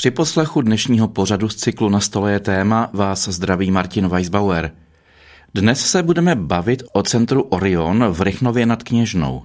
Při 0.00 0.10
poslechu 0.10 0.60
dnešního 0.60 1.08
pořadu 1.08 1.48
z 1.48 1.56
cyklu 1.56 1.88
Na 1.88 2.00
stole 2.00 2.32
je 2.32 2.40
téma 2.40 2.90
vás 2.92 3.28
zdraví 3.28 3.70
Martin 3.70 4.08
Weisbauer. 4.08 4.72
Dnes 5.54 5.86
se 5.86 6.02
budeme 6.02 6.34
bavit 6.34 6.82
o 6.92 7.02
centru 7.02 7.42
Orion 7.42 8.04
v 8.04 8.20
Rychnově 8.20 8.66
nad 8.66 8.82
Kněžnou. 8.82 9.42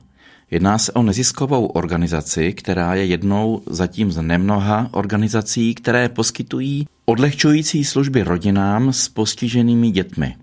Jedná 0.52 0.78
se 0.78 0.92
o 0.92 1.04
neziskovou 1.04 1.66
organizaci, 1.66 2.54
která 2.54 2.96
je 2.96 3.06
jednou 3.06 3.62
zatím 3.70 4.12
z 4.12 4.22
nemnoha 4.22 4.90
organizací, 4.92 5.76
které 5.76 6.10
poskytují 6.10 6.88
odlehčující 7.06 7.84
služby 7.84 8.24
rodinám 8.24 8.94
s 8.94 9.10
postiženými 9.10 9.92
dětmi. 9.92 10.36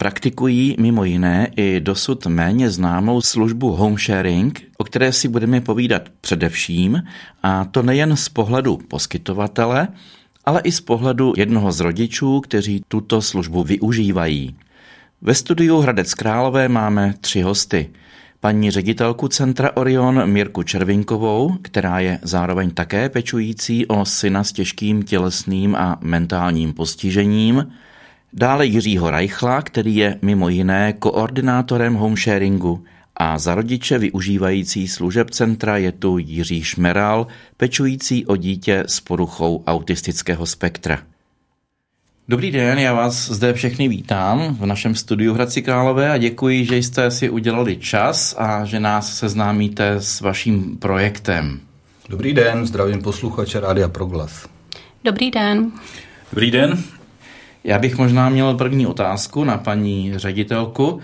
Praktikují 0.00 0.76
mimo 0.78 1.04
jiné 1.04 1.48
i 1.56 1.80
dosud 1.80 2.26
méně 2.26 2.70
známou 2.70 3.20
službu 3.20 3.70
home 3.72 3.98
sharing, 3.98 4.62
o 4.78 4.84
které 4.84 5.12
si 5.12 5.28
budeme 5.28 5.60
povídat 5.60 6.08
především, 6.20 7.02
a 7.42 7.64
to 7.64 7.82
nejen 7.82 8.16
z 8.16 8.28
pohledu 8.28 8.78
poskytovatele, 8.88 9.88
ale 10.44 10.60
i 10.60 10.72
z 10.72 10.80
pohledu 10.80 11.32
jednoho 11.36 11.72
z 11.72 11.80
rodičů, 11.80 12.40
kteří 12.40 12.82
tuto 12.88 13.22
službu 13.22 13.62
využívají. 13.62 14.56
Ve 15.22 15.34
studiu 15.34 15.78
Hradec 15.78 16.14
Králové 16.14 16.68
máme 16.68 17.14
tři 17.20 17.42
hosty. 17.42 17.90
Paní 18.40 18.70
ředitelku 18.70 19.28
Centra 19.28 19.76
Orion 19.76 20.30
Mirku 20.30 20.62
Červinkovou, 20.62 21.56
která 21.62 22.00
je 22.00 22.18
zároveň 22.22 22.70
také 22.70 23.08
pečující 23.08 23.86
o 23.86 24.04
syna 24.04 24.44
s 24.44 24.52
těžkým 24.52 25.02
tělesným 25.02 25.76
a 25.76 25.98
mentálním 26.00 26.72
postižením, 26.72 27.66
Dále 28.32 28.66
Jiřího 28.66 29.10
Rajchla, 29.10 29.62
který 29.62 29.96
je 29.96 30.18
mimo 30.22 30.48
jiné 30.48 30.92
koordinátorem 30.92 31.94
homesharingu 31.94 32.84
a 33.16 33.38
za 33.38 33.54
rodiče 33.54 33.98
využívající 33.98 34.88
služeb 34.88 35.30
centra 35.30 35.76
je 35.76 35.92
tu 35.92 36.18
Jiří 36.18 36.64
Šmeral, 36.64 37.26
pečující 37.56 38.26
o 38.26 38.36
dítě 38.36 38.84
s 38.86 39.00
poruchou 39.00 39.64
autistického 39.66 40.46
spektra. 40.46 40.98
Dobrý 42.28 42.50
den, 42.50 42.78
já 42.78 42.92
vás 42.92 43.30
zde 43.30 43.52
všechny 43.52 43.88
vítám 43.88 44.56
v 44.60 44.66
našem 44.66 44.94
studiu 44.94 45.34
Hradci 45.34 45.62
Králové 45.62 46.10
a 46.10 46.18
děkuji, 46.18 46.64
že 46.64 46.76
jste 46.76 47.10
si 47.10 47.30
udělali 47.30 47.76
čas 47.76 48.34
a 48.38 48.64
že 48.64 48.80
nás 48.80 49.18
seznámíte 49.18 49.90
s 49.90 50.20
vaším 50.20 50.76
projektem. 50.76 51.60
Dobrý 52.08 52.32
den, 52.32 52.66
zdravím 52.66 53.02
posluchače 53.02 53.60
Rádia 53.60 53.88
Proglas. 53.88 54.48
Dobrý 55.04 55.30
den. 55.30 55.72
Dobrý 56.32 56.50
den. 56.50 56.84
Já 57.64 57.78
bych 57.78 57.98
možná 57.98 58.28
měl 58.28 58.54
první 58.54 58.86
otázku 58.86 59.44
na 59.44 59.58
paní 59.58 60.18
ředitelku. 60.18 61.00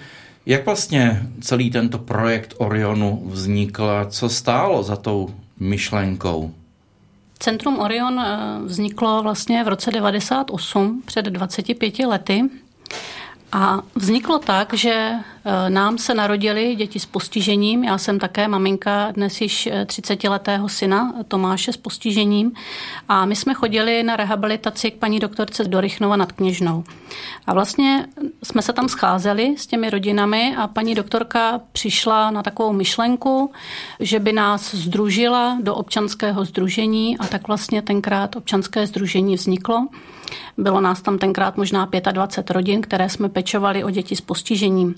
Jak 0.47 0.67
vlastně 0.67 1.23
celý 1.41 1.71
tento 1.71 1.99
projekt 1.99 2.55
Orionu 2.59 3.23
vznikl 3.27 3.85
a 3.85 4.05
co 4.05 4.29
stálo 4.29 4.83
za 4.83 4.97
tou 4.97 5.29
myšlenkou? 5.61 6.55
Centrum 7.39 7.79
Orion 7.79 8.21
eh, 8.21 8.37
vzniklo 8.65 9.23
vlastně 9.23 9.65
v 9.65 9.69
roce 9.69 9.91
98, 9.91 11.03
před 11.07 11.25
25 11.25 11.99
lety. 11.99 12.43
A 13.53 13.83
vzniklo 13.95 14.39
tak, 14.39 14.75
že 14.75 15.11
nám 15.69 15.99
se 15.99 16.15
narodili 16.15 16.75
děti 16.75 17.01
s 17.01 17.07
postižením. 17.07 17.85
Já 17.85 17.99
jsem 17.99 18.19
také 18.19 18.49
maminka 18.49 19.11
dnes 19.11 19.41
již 19.41 19.69
30-letého 19.85 20.69
syna 20.69 21.15
Tomáše 21.29 21.73
s 21.73 21.77
postižením. 21.77 22.53
A 23.09 23.25
my 23.25 23.37
jsme 23.37 23.55
chodili 23.55 24.03
na 24.03 24.17
rehabilitaci 24.17 24.91
k 24.91 24.97
paní 24.97 25.21
doktorce 25.21 25.65
do 25.65 25.81
Rychnova 25.81 26.17
nad 26.17 26.33
Kněžnou. 26.33 26.85
A 27.47 27.55
vlastně 27.55 28.07
jsme 28.43 28.63
se 28.63 28.73
tam 28.73 28.89
scházeli 28.89 29.55
s 29.59 29.67
těmi 29.67 29.91
rodinami 29.91 30.57
a 30.57 30.67
paní 30.67 30.95
doktorka 30.95 31.61
přišla 31.73 32.31
na 32.31 32.43
takovou 32.43 32.73
myšlenku, 32.73 33.53
že 34.01 34.19
by 34.19 34.33
nás 34.33 34.75
združila 34.75 35.59
do 35.63 35.75
občanského 35.75 36.45
združení 36.45 37.19
a 37.19 37.27
tak 37.27 37.49
vlastně 37.49 37.83
tenkrát 37.83 38.37
občanské 38.37 38.87
združení 38.87 39.35
vzniklo. 39.35 39.89
Bylo 40.59 40.81
nás 40.81 41.03
tam 41.03 41.19
tenkrát 41.19 41.57
možná 41.57 41.89
25 42.13 42.55
rodin, 42.55 42.81
které 42.81 43.09
jsme 43.09 43.29
pečovali 43.29 43.85
o 43.85 43.91
děti 43.91 44.17
s 44.17 44.21
postižením. 44.21 44.95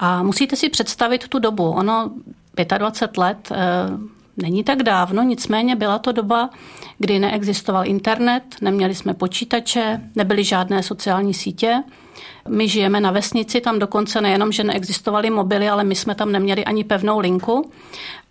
A 0.00 0.22
musíte 0.22 0.56
si 0.56 0.68
představit 0.68 1.28
tu 1.28 1.38
dobu. 1.38 1.70
Ono 1.70 2.10
25 2.78 3.18
let 3.18 3.52
e, 3.52 3.56
není 4.36 4.64
tak 4.64 4.82
dávno, 4.82 5.22
nicméně 5.22 5.76
byla 5.76 5.98
to 5.98 6.12
doba, 6.12 6.50
kdy 6.98 7.18
neexistoval 7.18 7.86
internet, 7.86 8.42
neměli 8.60 8.94
jsme 8.94 9.14
počítače, 9.14 10.00
nebyly 10.16 10.44
žádné 10.44 10.82
sociální 10.82 11.34
sítě. 11.34 11.82
My 12.48 12.68
žijeme 12.68 13.00
na 13.00 13.10
vesnici, 13.10 13.60
tam 13.60 13.78
dokonce 13.78 14.20
nejenom, 14.20 14.52
že 14.52 14.64
neexistovaly 14.64 15.30
mobily, 15.30 15.68
ale 15.68 15.84
my 15.84 15.94
jsme 15.94 16.14
tam 16.14 16.32
neměli 16.32 16.64
ani 16.64 16.84
pevnou 16.84 17.18
linku. 17.18 17.70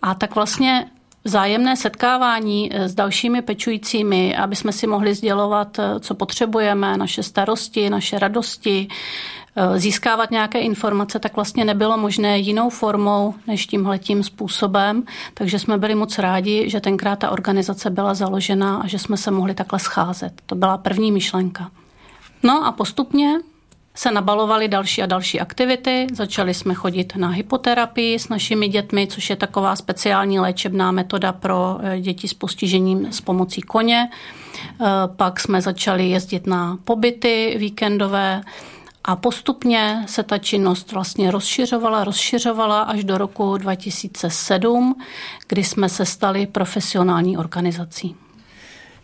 A 0.01 0.13
tak 0.13 0.35
vlastně 0.35 0.85
vzájemné 1.23 1.75
setkávání 1.75 2.69
eh, 2.71 2.89
s 2.89 2.95
dalšími 2.95 3.41
pečujícími, 3.41 4.35
aby 4.35 4.55
jsme 4.55 4.71
si 4.71 4.87
mohli 4.87 5.15
sdělovat, 5.15 5.79
eh, 5.79 5.99
co 5.99 6.15
potřebujeme, 6.15 6.97
naše 6.97 7.23
starosti, 7.23 7.89
naše 7.89 8.19
radosti, 8.19 8.87
eh, 9.55 9.79
získávat 9.79 10.31
nějaké 10.31 10.59
informace, 10.59 11.19
tak 11.19 11.35
vlastně 11.35 11.65
nebylo 11.65 11.97
možné 11.97 12.39
jinou 12.39 12.69
formou 12.69 13.33
než 13.47 13.65
tímhletím 13.65 14.23
způsobem. 14.23 15.03
Takže 15.33 15.59
jsme 15.59 15.77
byli 15.77 15.95
moc 15.95 16.19
rádi, 16.19 16.69
že 16.69 16.81
tenkrát 16.81 17.19
ta 17.19 17.29
organizace 17.29 17.89
byla 17.89 18.13
založena 18.13 18.77
a 18.77 18.87
že 18.87 18.99
jsme 18.99 19.17
se 19.17 19.31
mohli 19.31 19.53
takhle 19.53 19.79
scházet. 19.79 20.33
To 20.45 20.55
byla 20.55 20.77
první 20.77 21.11
myšlenka. 21.11 21.71
No 22.43 22.65
a 22.65 22.71
postupně 22.71 23.39
se 23.99 24.11
nabalovaly 24.11 24.67
další 24.67 25.01
a 25.01 25.05
další 25.05 25.39
aktivity. 25.39 26.07
Začali 26.13 26.53
jsme 26.53 26.73
chodit 26.73 27.13
na 27.15 27.29
hypoterapii 27.29 28.19
s 28.19 28.29
našimi 28.29 28.67
dětmi, 28.67 29.07
což 29.07 29.29
je 29.29 29.35
taková 29.35 29.75
speciální 29.75 30.39
léčebná 30.39 30.91
metoda 30.91 31.31
pro 31.31 31.77
eh, 31.81 31.99
děti 31.99 32.27
s 32.27 32.33
postižením 32.33 33.11
s 33.11 33.21
pomocí 33.21 33.61
koně. 33.61 34.09
Eh, 34.09 34.85
pak 35.15 35.39
jsme 35.39 35.61
začali 35.61 36.09
jezdit 36.09 36.47
na 36.47 36.77
pobyty 36.83 37.55
víkendové 37.57 38.41
a 39.03 39.15
postupně 39.15 40.03
se 40.07 40.23
ta 40.23 40.37
činnost 40.37 40.91
vlastně 40.91 41.31
rozšiřovala, 41.31 42.03
rozšiřovala 42.03 42.81
až 42.81 43.03
do 43.03 43.17
roku 43.17 43.57
2007, 43.57 44.95
kdy 45.47 45.63
jsme 45.63 45.89
se 45.89 46.05
stali 46.05 46.47
profesionální 46.47 47.37
organizací. 47.37 48.15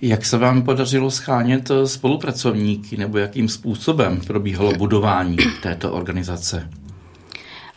Jak 0.02 0.26
se 0.26 0.38
vám 0.38 0.64
podařilo 0.64 1.12
schánět 1.12 1.72
eh, 1.72 1.88
spolupracovníky 1.88 2.98
nebo 2.98 3.18
jakým 3.18 3.50
způsobem 3.50 4.22
probíhalo 4.28 4.74
budování 4.74 5.38
této 5.62 5.94
organizace? 5.94 6.70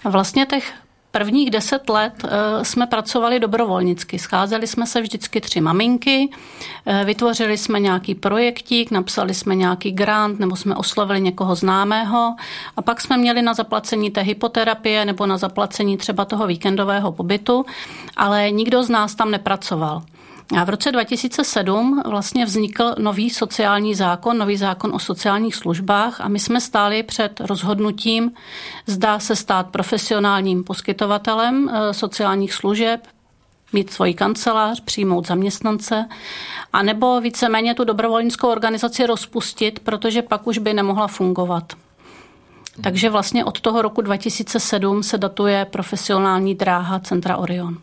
Vlastně 0.05 0.47
těch 0.47 0.73
prvních 1.11 1.51
deset 1.51 1.89
let 1.89 2.13
eh, 2.25 2.65
jsme 2.65 2.87
pracovali 2.87 3.41
dobrovolnicky. 3.41 4.19
Scházeli 4.19 4.67
jsme 4.67 4.87
se 4.87 5.01
vždycky 5.01 5.41
tři 5.41 5.61
maminky, 5.61 6.31
eh, 6.87 7.05
vytvořili 7.05 7.59
jsme 7.59 7.81
nějaký 7.81 8.15
projektík, 8.15 8.91
napsali 8.91 9.35
jsme 9.35 9.55
nějaký 9.55 9.93
grant 9.93 10.41
nebo 10.41 10.57
jsme 10.57 10.77
oslovili 10.77 11.21
někoho 11.21 11.55
známého 11.55 12.35
a 12.77 12.83
pak 12.83 13.01
jsme 13.01 13.17
měli 13.17 13.43
na 13.43 13.55
zaplacení 13.55 14.11
té 14.11 14.21
hypoterapie 14.21 15.05
nebo 15.05 15.27
na 15.27 15.39
zaplacení 15.39 15.97
třeba 15.97 16.25
toho 16.25 16.47
víkendového 16.47 17.13
pobytu, 17.13 17.67
ale 18.17 18.51
nikdo 18.51 18.83
z 18.83 18.89
nás 18.89 19.15
tam 19.15 19.31
nepracoval. 19.31 20.03
A 20.57 20.65
v 20.65 20.69
roce 20.69 20.93
2007 20.93 22.03
vlastně 22.07 22.45
vznikl 22.45 22.95
nový 22.99 23.31
sociální 23.31 23.95
zákon, 23.95 24.39
nový 24.39 24.57
zákon 24.57 24.95
o 24.95 24.99
sociálních 24.99 25.55
službách 25.55 26.21
a 26.21 26.29
my 26.29 26.39
jsme 26.39 26.61
stáli 26.61 27.03
před 27.03 27.41
rozhodnutím, 27.41 28.33
zdá 28.87 29.19
se 29.19 29.37
stát 29.37 29.71
profesionálním 29.71 30.65
poskytovatelem 30.65 31.71
eh, 31.73 31.95
sociálních 31.95 32.53
služeb, 32.53 33.07
mít 33.73 33.93
svoji 33.93 34.15
kancelář, 34.15 34.81
přijmout 34.81 35.27
zaměstnance, 35.27 36.09
a 36.73 36.83
nebo 36.83 37.21
víceméně 37.21 37.75
tu 37.75 37.85
dobrovolnickou 37.85 38.49
organizaci 38.49 39.07
rozpustit, 39.07 39.81
protože 39.81 40.23
pak 40.23 40.47
už 40.47 40.59
by 40.59 40.75
nemohla 40.75 41.07
fungovat. 41.07 41.73
Takže 42.83 43.11
vlastně 43.11 43.45
od 43.45 43.61
toho 43.61 43.83
roku 43.83 44.01
2007 44.01 45.03
se 45.03 45.19
datuje 45.19 45.65
profesionální 45.65 46.55
dráha 46.55 46.99
Centra 46.99 47.37
Orion. 47.37 47.79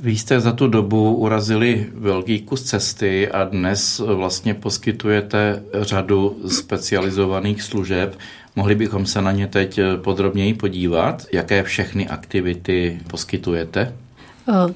Vy 0.00 0.16
jste 0.16 0.40
za 0.40 0.52
tu 0.52 0.66
dobu 0.68 1.14
urazili 1.14 1.86
velký 1.94 2.40
kus 2.40 2.62
cesty 2.62 3.28
a 3.28 3.44
dnes 3.44 3.98
vlastně 3.98 4.54
poskytujete 4.54 5.62
řadu 5.74 6.36
specializovaných 6.46 7.62
služeb. 7.62 8.18
Mohli 8.56 8.74
bychom 8.74 9.06
se 9.06 9.22
na 9.22 9.32
ně 9.32 9.46
teď 9.46 9.80
podrobněji 10.02 10.54
podívat, 10.54 11.26
jaké 11.32 11.62
všechny 11.62 12.08
aktivity 12.08 13.00
poskytujete? 13.10 13.96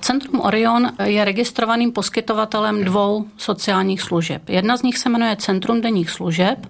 Centrum 0.01 0.41
Orion 0.41 0.93
je 1.05 1.25
registrovaným 1.25 1.93
poskytovatelem 1.93 2.85
dvou 2.85 3.25
sociálních 3.37 4.03
služeb. 4.03 4.49
Jedna 4.49 4.77
z 4.77 4.83
nich 4.83 4.99
se 4.99 5.09
jmenuje 5.09 5.37
Centrum 5.37 5.81
denních 5.81 6.11
služeb. 6.11 6.67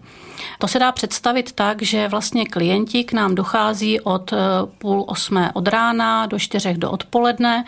To 0.59 0.69
se 0.69 0.79
dá 0.79 0.93
představit 0.93 1.53
tak, 1.53 1.83
že 1.83 2.09
vlastně 2.09 2.45
klienti 2.45 3.05
k 3.05 3.13
nám 3.13 3.35
dochází 3.35 4.01
od 4.01 4.33
půl 4.79 5.05
osmé 5.09 5.51
od 5.53 5.69
rána 5.69 6.27
do 6.27 6.39
čtyřech 6.39 6.79
do 6.79 6.91
odpoledne 6.91 7.65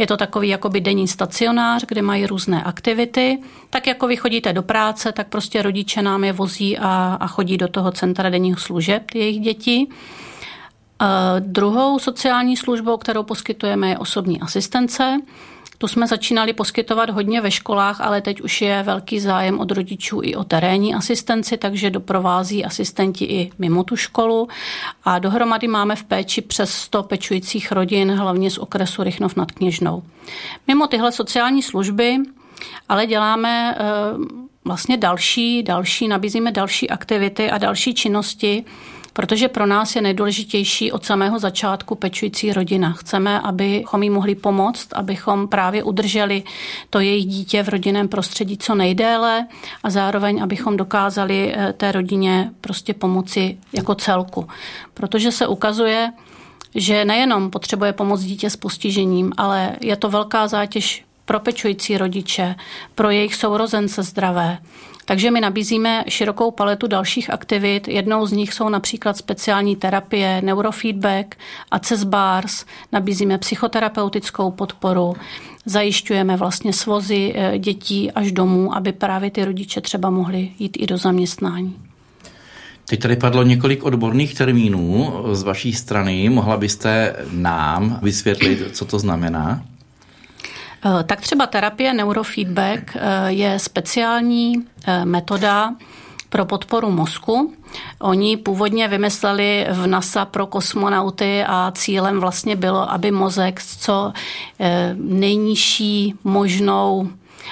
je 0.00 0.06
to 0.06 0.16
takový 0.16 0.48
jakoby 0.48 0.80
denní 0.80 1.08
stacionář, 1.08 1.84
kde 1.88 2.02
mají 2.02 2.26
různé 2.26 2.62
aktivity. 2.62 3.38
Tak 3.70 3.86
jako 3.86 4.06
vy 4.06 4.16
chodíte 4.16 4.52
do 4.52 4.62
práce, 4.62 5.12
tak 5.12 5.28
prostě 5.28 5.62
rodiče 5.62 6.02
nám 6.02 6.24
je 6.24 6.32
vozí 6.32 6.78
a, 6.78 7.16
a 7.20 7.26
chodí 7.26 7.56
do 7.56 7.68
toho 7.68 7.92
centra 7.92 8.30
denních 8.30 8.58
služeb 8.58 9.02
jejich 9.14 9.40
dětí. 9.40 9.88
Druhou 11.38 11.98
sociální 11.98 12.56
službou, 12.56 12.96
kterou 12.96 13.22
poskytujeme, 13.22 13.88
je 13.88 13.98
osobní 13.98 14.40
asistence. 14.40 15.20
Tu 15.78 15.88
jsme 15.88 16.06
začínali 16.06 16.52
poskytovat 16.52 17.10
hodně 17.10 17.40
ve 17.40 17.50
školách, 17.50 18.00
ale 18.00 18.20
teď 18.20 18.40
už 18.40 18.62
je 18.62 18.82
velký 18.82 19.20
zájem 19.20 19.58
od 19.58 19.70
rodičů 19.70 20.20
i 20.24 20.34
o 20.34 20.44
terénní 20.44 20.94
asistenci, 20.94 21.56
takže 21.56 21.90
doprovází 21.90 22.64
asistenti 22.64 23.24
i 23.24 23.50
mimo 23.58 23.84
tu 23.84 23.96
školu. 23.96 24.48
A 25.04 25.18
dohromady 25.18 25.68
máme 25.68 25.96
v 25.96 26.04
péči 26.04 26.40
přes 26.40 26.72
100 26.72 27.02
pečujících 27.02 27.72
rodin, 27.72 28.12
hlavně 28.12 28.50
z 28.50 28.58
okresu 28.58 29.02
Rychnov 29.02 29.36
nad 29.36 29.52
Kněžnou. 29.52 30.02
Mimo 30.66 30.86
tyhle 30.86 31.12
sociální 31.12 31.62
služby 31.62 32.18
ale 32.88 33.06
děláme 33.06 33.74
eh, 33.78 33.84
vlastně 34.64 34.96
další, 34.96 35.62
další, 35.62 36.08
nabízíme 36.08 36.52
další 36.52 36.90
aktivity 36.90 37.50
a 37.50 37.58
další 37.58 37.94
činnosti, 37.94 38.64
protože 39.12 39.48
pro 39.48 39.66
nás 39.66 39.96
je 39.96 40.02
nejdůležitější 40.02 40.92
od 40.92 41.04
samého 41.04 41.38
začátku 41.38 41.94
pečující 41.94 42.52
rodina. 42.52 42.92
Chceme, 42.92 43.40
abychom 43.40 44.02
jí 44.02 44.10
mohli 44.10 44.34
pomoct, 44.34 44.88
abychom 44.92 45.48
právě 45.48 45.82
udrželi 45.82 46.42
to 46.90 47.00
jejich 47.00 47.26
dítě 47.26 47.62
v 47.62 47.68
rodinném 47.68 48.08
prostředí 48.08 48.58
co 48.58 48.74
nejdéle 48.74 49.46
a 49.82 49.90
zároveň, 49.90 50.42
abychom 50.42 50.76
dokázali 50.76 51.54
eh, 51.54 51.72
té 51.72 51.92
rodině 51.92 52.50
prostě 52.60 52.94
pomoci 52.94 53.58
jako 53.72 53.94
celku. 53.94 54.48
Protože 54.94 55.32
se 55.32 55.46
ukazuje, 55.46 56.12
že 56.74 57.04
nejenom 57.04 57.50
potřebuje 57.50 57.92
pomoc 57.92 58.20
dítě 58.20 58.50
s 58.50 58.56
postižením, 58.56 59.32
ale 59.36 59.76
je 59.80 59.96
to 59.96 60.08
velká 60.10 60.48
zátěž 60.48 61.04
pro 61.24 61.40
pečující 61.40 61.98
rodiče, 61.98 62.54
pro 62.94 63.10
jejich 63.10 63.34
sourozence 63.34 64.02
zdravé. 64.02 64.58
Takže 65.10 65.30
my 65.30 65.40
nabízíme 65.40 66.04
širokou 66.08 66.50
paletu 66.50 66.86
dalších 66.86 67.30
aktivit. 67.30 67.88
Jednou 67.88 68.26
z 68.26 68.32
nich 68.32 68.54
jsou 68.54 68.68
například 68.68 69.16
speciální 69.16 69.76
terapie, 69.76 70.42
neurofeedback, 70.42 71.34
access 71.70 72.04
bars, 72.04 72.64
nabízíme 72.92 73.38
psychoterapeutickou 73.38 74.50
podporu, 74.50 75.14
zajišťujeme 75.66 76.36
vlastně 76.36 76.72
svozy 76.72 77.32
eh, 77.34 77.58
dětí 77.58 78.12
až 78.12 78.32
domů, 78.32 78.76
aby 78.76 78.92
právě 78.92 79.30
ty 79.30 79.44
rodiče 79.44 79.80
třeba 79.80 80.10
mohli 80.10 80.48
jít 80.58 80.76
i 80.80 80.86
do 80.86 80.98
zaměstnání. 80.98 81.76
Teď 82.88 83.00
tady 83.00 83.16
padlo 83.16 83.42
několik 83.42 83.84
odborných 83.84 84.34
termínů 84.34 85.12
z 85.32 85.42
vaší 85.42 85.72
strany. 85.72 86.28
Mohla 86.28 86.56
byste 86.56 87.16
nám 87.32 87.98
vysvětlit, 88.02 88.58
co 88.72 88.84
to 88.84 88.98
znamená? 88.98 89.62
Eh, 90.84 91.04
tak 91.04 91.20
třeba 91.20 91.46
terapie 91.46 91.94
neurofeedback 91.94 92.96
eh, 92.96 93.32
je 93.32 93.58
speciální 93.58 94.54
eh, 94.86 95.04
metoda 95.04 95.74
pro 96.28 96.44
podporu 96.44 96.90
mozku. 96.90 97.54
Oni 97.98 98.36
původně 98.36 98.88
vymysleli 98.88 99.66
v 99.70 99.86
NASA 99.86 100.24
pro 100.24 100.46
kosmonauty 100.46 101.44
a 101.46 101.72
cílem 101.74 102.20
vlastně 102.20 102.56
bylo, 102.56 102.92
aby 102.92 103.10
mozek 103.10 103.60
s 103.60 103.76
co 103.76 104.12
nejnižší 104.94 106.14
možnou 106.24 107.08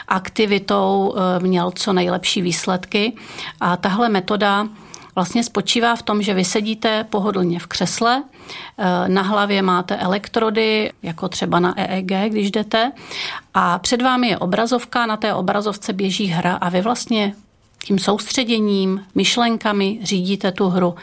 aktivitou 0.09 1.15
měl 1.39 1.71
co 1.71 1.93
nejlepší 1.93 2.43
výsledky. 2.43 3.13
A 3.61 3.77
tahle 3.77 4.09
metoda 4.09 4.69
vlastně 5.15 5.45
spočívá 5.45 5.97
v 5.97 6.03
tom, 6.03 6.23
že 6.23 6.35
vy 6.35 6.45
sedíte 6.45 7.05
pohodlně 7.05 7.59
v 7.59 7.67
křesle, 7.67 8.23
na 9.07 9.23
hlavě 9.23 9.63
máte 9.63 9.97
elektrody, 9.97 10.93
jako 11.03 11.29
třeba 11.29 11.61
na 11.61 11.75
EEG, 11.79 12.13
když 12.29 12.51
jdete, 12.51 12.93
a 13.55 13.79
před 13.79 14.03
vámi 14.03 14.29
je 14.29 14.39
obrazovka, 14.39 15.07
na 15.07 15.17
té 15.17 15.35
obrazovce 15.35 15.93
běží 15.93 16.27
hra 16.27 16.55
a 16.55 16.69
vy 16.69 16.81
vlastně 16.81 17.35
tím 17.85 17.99
soustředěním, 17.99 19.05
myšlenkami 19.15 19.99
řídíte 20.03 20.53
tu 20.53 20.69
hru. 20.69 20.95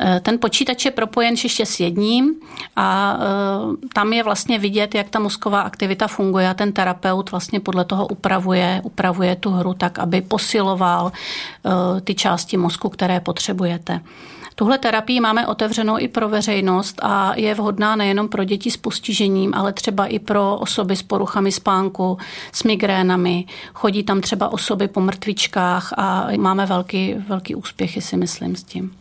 Eh, 0.00 0.20
ten 0.20 0.38
počítač 0.38 0.84
je 0.84 0.90
propojen 0.90 1.34
ještě 1.42 1.66
s 1.66 1.80
jedním 1.80 2.34
a 2.76 3.18
eh, 3.20 3.88
tam 3.92 4.12
je 4.12 4.22
vlastně 4.22 4.58
vidět, 4.58 4.94
jak 4.94 5.08
ta 5.08 5.18
mozková 5.18 5.60
aktivita 5.60 6.08
funguje 6.08 6.48
a 6.48 6.54
ten 6.54 6.72
terapeut 6.72 7.30
vlastně 7.30 7.60
podle 7.60 7.84
toho 7.84 8.06
upravuje, 8.06 8.80
upravuje 8.84 9.36
tu 9.36 9.50
hru 9.50 9.74
tak, 9.74 9.98
aby 9.98 10.20
posiloval 10.20 11.12
eh, 11.12 12.00
ty 12.00 12.14
části 12.14 12.56
mozku, 12.56 12.88
které 12.88 13.20
potřebujete. 13.20 14.00
Tuhle 14.58 14.78
terapii 14.78 15.20
máme 15.20 15.46
otevřenou 15.46 15.98
i 15.98 16.08
pro 16.08 16.28
veřejnost 16.28 17.00
a 17.02 17.34
je 17.36 17.54
vhodná 17.54 17.96
nejenom 17.96 18.28
pro 18.28 18.44
děti 18.44 18.70
s 18.70 18.76
postižením, 18.76 19.54
ale 19.54 19.72
třeba 19.72 20.06
i 20.06 20.18
pro 20.18 20.56
osoby 20.56 20.96
s 20.96 21.02
poruchami 21.02 21.52
spánku, 21.52 22.18
s 22.52 22.64
migrénami. 22.64 23.44
Chodí 23.74 24.02
tam 24.02 24.20
třeba 24.20 24.48
osoby 24.48 24.88
po 24.88 25.00
mrtvičkách 25.00 25.92
a 25.96 26.26
máme 26.36 26.66
velký, 26.66 27.14
velký 27.28 27.54
úspěchy, 27.54 28.00
si 28.00 28.16
myslím, 28.16 28.56
s 28.56 28.62
tím. 28.62 28.92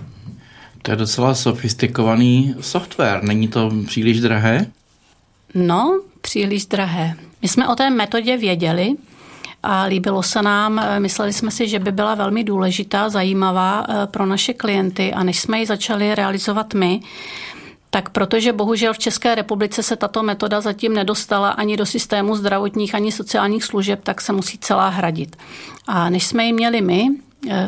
To 0.81 0.91
je 0.91 0.97
docela 0.97 1.35
sofistikovaný 1.35 2.55
software. 2.61 3.23
Není 3.23 3.47
to 3.47 3.71
příliš 3.85 4.21
drahé? 4.21 4.65
No, 5.53 6.01
příliš 6.21 6.65
drahé. 6.65 7.13
My 7.41 7.47
jsme 7.47 7.67
o 7.67 7.75
té 7.75 7.89
metodě 7.89 8.37
věděli 8.37 8.95
a 9.65 9.83
líbilo 9.83 10.23
se 10.23 10.41
nám. 10.41 10.81
Mysleli 10.99 11.33
jsme 11.33 11.51
si, 11.51 11.67
že 11.67 11.79
by 11.79 11.91
byla 11.91 12.15
velmi 12.15 12.43
důležitá, 12.43 13.09
zajímavá 13.09 13.85
eh, 13.89 14.07
pro 14.07 14.25
naše 14.25 14.53
klienty 14.53 15.13
a 15.13 15.23
než 15.23 15.39
jsme 15.39 15.59
ji 15.59 15.65
začali 15.65 16.15
realizovat 16.15 16.73
my, 16.73 16.99
tak 17.89 18.09
protože 18.09 18.53
bohužel 18.53 18.93
v 18.93 18.97
České 18.99 19.35
republice 19.35 19.83
se 19.83 19.95
tato 19.95 20.23
metoda 20.23 20.61
zatím 20.61 20.93
nedostala 20.93 21.49
ani 21.49 21.77
do 21.77 21.85
systému 21.85 22.35
zdravotních, 22.35 22.95
ani 22.95 23.11
sociálních 23.11 23.63
služeb, 23.63 23.99
tak 24.03 24.21
se 24.21 24.33
musí 24.33 24.57
celá 24.57 24.89
hradit. 24.89 25.35
A 25.87 26.09
než 26.09 26.27
jsme 26.27 26.45
ji 26.45 26.53
měli 26.53 26.81
my, 26.81 27.07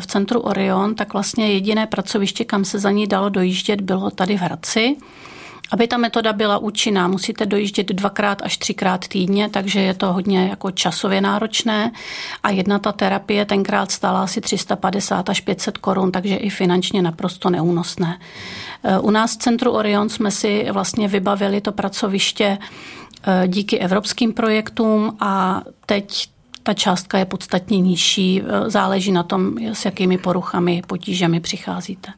v 0.00 0.06
centru 0.06 0.40
Orion, 0.40 0.94
tak 0.94 1.12
vlastně 1.12 1.52
jediné 1.52 1.86
pracoviště, 1.86 2.44
kam 2.44 2.64
se 2.64 2.78
za 2.78 2.90
ní 2.90 3.06
dalo 3.06 3.28
dojíždět, 3.28 3.80
bylo 3.80 4.10
tady 4.10 4.36
v 4.36 4.40
Hradci. 4.40 4.96
Aby 5.70 5.88
ta 5.88 5.96
metoda 5.96 6.32
byla 6.32 6.58
účinná, 6.58 7.08
musíte 7.08 7.46
dojíždět 7.46 7.86
dvakrát 7.86 8.42
až 8.42 8.56
třikrát 8.56 9.08
týdně, 9.08 9.48
takže 9.48 9.80
je 9.80 9.94
to 9.94 10.12
hodně 10.12 10.46
jako 10.48 10.70
časově 10.70 11.20
náročné 11.20 11.92
a 12.42 12.50
jedna 12.50 12.78
ta 12.78 12.92
terapie 12.92 13.44
tenkrát 13.44 13.90
stála 13.90 14.22
asi 14.22 14.40
350 14.40 15.30
až 15.30 15.40
500 15.40 15.78
korun, 15.78 16.12
takže 16.12 16.36
i 16.36 16.50
finančně 16.50 17.02
naprosto 17.02 17.50
neúnosné. 17.50 18.18
U 19.00 19.10
nás 19.10 19.34
v 19.34 19.38
centru 19.38 19.70
Orion 19.70 20.08
jsme 20.08 20.30
si 20.30 20.66
vlastně 20.72 21.08
vybavili 21.08 21.60
to 21.60 21.72
pracoviště 21.72 22.58
eh, 23.22 23.48
díky 23.48 23.78
evropským 23.78 24.32
projektům 24.32 25.16
a 25.20 25.62
teď 25.86 26.28
ta 26.68 26.74
částka 26.74 27.18
je 27.18 27.24
podstatně 27.24 27.80
nižší, 27.80 28.42
e, 28.42 28.70
záleží 28.70 29.12
na 29.12 29.22
tom, 29.22 29.54
s 29.72 29.84
jakými 29.84 30.18
poruchami, 30.18 30.82
potížemi 30.86 31.40
přicházíte. 31.40 32.12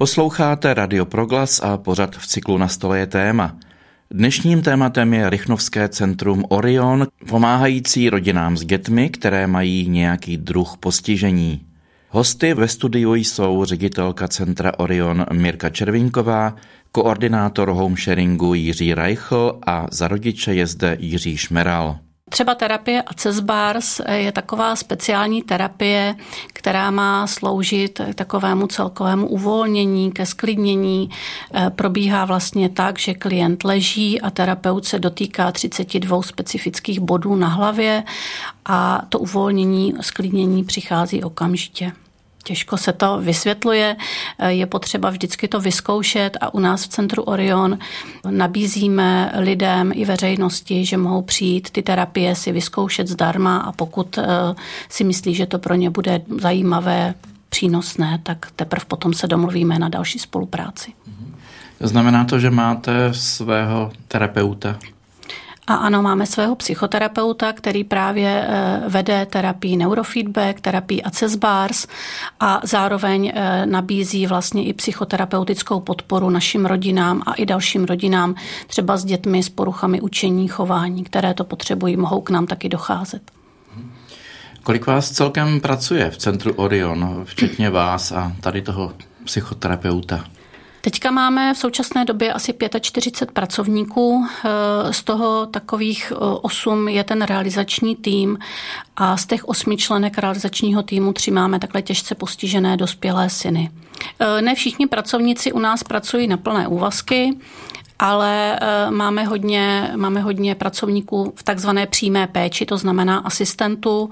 Posloucháte 0.00 0.74
Radio 0.74 1.04
Proglas 1.04 1.60
a 1.60 1.76
pořad 1.76 2.16
v 2.16 2.26
cyklu 2.26 2.58
Na 2.58 2.68
stole 2.68 2.98
je 2.98 3.06
téma. 3.06 3.56
Dnešním 4.10 4.62
tématem 4.62 5.14
je 5.14 5.30
Rychnovské 5.30 5.88
centrum 5.88 6.44
Orion, 6.48 7.06
pomáhající 7.28 8.10
rodinám 8.10 8.56
s 8.56 8.64
dětmi, 8.64 9.10
které 9.10 9.46
mají 9.46 9.88
nějaký 9.88 10.36
druh 10.36 10.76
postižení. 10.80 11.66
Hosty 12.08 12.54
ve 12.54 12.68
studiu 12.68 13.14
jsou 13.14 13.64
ředitelka 13.64 14.28
Centra 14.28 14.72
Orion 14.78 15.26
Mirka 15.32 15.70
Červinková, 15.70 16.56
koordinátor 16.92 17.68
home 17.68 17.96
sharingu 17.96 18.54
Jiří 18.54 18.94
Reichl 18.94 19.60
a 19.66 19.86
za 19.92 20.08
rodiče 20.08 20.54
je 20.54 20.66
zde 20.66 20.96
Jiří 21.00 21.36
Šmeral. 21.36 21.98
Třeba 22.32 22.54
terapie 22.54 23.02
Access 23.02 23.40
je 24.12 24.32
taková 24.32 24.76
speciální 24.76 25.42
terapie, 25.42 26.14
která 26.52 26.90
má 26.90 27.26
sloužit 27.26 28.00
takovému 28.14 28.66
celkovému 28.66 29.28
uvolnění, 29.28 30.12
ke 30.12 30.26
sklidnění. 30.26 31.10
E, 31.54 31.70
probíhá 31.70 32.24
vlastně 32.24 32.68
tak, 32.68 32.98
že 32.98 33.14
klient 33.14 33.64
leží 33.64 34.20
a 34.20 34.30
terapeut 34.30 34.84
se 34.84 34.98
dotýká 34.98 35.52
32 35.52 36.22
specifických 36.22 37.00
bodů 37.00 37.36
na 37.36 37.48
hlavě 37.48 38.04
a 38.64 39.02
to 39.08 39.18
uvolnění, 39.18 39.94
sklidnění 40.00 40.64
přichází 40.64 41.22
okamžitě. 41.22 41.92
Těžko 42.44 42.76
se 42.76 42.92
to 42.92 43.18
vysvětluje, 43.20 43.96
je 44.48 44.66
potřeba 44.66 45.10
vždycky 45.10 45.48
to 45.48 45.60
vyzkoušet 45.60 46.36
a 46.40 46.54
u 46.54 46.60
nás 46.60 46.84
v 46.84 46.88
Centru 46.88 47.22
Orion 47.22 47.78
nabízíme 48.30 49.32
lidem 49.38 49.92
i 49.94 50.04
veřejnosti, 50.04 50.84
že 50.84 50.96
mohou 50.96 51.22
přijít 51.22 51.70
ty 51.70 51.82
terapie 51.82 52.34
si 52.34 52.52
vyzkoušet 52.52 53.08
zdarma 53.08 53.58
a 53.58 53.72
pokud 53.72 54.18
eh, 54.18 54.24
si 54.88 55.04
myslí, 55.04 55.34
že 55.34 55.46
to 55.46 55.58
pro 55.58 55.74
ně 55.74 55.90
bude 55.90 56.20
zajímavé, 56.40 57.14
přínosné, 57.50 58.20
tak 58.22 58.50
teprve 58.56 58.84
potom 58.88 59.14
se 59.14 59.26
domluvíme 59.26 59.78
na 59.78 59.88
další 59.88 60.18
spolupráci. 60.18 60.92
Znamená 61.80 62.24
to, 62.24 62.38
že 62.38 62.50
máte 62.50 63.14
svého 63.14 63.92
terapeuta? 64.08 64.78
A 65.70 65.74
ano, 65.74 66.02
máme 66.02 66.26
svého 66.26 66.56
psychoterapeuta, 66.56 67.52
který 67.52 67.84
právě 67.84 68.46
eh, 68.48 68.82
vede 68.88 69.26
terapii 69.26 69.76
neurofeedback, 69.76 70.60
terapii 70.60 71.02
access 71.02 71.36
bars 71.36 71.86
a 72.40 72.60
zároveň 72.64 73.32
eh, 73.34 73.66
nabízí 73.66 74.26
vlastně 74.26 74.64
i 74.64 74.72
psychoterapeutickou 74.72 75.80
podporu 75.80 76.30
našim 76.30 76.66
rodinám 76.66 77.22
a 77.26 77.32
i 77.34 77.46
dalším 77.46 77.84
rodinám, 77.84 78.34
třeba 78.66 78.96
s 78.96 79.04
dětmi 79.04 79.42
s 79.42 79.48
poruchami 79.48 80.00
učení, 80.00 80.48
chování, 80.48 81.04
které 81.04 81.34
to 81.34 81.44
potřebují, 81.44 81.96
mohou 81.96 82.20
k 82.20 82.30
nám 82.30 82.46
taky 82.46 82.68
docházet. 82.68 83.22
Kolik 84.62 84.86
vás 84.86 85.10
celkem 85.10 85.60
pracuje 85.60 86.10
v 86.10 86.18
centru 86.18 86.52
Orion, 86.52 87.20
včetně 87.24 87.70
vás 87.70 88.12
a 88.12 88.32
tady 88.40 88.62
toho 88.62 88.92
psychoterapeuta? 89.24 90.24
Teďka 90.80 91.10
máme 91.10 91.54
v 91.54 91.58
současné 91.58 92.04
době 92.04 92.32
asi 92.32 92.54
45 92.80 93.34
pracovníků, 93.34 94.26
eh, 94.26 94.92
z 94.92 95.02
toho 95.02 95.46
takových 95.46 96.12
8 96.42 96.88
je 96.88 97.04
ten 97.04 97.22
realizační 97.22 97.96
tým 97.96 98.38
a 98.96 99.16
z 99.16 99.26
těch 99.26 99.44
osmi 99.44 99.76
členek 99.76 100.18
realizačního 100.18 100.82
týmu 100.82 101.12
tři 101.12 101.30
máme 101.30 101.58
takhle 101.58 101.82
těžce 101.82 102.14
postižené 102.14 102.76
dospělé 102.76 103.30
syny. 103.30 103.70
Eh, 104.20 104.42
ne 104.42 104.54
všichni 104.54 104.86
pracovníci 104.86 105.52
u 105.52 105.58
nás 105.58 105.82
pracují 105.82 106.26
na 106.26 106.36
plné 106.36 106.68
úvazky, 106.68 107.36
ale 107.98 108.58
eh, 108.60 108.90
máme 108.90 109.24
hodně, 109.24 109.92
máme 109.96 110.20
hodně 110.20 110.54
pracovníků 110.54 111.32
v 111.36 111.42
takzvané 111.42 111.86
přímé 111.86 112.26
péči, 112.26 112.66
to 112.66 112.76
znamená 112.76 113.18
asistentů 113.18 114.10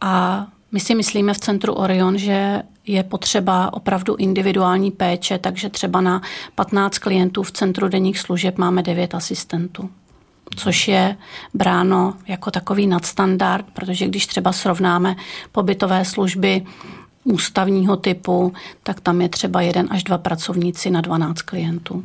a 0.00 0.46
my 0.72 0.80
si 0.80 0.94
myslíme 0.94 1.34
v 1.34 1.38
centru 1.38 1.72
Orion, 1.72 2.18
že 2.18 2.62
je 2.86 3.02
potřeba 3.02 3.72
opravdu 3.72 4.16
individuální 4.16 4.90
péče, 4.90 5.38
takže 5.38 5.68
třeba 5.68 6.00
na 6.00 6.22
15 6.54 6.98
klientů 6.98 7.42
v 7.42 7.52
centru 7.52 7.88
denních 7.88 8.18
služeb 8.18 8.58
máme 8.58 8.82
9 8.82 9.14
asistentů 9.14 9.90
což 10.56 10.88
je 10.88 11.16
bráno 11.54 12.14
jako 12.28 12.50
takový 12.50 12.86
nadstandard, 12.86 13.66
protože 13.72 14.06
když 14.06 14.26
třeba 14.26 14.52
srovnáme 14.52 15.16
pobytové 15.52 16.04
služby 16.04 16.66
ústavního 17.24 17.96
typu, 17.96 18.52
tak 18.82 19.00
tam 19.00 19.20
je 19.20 19.28
třeba 19.28 19.60
jeden 19.60 19.88
až 19.90 20.04
dva 20.04 20.18
pracovníci 20.18 20.90
na 20.90 21.00
12 21.00 21.42
klientů. 21.42 22.04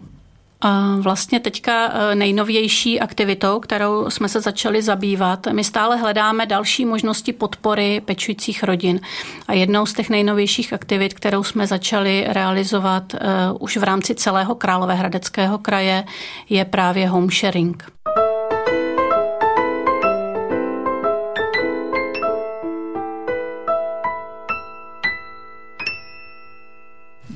Vlastně 0.99 1.39
teďka 1.39 1.91
e, 1.93 2.15
nejnovější 2.15 2.99
aktivitou, 2.99 3.59
kterou 3.59 4.09
jsme 4.09 4.29
se 4.29 4.41
začali 4.41 4.81
zabývat, 4.81 5.47
my 5.51 5.63
stále 5.63 5.97
hledáme 5.97 6.45
další 6.45 6.85
možnosti 6.85 7.33
podpory 7.33 8.01
pečujících 8.05 8.63
rodin. 8.63 8.99
A 9.47 9.53
jednou 9.53 9.85
z 9.85 9.93
těch 9.93 10.09
nejnovějších 10.09 10.73
aktivit, 10.73 11.13
kterou 11.13 11.43
jsme 11.43 11.67
začali 11.67 12.25
realizovat 12.27 13.13
uh, 13.13 13.19
už 13.59 13.77
v 13.77 13.83
rámci 13.83 14.15
celého 14.15 14.55
Královéhradeckého 14.55 15.57
kraje, 15.57 16.03
je 16.49 16.65
právě 16.65 17.07
home 17.09 17.29
sharing. 17.29 17.83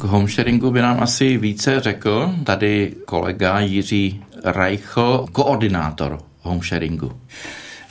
K 0.01 0.03
homesharingu 0.03 0.71
by 0.71 0.81
nám 0.81 1.03
asi 1.03 1.37
více 1.37 1.79
řekl 1.79 2.35
tady 2.43 2.93
kolega 3.05 3.59
Jiří 3.59 4.23
Reichl, 4.43 5.25
koordinátor 5.31 6.19
homesharingu. 6.41 7.11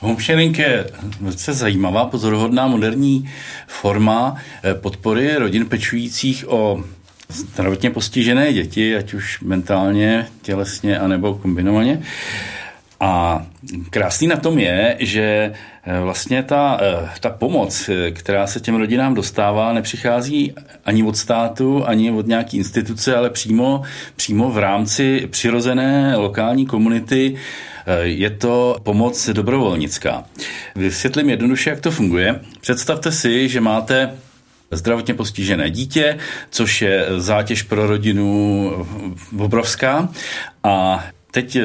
Homesharing 0.00 0.58
je 0.58 0.90
velice 1.20 1.52
zajímavá, 1.52 2.06
pozoruhodná 2.06 2.66
moderní 2.66 3.30
forma 3.66 4.36
eh, 4.62 4.74
podpory 4.74 5.36
rodin 5.36 5.66
pečujících 5.66 6.44
o 6.48 6.84
zdravotně 7.28 7.90
postižené 7.90 8.52
děti, 8.52 8.96
ať 8.96 9.14
už 9.14 9.40
mentálně, 9.40 10.26
tělesně, 10.42 10.98
anebo 10.98 11.34
kombinovaně. 11.34 12.02
A 13.00 13.42
krásný 13.90 14.26
na 14.26 14.36
tom 14.36 14.58
je, 14.58 14.96
že 15.00 15.52
vlastně 16.02 16.42
ta, 16.42 16.78
eh, 16.82 17.08
ta 17.20 17.30
pomoc, 17.30 17.88
eh, 17.88 18.10
která 18.10 18.46
se 18.46 18.60
těm 18.60 18.74
rodinám 18.74 19.14
dostává, 19.14 19.72
nepřichází 19.72 20.54
ani 20.84 21.02
od 21.02 21.16
státu, 21.16 21.88
ani 21.88 22.10
od 22.10 22.26
nějaké 22.26 22.56
instituce, 22.56 23.16
ale 23.16 23.30
přímo, 23.30 23.82
přímo 24.16 24.50
v 24.50 24.58
rámci 24.58 25.28
přirozené 25.30 26.16
lokální 26.16 26.66
komunity. 26.66 27.36
Je 28.02 28.30
to 28.30 28.76
pomoc 28.82 29.28
dobrovolnická. 29.28 30.24
Vysvětlím 30.76 31.30
jednoduše, 31.30 31.70
jak 31.70 31.80
to 31.80 31.90
funguje. 31.90 32.40
Představte 32.60 33.12
si, 33.12 33.48
že 33.48 33.60
máte 33.60 34.10
zdravotně 34.70 35.14
postižené 35.14 35.70
dítě, 35.70 36.18
což 36.50 36.82
je 36.82 37.06
zátěž 37.16 37.62
pro 37.62 37.86
rodinu 37.86 38.72
obrovská 39.38 40.08
a 40.64 41.04
teď 41.30 41.56
eh, 41.56 41.62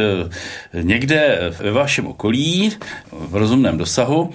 někde 0.81 1.39
ve 1.59 1.71
vašem 1.71 2.07
okolí, 2.07 2.71
v 3.11 3.35
rozumném 3.35 3.77
dosahu, 3.77 4.29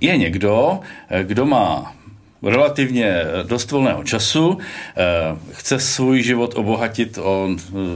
je 0.00 0.16
někdo, 0.16 0.80
eh, 1.10 1.24
kdo 1.24 1.46
má 1.46 1.94
relativně 2.42 3.22
dost 3.42 3.70
volného 3.70 4.04
času, 4.04 4.58
eh, 4.58 5.02
chce 5.52 5.80
svůj 5.80 6.22
život 6.22 6.54
obohatit 6.56 7.18
o 7.18 7.48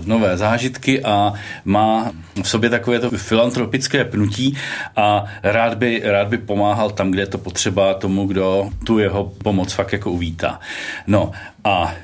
nové 0.07 0.37
zážitky 0.37 1.05
a 1.05 1.33
má 1.65 2.13
v 2.43 2.49
sobě 2.49 2.71
takové 2.71 3.01
to 3.01 3.11
filantropické 3.11 4.05
pnutí 4.05 4.57
a 4.97 5.25
rád 5.43 5.75
by, 5.75 6.03
rád 6.05 6.29
by 6.29 6.39
pomáhal 6.39 6.91
tam, 6.91 7.11
kde 7.11 7.23
je 7.23 7.27
to 7.27 7.39
potřeba 7.39 7.95
tomu, 7.95 8.27
kdo 8.27 8.71
tu 8.85 8.99
jeho 8.99 9.33
pomoc 9.43 9.73
fakt 9.73 9.93
jako 9.93 10.11
uvítá. 10.11 10.61
No 11.07 11.33
a 11.69 11.95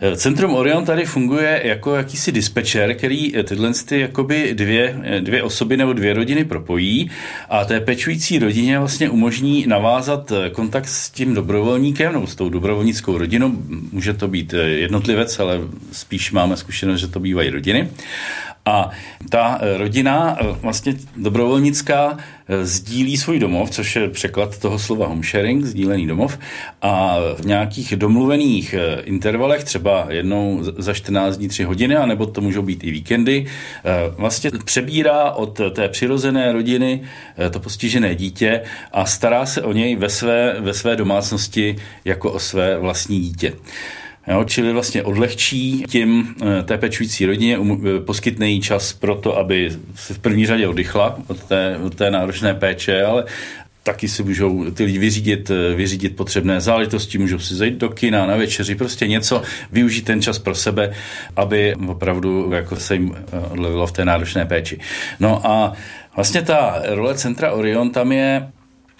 e, 0.00 0.16
Centrum 0.16 0.54
Orion 0.54 0.84
tady 0.84 1.04
funguje 1.04 1.60
jako 1.64 1.94
jakýsi 1.94 2.32
dispečer, 2.32 2.94
který 2.94 3.32
tyhle 3.44 3.72
ty 3.86 4.00
jakoby 4.00 4.54
dvě, 4.54 5.00
e, 5.02 5.20
dvě 5.20 5.42
osoby 5.42 5.76
nebo 5.76 5.92
dvě 5.92 6.14
rodiny 6.14 6.44
propojí 6.44 7.10
a 7.48 7.64
té 7.64 7.80
pečující 7.80 8.38
rodině 8.38 8.78
vlastně 8.78 9.10
umožní 9.10 9.66
navázat 9.66 10.32
e, 10.32 10.50
kontakt 10.50 10.88
s 10.88 11.10
tím 11.10 11.34
dobrovolníkem 11.34 12.12
nebo 12.12 12.26
s 12.26 12.34
tou 12.34 12.48
dobrovolnickou 12.48 13.18
rodinou. 13.18 13.52
Může 13.92 14.12
to 14.14 14.28
být 14.28 14.54
jednotlivec, 14.64 15.38
ale 15.38 15.60
spíš 15.92 16.32
máme 16.32 16.56
zkušenost, 16.56 17.00
že 17.00 17.08
to 17.08 17.20
bývají 17.20 17.50
rodiny. 17.50 17.88
A 18.66 18.90
ta 19.28 19.58
eh, 19.60 19.78
rodina 19.78 20.36
eh, 20.40 20.44
vlastně 20.62 20.94
dobrovolnická 21.16 22.16
eh, 22.48 22.66
sdílí 22.66 23.16
svůj 23.16 23.38
domov, 23.38 23.70
což 23.70 23.96
je 23.96 24.08
překlad 24.08 24.58
toho 24.58 24.78
slova 24.78 25.06
home 25.06 25.22
sharing, 25.22 25.64
sdílený 25.64 26.06
domov, 26.06 26.38
a 26.82 27.16
v 27.36 27.46
nějakých 27.46 27.96
domluvených 27.96 28.74
intervalech, 29.04 29.64
třeba 29.64 30.06
jednou 30.10 30.60
za 30.62 30.94
14 30.94 31.36
dní 31.36 31.48
3 31.48 31.64
hodiny, 31.64 31.96
anebo 31.96 32.26
to 32.26 32.40
můžou 32.40 32.62
být 32.62 32.84
i 32.84 32.90
víkendy, 32.90 33.46
vlastně 34.16 34.50
přebírá 34.64 35.30
od 35.30 35.60
té 35.72 35.88
přirozené 35.88 36.52
rodiny 36.52 37.00
to 37.50 37.60
postižené 37.60 38.14
dítě 38.14 38.60
a 38.92 39.06
stará 39.06 39.46
se 39.46 39.62
o 39.62 39.72
něj 39.72 39.96
ve 39.96 40.08
své, 40.08 40.60
ve 40.60 40.74
své 40.74 40.96
domácnosti 40.96 41.76
jako 42.04 42.32
o 42.32 42.38
své 42.38 42.78
vlastní 42.78 43.20
dítě. 43.20 43.52
Jo, 44.28 44.44
čili 44.44 44.72
vlastně 44.72 45.02
odlehčí 45.02 45.84
tím 45.88 46.34
eh, 46.42 46.62
té 46.62 46.78
pečující 46.78 47.26
rodině, 47.26 47.58
eh, 47.58 48.00
poskytne 48.00 48.50
jí 48.50 48.60
čas 48.60 48.92
pro 48.92 49.14
to, 49.14 49.38
aby 49.38 49.70
se 49.94 50.14
v 50.14 50.18
první 50.18 50.46
řadě 50.46 50.68
oddychla 50.68 51.18
od 51.26 51.44
té, 51.44 51.78
od 51.82 51.94
té 51.94 52.10
náročné 52.10 52.54
péče, 52.54 53.04
ale 53.04 53.24
taky 53.82 54.08
si 54.08 54.22
můžou 54.22 54.70
ty 54.70 54.84
lidi 54.84 54.98
vyřídit, 54.98 55.50
eh, 55.50 55.74
vyřídit 55.74 56.16
potřebné 56.16 56.60
záležitosti, 56.60 57.18
můžou 57.18 57.38
si 57.38 57.54
zajít 57.54 57.74
do 57.74 57.88
kina, 57.88 58.26
na 58.26 58.36
večeři, 58.36 58.74
prostě 58.74 59.08
něco, 59.08 59.42
využít 59.72 60.04
ten 60.04 60.22
čas 60.22 60.38
pro 60.38 60.54
sebe, 60.54 60.92
aby 61.36 61.74
opravdu 61.86 62.52
jako 62.52 62.76
se 62.76 62.94
jim 62.94 63.14
odlevilo 63.50 63.86
v 63.86 63.92
té 63.92 64.04
náročné 64.04 64.46
péči. 64.46 64.78
No 65.20 65.46
a 65.46 65.72
vlastně 66.16 66.42
ta 66.42 66.82
role 66.86 67.14
Centra 67.14 67.52
Orion 67.52 67.90
tam 67.90 68.12
je 68.12 68.48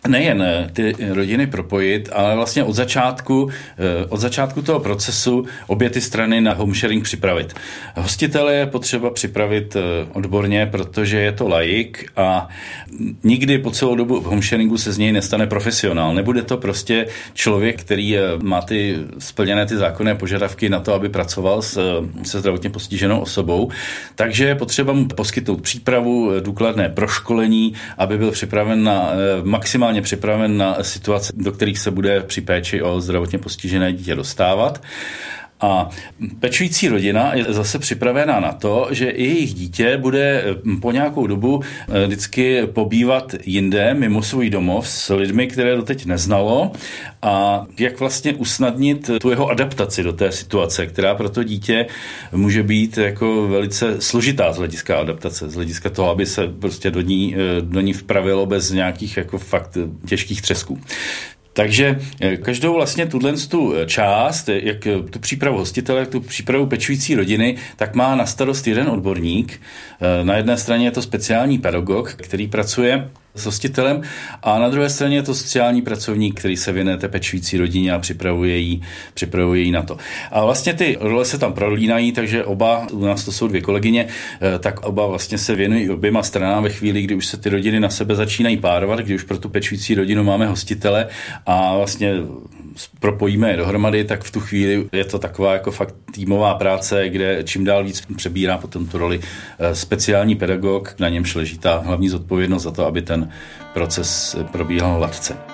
nejen 0.09 0.43
eh, 0.43 0.69
ty 0.73 0.95
rodiny 1.11 1.47
propojit, 1.47 2.09
ale 2.13 2.37
vlastně 2.37 2.65
od 2.65 2.73
začátku, 2.73 3.51
eh, 3.79 4.07
od 4.09 4.21
začátku 4.21 4.63
toho 4.63 4.81
procesu 4.81 5.45
obě 5.67 5.91
ty 5.91 6.01
strany 6.01 6.41
na 6.41 6.55
home 6.55 6.75
sharing 6.75 7.05
připravit. 7.05 7.55
Hostitele 7.97 8.55
je 8.55 8.67
potřeba 8.67 9.11
připravit 9.11 9.77
eh, 9.77 9.81
odborně, 10.13 10.67
protože 10.67 11.19
je 11.19 11.33
to 11.33 11.49
laik 11.49 12.11
a 12.17 12.49
nikdy 13.25 13.59
po 13.59 13.71
celou 13.71 13.95
dobu 13.95 14.21
v 14.21 14.25
home 14.25 14.43
sharingu 14.43 14.79
se 14.79 14.93
z 14.93 14.99
něj 14.99 15.13
nestane 15.13 15.47
profesionál. 15.47 16.15
Nebude 16.15 16.43
to 16.43 16.57
prostě 16.57 17.07
člověk, 17.35 17.81
který 17.81 18.17
má 18.43 18.63
ty 18.63 18.97
splněné 19.19 19.67
ty 19.67 19.77
zákonné 19.77 20.15
požadavky 20.15 20.69
na 20.69 20.81
to, 20.81 20.95
aby 20.95 21.09
pracoval 21.09 21.63
s, 21.63 22.03
se 22.23 22.41
zdravotně 22.41 22.71
postiženou 22.71 23.21
osobou. 23.21 23.71
Takže 24.15 24.45
je 24.45 24.55
potřeba 24.55 24.93
mu 24.93 25.09
poskytnout 25.09 25.63
přípravu, 25.63 26.31
důkladné 26.41 26.89
proškolení, 26.89 27.75
aby 27.99 28.19
byl 28.19 28.31
připraven 28.31 28.83
na 28.85 29.11
maximálně 29.43 29.94
maximálně 29.95 30.03
připraven 30.03 30.57
na 30.57 30.77
situace, 30.83 31.33
do 31.37 31.53
kterých 31.53 31.79
se 31.79 31.91
bude 31.91 32.21
při 32.21 32.41
péči 32.41 32.83
o 32.83 33.01
zdravotně 33.01 33.39
postižené 33.39 33.93
dítě 33.93 34.15
dostávat. 34.15 34.83
A 35.65 35.89
pečující 36.41 36.89
rodina 36.89 37.35
je 37.35 37.45
zase 37.49 37.79
připravená 37.79 38.41
na 38.41 38.53
to, 38.53 38.89
že 38.91 39.11
i 39.11 39.25
jejich 39.25 39.55
dítě 39.55 39.97
bude 39.97 40.45
hm, 40.65 40.81
po 40.81 40.93
nějakou 40.93 41.27
dobu 41.27 41.61
eh, 41.63 42.07
vždycky 42.07 42.67
pobývat 42.67 43.35
jinde, 43.45 43.95
mimo 43.95 44.23
svůj 44.23 44.51
domov, 44.51 44.89
s 44.89 45.15
lidmi, 45.15 45.47
které 45.47 45.77
doteď 45.77 46.07
neznalo 46.07 46.73
a 47.23 47.67
jak 47.79 48.01
vlastně 48.01 48.33
usnadnit 48.33 49.11
tu 49.21 49.31
jeho 49.31 49.49
adaptaci 49.49 50.03
do 50.03 50.13
té 50.13 50.33
situace, 50.33 50.87
která 50.87 51.15
pro 51.15 51.29
to 51.29 51.43
dítě 51.43 51.87
může 52.33 52.63
být 52.63 52.99
jako 52.99 53.49
velice 53.49 54.01
složitá 54.01 54.53
z 54.53 54.57
hlediska 54.57 55.01
adaptace, 55.01 55.49
z 55.51 55.55
hlediska 55.55 55.91
toho, 55.91 56.11
aby 56.11 56.27
se 56.27 56.49
prostě 56.49 56.91
do 56.91 57.01
ní, 57.01 57.37
eh, 57.37 57.61
do 57.61 57.81
ní 57.81 57.93
vpravilo 57.93 58.47
bez 58.47 58.71
nějakých 58.71 59.17
jako 59.17 59.39
fakt 59.39 59.79
těžkých 60.07 60.43
třesků. 60.43 60.81
Takže 61.57 61.99
eh, 62.21 62.37
každou 62.37 62.75
vlastně 62.75 63.07
tuhle 63.07 63.33
tu 63.33 63.75
eh, 63.75 63.87
část, 63.87 64.49
eh, 64.49 64.61
jak 64.63 64.79
tu 65.11 65.19
přípravu 65.19 65.59
hostitele, 65.59 66.01
jak 66.01 66.09
tu 66.09 66.21
přípravu 66.21 66.67
pečující 66.67 67.15
rodiny, 67.15 67.57
tak 67.77 67.95
má 67.95 68.15
na 68.15 68.27
starost 68.27 68.67
jeden 68.67 68.89
odborník. 68.89 69.61
Na 70.23 70.37
jedné 70.37 70.57
straně 70.57 70.87
je 70.87 70.91
to 70.91 71.03
speciální 71.03 71.59
pedagog, 71.59 72.15
který 72.15 72.49
pracuje 72.49 73.11
s 73.35 73.45
hostitelem. 73.47 74.03
A 74.43 74.59
na 74.59 74.69
druhé 74.69 74.91
straně 74.91 75.17
je 75.17 75.23
to 75.23 75.35
sociální 75.35 75.83
pracovník, 75.83 76.41
který 76.41 76.57
se 76.57 76.73
věnuje 76.73 76.97
té 76.97 77.09
pečující 77.09 77.59
rodině 77.59 77.93
a 77.93 77.99
připravuje 77.99 78.57
jí, 78.57 78.83
připravuje 79.15 79.61
jí 79.61 79.71
na 79.71 79.83
to. 79.83 79.97
A 80.31 80.45
vlastně 80.45 80.75
ty 80.75 80.97
role 81.01 81.25
se 81.25 81.39
tam 81.39 81.53
prolínají, 81.53 82.13
takže 82.13 82.45
oba, 82.45 82.87
u 82.93 83.05
nás 83.05 83.25
to 83.25 83.33
jsou 83.33 83.49
dvě 83.49 83.61
kolegyně, 83.61 84.07
eh, 84.41 84.59
tak 84.59 84.87
oba 84.87 85.07
vlastně 85.07 85.39
se 85.39 85.55
věnují 85.55 85.91
oběma 85.91 86.23
stranám 86.23 86.63
ve 86.63 86.71
chvíli, 86.71 87.03
kdy 87.03 87.15
už 87.15 87.27
se 87.27 87.37
ty 87.37 87.51
rodiny 87.51 87.81
na 87.81 87.91
sebe 87.91 88.15
začínají 88.15 88.57
párovat, 88.57 88.99
kdy 88.99 89.15
už 89.15 89.23
pro 89.23 89.39
tu 89.39 89.49
pečující 89.49 89.95
rodinu 89.95 90.25
máme 90.25 90.47
hostitele 90.47 91.07
a 91.47 91.77
vlastně 91.77 92.13
propojíme 93.01 93.51
je 93.51 93.57
dohromady, 93.57 94.05
tak 94.05 94.25
v 94.25 94.31
tu 94.31 94.41
chvíli 94.41 94.89
je 94.93 95.05
to 95.05 95.19
taková 95.19 95.53
jako 95.53 95.71
fakt 95.71 95.95
týmová 96.13 96.55
práce, 96.55 97.09
kde 97.09 97.45
čím 97.45 97.65
dál 97.65 97.85
víc 97.85 98.03
přebírá 98.17 98.59
potom 98.59 98.87
tu 98.87 98.99
roli 98.99 99.21
eh, 99.59 99.75
speciální 99.75 100.35
pedagog, 100.35 100.95
na 100.99 101.09
němž 101.09 101.35
leží 101.35 101.59
ta 101.59 101.79
hlavní 101.79 102.09
zodpovědnost 102.09 102.63
za 102.63 102.71
to, 102.71 102.87
aby 102.87 103.03
ten 103.03 103.29
proces 103.73 104.37
probíhal 104.53 104.95
hladce. 104.95 105.54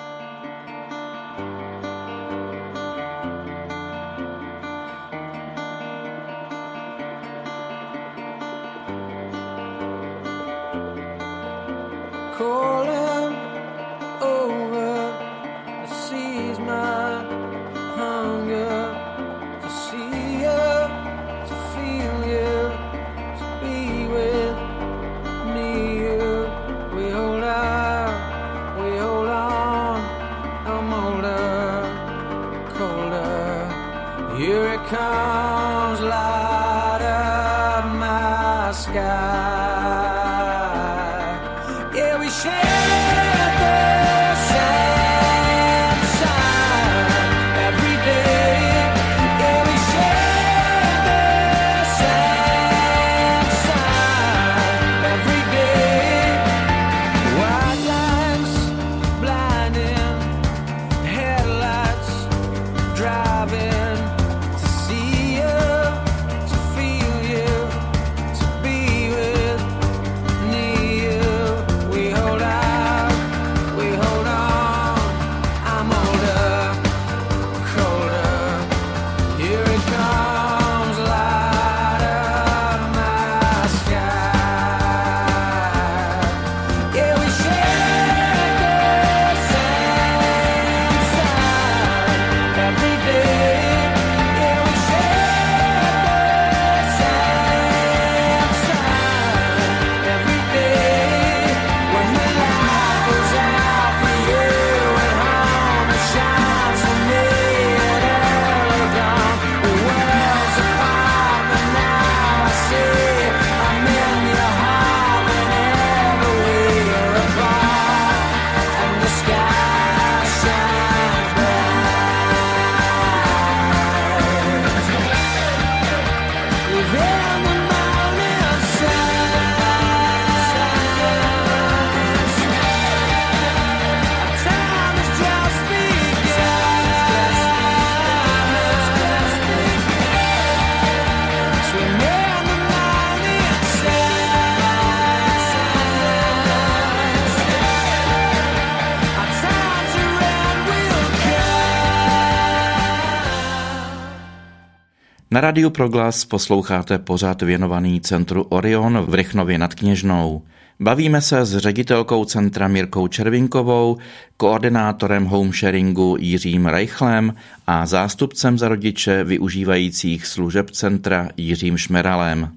Na 155.51 155.53
Radiu 155.53 155.69
Proglas 155.69 156.25
posloucháte 156.25 156.99
pořád 156.99 157.41
věnovaný 157.41 158.01
centru 158.01 158.43
Orion 158.43 158.97
v 158.97 159.13
Rychnově 159.13 159.57
nad 159.57 159.75
Kněžnou. 159.75 160.41
Bavíme 160.79 161.21
se 161.21 161.45
s 161.45 161.57
ředitelkou 161.57 162.25
centra 162.25 162.67
Mirkou 162.67 163.07
Červinkovou, 163.07 163.97
koordinátorem 164.37 165.25
homesharingu 165.25 166.17
Jiřím 166.19 166.65
Reichlem 166.65 167.35
a 167.67 167.85
zástupcem 167.85 168.57
za 168.57 168.67
rodiče 168.67 169.23
využívajících 169.23 170.25
služeb 170.25 170.69
centra 170.69 171.29
Jiřím 171.37 171.77
Šmeralem. 171.77 172.51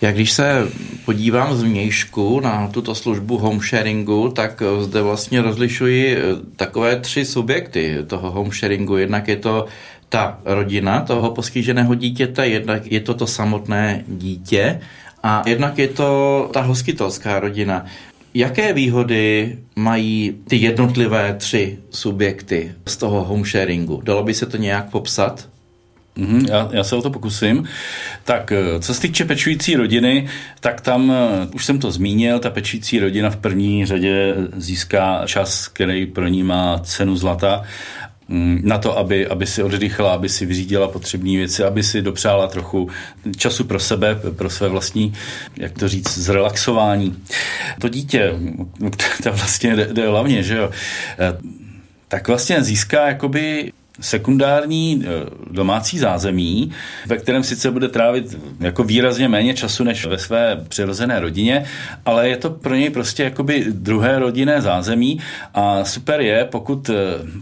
Já 0.00 0.12
když 0.12 0.32
se 0.32 0.68
podívám 1.04 1.54
z 1.56 1.62
vnějšku 1.62 2.40
na 2.40 2.68
tuto 2.68 2.94
službu 2.94 3.38
homesharingu, 3.38 4.28
tak 4.28 4.62
zde 4.80 5.02
vlastně 5.02 5.42
rozlišuji 5.42 6.18
takové 6.56 7.00
tři 7.00 7.24
subjekty 7.24 7.98
toho 8.06 8.30
homesharingu. 8.30 8.96
Jednak 8.96 9.28
je 9.28 9.36
to 9.36 9.66
ta 10.08 10.38
rodina 10.44 11.00
toho 11.00 11.30
postiženého 11.30 11.94
dítěte, 11.94 12.48
jednak 12.48 12.86
je 12.86 13.00
to 13.00 13.14
to 13.14 13.26
samotné 13.26 14.04
dítě 14.08 14.80
a 15.22 15.42
jednak 15.46 15.78
je 15.78 15.88
to 15.88 16.50
ta 16.52 16.60
hostitelská 16.60 17.40
rodina. 17.40 17.84
Jaké 18.34 18.72
výhody 18.72 19.58
mají 19.76 20.34
ty 20.48 20.56
jednotlivé 20.56 21.34
tři 21.34 21.78
subjekty 21.90 22.72
z 22.86 22.96
toho 22.96 23.24
homesharingu? 23.24 24.00
Dalo 24.04 24.22
by 24.22 24.34
se 24.34 24.46
to 24.46 24.56
nějak 24.56 24.90
popsat? 24.90 25.48
Mm, 26.16 26.46
já, 26.48 26.68
já 26.72 26.84
se 26.84 26.96
o 26.96 27.02
to 27.02 27.10
pokusím. 27.10 27.64
Tak 28.24 28.52
eh, 28.52 28.80
co 28.80 28.94
se 28.94 29.00
týče 29.00 29.24
pečující 29.24 29.76
rodiny, 29.76 30.28
tak 30.60 30.80
tam, 30.80 31.12
eh, 31.12 31.46
už 31.54 31.64
jsem 31.64 31.78
to 31.78 31.90
zmínil, 31.90 32.38
ta 32.38 32.50
pečující 32.50 32.98
rodina 32.98 33.30
v 33.30 33.36
první 33.36 33.86
řadě 33.86 34.34
získá 34.56 35.22
čas, 35.26 35.68
který 35.68 36.06
pro 36.06 36.28
ní 36.28 36.42
má 36.42 36.78
cenu 36.78 37.16
zlata 37.16 37.64
na 38.28 38.78
to, 38.78 38.98
aby, 38.98 39.26
aby 39.26 39.46
si 39.46 39.62
oddychala, 39.62 40.14
aby 40.14 40.28
si 40.28 40.46
vyřídila 40.46 40.88
potřebné 40.88 41.30
věci, 41.30 41.64
aby 41.64 41.82
si 41.82 42.02
dopřála 42.02 42.46
trochu 42.46 42.90
času 43.36 43.64
pro 43.64 43.80
sebe, 43.80 44.14
pro 44.36 44.50
své 44.50 44.68
vlastní, 44.68 45.14
jak 45.56 45.72
to 45.72 45.88
říct, 45.88 46.18
zrelaxování. 46.18 47.16
To 47.80 47.88
dítě, 47.88 48.32
to 49.22 49.32
vlastně 49.32 49.76
jde, 49.76 49.88
jde 49.92 50.08
hlavně, 50.08 50.42
že 50.42 50.56
jo, 50.56 50.70
eh, 51.18 51.38
tak 52.08 52.28
vlastně 52.28 52.62
získá 52.62 53.08
jakoby 53.08 53.72
sekundární 54.00 55.04
eh, 55.04 55.08
domácí 55.50 55.98
zázemí, 55.98 56.72
ve 57.06 57.16
kterém 57.16 57.42
sice 57.42 57.70
bude 57.70 57.88
trávit 57.88 58.38
jako 58.60 58.84
výrazně 58.84 59.28
méně 59.28 59.54
času 59.54 59.84
než 59.84 60.06
ve 60.06 60.18
své 60.18 60.64
přirozené 60.68 61.20
rodině, 61.20 61.64
ale 62.04 62.28
je 62.28 62.36
to 62.36 62.50
pro 62.50 62.74
něj 62.74 62.90
prostě 62.90 63.22
jakoby 63.24 63.64
druhé 63.68 64.18
rodinné 64.18 64.60
zázemí. 64.60 65.20
A 65.54 65.84
super 65.84 66.20
je, 66.20 66.44
pokud 66.44 66.90
eh, 66.90 66.94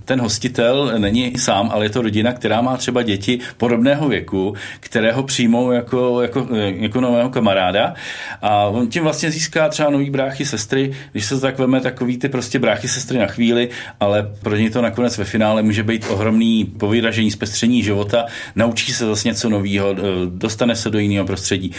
ten 0.05 0.21
hostitel 0.21 0.93
není 0.99 1.33
sám, 1.39 1.71
ale 1.73 1.85
je 1.85 1.91
to 1.91 2.03
rodina, 2.03 2.33
která 2.33 2.61
má 2.61 2.77
třeba 2.77 3.03
děti 3.03 3.39
podobného 3.57 4.09
věku, 4.09 4.55
kterého 4.81 5.23
přijmou 5.23 5.73
jako, 5.73 6.23
jako, 6.23 6.49
eh, 6.57 6.73
jako 6.77 7.01
nového 7.01 7.31
kamaráda. 7.31 7.95
A 8.43 8.65
on 8.65 8.89
tím 8.89 9.03
vlastně 9.03 9.31
získá 9.31 9.69
třeba 9.69 9.91
nový 9.91 10.11
bráchy, 10.11 10.45
sestry, 10.45 10.93
když 11.13 11.25
se 11.25 11.41
tak 11.41 11.59
veme, 11.59 11.81
takový 11.81 12.19
ty 12.19 12.29
prostě 12.29 12.59
bráchy, 12.59 12.89
sestry 12.89 13.19
na 13.19 13.27
chvíli, 13.27 13.69
ale 14.01 14.31
pro 14.43 14.57
něj 14.57 14.71
to 14.71 14.83
nakonec 14.83 15.19
ve 15.19 15.25
finále 15.25 15.63
může 15.63 15.83
být 15.83 16.07
ohromný 16.11 16.44
plný 16.45 16.65
povyražení, 16.65 17.31
zpestření 17.31 17.83
života, 17.83 18.27
naučí 18.57 18.93
se 18.93 19.07
zase 19.07 19.29
něco 19.29 19.49
nového, 19.49 19.97
dostane 20.29 20.77
se 20.77 20.91
do 20.91 20.99
jiného 20.99 21.27
prostředí. 21.27 21.73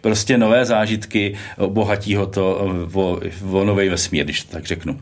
Prostě 0.00 0.38
nové 0.38 0.64
zážitky, 0.64 1.34
obohatí 1.58 2.14
ho 2.14 2.26
to 2.26 2.70
o, 2.92 3.20
o 3.50 3.64
nový 3.64 3.88
vesmír, 3.88 4.24
když 4.24 4.42
tak 4.42 4.66
řeknu. 4.66 5.00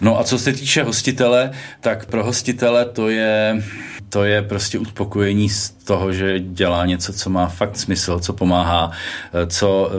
No 0.00 0.20
a 0.20 0.24
co 0.24 0.38
se 0.38 0.52
týče 0.52 0.82
hostitele, 0.82 1.50
tak 1.80 2.06
pro 2.06 2.24
hostitele 2.24 2.84
to 2.84 3.08
je 3.08 3.62
to 4.10 4.24
je 4.24 4.42
prostě 4.42 4.78
uspokojení 4.78 5.48
z 5.48 5.70
toho, 5.70 6.12
že 6.12 6.40
dělá 6.40 6.86
něco, 6.86 7.12
co 7.12 7.30
má 7.30 7.46
fakt 7.46 7.76
smysl, 7.76 8.18
co 8.18 8.32
pomáhá, 8.32 8.90
co 9.46 9.90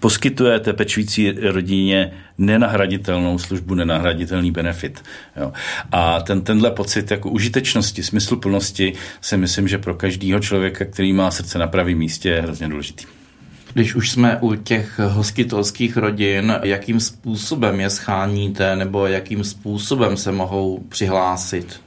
poskytuje 0.00 0.60
té 0.60 0.72
pečující 0.72 1.30
rodině 1.30 2.12
nenahraditelnou 2.38 3.38
službu, 3.38 3.74
nenahraditelný 3.74 4.50
benefit. 4.50 5.02
Jo. 5.36 5.52
A 5.92 6.20
ten, 6.20 6.40
tenhle 6.40 6.70
pocit 6.70 7.10
jako 7.10 7.30
užitečnosti, 7.30 8.02
smysluplnosti 8.02 8.92
si 9.20 9.36
myslím, 9.36 9.68
že 9.68 9.78
pro 9.78 9.94
každého 9.94 10.40
člověka, 10.40 10.84
který 10.84 11.12
má 11.12 11.30
srdce 11.30 11.58
na 11.58 11.66
pravém 11.66 11.98
místě, 11.98 12.28
je 12.28 12.42
hrozně 12.42 12.68
důležitý. 12.68 13.04
Když 13.74 13.94
už 13.94 14.10
jsme 14.10 14.38
u 14.40 14.54
těch 14.54 14.98
hostitelských 14.98 15.96
rodin, 15.96 16.54
jakým 16.62 17.00
způsobem 17.00 17.80
je 17.80 17.90
scháníte 17.90 18.76
nebo 18.76 19.06
jakým 19.06 19.44
způsobem 19.44 20.16
se 20.16 20.32
mohou 20.32 20.78
přihlásit? 20.88 21.85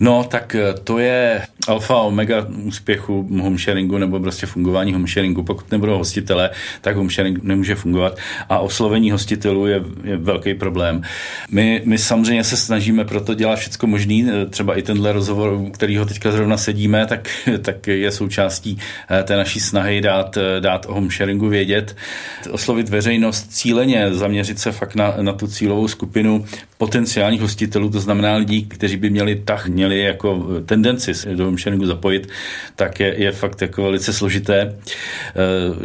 No, 0.00 0.24
tak 0.24 0.54
eh, 0.54 0.74
to 0.84 0.98
je 0.98 1.42
alfa 1.68 1.96
omega 1.96 2.46
úspěchu 2.62 3.28
home 3.40 3.58
sharingu 3.58 3.98
nebo 3.98 4.20
prostě 4.20 4.46
fungování 4.46 4.92
home 4.92 5.06
sharingu. 5.06 5.42
Pokud 5.42 5.70
nebudou 5.72 5.98
hostitele, 5.98 6.50
tak 6.80 6.96
home 6.96 7.10
sharing 7.10 7.42
nemůže 7.42 7.74
fungovat 7.74 8.18
a 8.48 8.58
oslovení 8.58 9.10
hostitelů 9.10 9.66
je, 9.66 9.82
je 10.04 10.16
velký 10.16 10.54
problém. 10.54 11.02
My, 11.50 11.82
my 11.84 11.98
samozřejmě 11.98 12.44
se 12.44 12.56
snažíme 12.56 13.04
proto 13.04 13.34
dělat 13.34 13.56
všechno 13.56 13.88
možný, 13.88 14.26
eh, 14.28 14.46
třeba 14.46 14.78
i 14.78 14.82
tenhle 14.82 15.12
rozhovor, 15.12 15.60
kterýho 15.72 16.06
teďka 16.06 16.30
zrovna 16.30 16.56
sedíme, 16.56 17.06
tak, 17.06 17.28
tak 17.62 17.86
je 17.86 18.10
součástí 18.10 18.78
eh, 19.10 19.22
té 19.22 19.36
naší 19.36 19.60
snahy 19.60 20.00
dát, 20.00 20.38
dát 20.60 20.86
o 20.88 20.94
home 20.94 21.10
sharingu 21.10 21.48
vědět, 21.48 21.96
oslovit 22.50 22.88
veřejnost 22.88 23.46
cíleně, 23.50 24.14
zaměřit 24.14 24.58
se 24.58 24.72
fakt 24.72 24.94
na, 24.94 25.14
na 25.20 25.32
tu 25.32 25.46
cílovou 25.46 25.88
skupinu 25.88 26.44
potenciálních 26.78 27.40
hostitelů, 27.40 27.90
to 27.90 28.00
znamená 28.00 28.36
lidí, 28.36 28.64
kteří 28.64 28.96
by 28.96 29.10
měli 29.10 29.42
tak, 29.44 29.66
měli 29.66 30.00
jako 30.00 30.46
tendenci 30.66 31.14
se 31.14 31.34
do 31.34 31.50
myšlenku 31.50 31.86
zapojit, 31.86 32.28
tak 32.76 33.00
je, 33.00 33.14
je 33.16 33.32
fakt 33.32 33.62
jako 33.62 33.82
velice 33.82 34.12
složité. 34.12 34.60
E, 34.60 34.74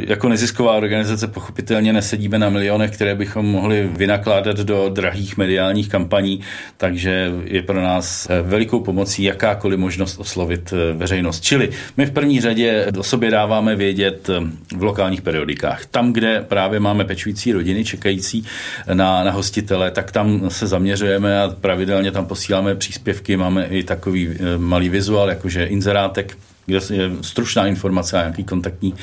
jako 0.08 0.30
nezisková 0.30 0.74
organizace 0.74 1.28
pochopitelně 1.28 1.94
nesedíme 1.94 2.40
na 2.40 2.50
milionech, 2.50 2.92
které 2.92 3.16
bychom 3.16 3.46
mohli 3.46 3.90
vynakládat 3.98 4.58
do 4.58 4.90
drahých 4.90 5.38
mediálních 5.38 5.90
kampaní, 5.90 6.40
takže 6.78 7.32
je 7.44 7.62
pro 7.62 7.82
nás 7.82 8.28
e, 8.30 8.42
velikou 8.42 8.80
pomocí 8.80 9.24
jakákoliv 9.24 9.80
možnost 9.80 10.20
oslovit 10.20 10.74
veřejnost. 10.94 11.44
Čili 11.44 11.70
my 11.98 12.06
v 12.06 12.12
první 12.12 12.42
řadě 12.42 12.86
o 12.98 13.04
sobě 13.04 13.32
dáváme 13.32 13.76
vědět 13.76 14.30
v 14.78 14.84
lokálních 14.84 15.22
periodikách. 15.22 15.86
Tam, 15.86 16.14
kde 16.14 16.46
právě 16.48 16.80
máme 16.80 17.06
pečující 17.06 17.54
rodiny 17.54 17.86
čekající 17.86 18.46
na, 18.94 19.24
na 19.24 19.32
hostitele, 19.32 19.92
tak 19.92 20.12
tam 20.12 20.50
se 20.50 20.68
zaměřujeme 20.80 21.42
a 21.42 21.50
pravidelně 21.62 22.12
tam 22.12 22.26
posíláme 22.26 22.76
příspěvky, 22.76 23.38
máme 23.38 23.66
i 23.66 23.84
takový 23.84 24.30
eh, 24.30 24.58
malý 24.58 24.90
vizuál, 24.90 25.30
jakože 25.30 25.66
inzerátek, 25.66 26.38
kde 26.66 26.80
je 26.94 27.12
stručná 27.22 27.68
informace 27.68 28.18
a 28.18 28.22
nějaký 28.22 28.44
kontaktní, 28.44 28.94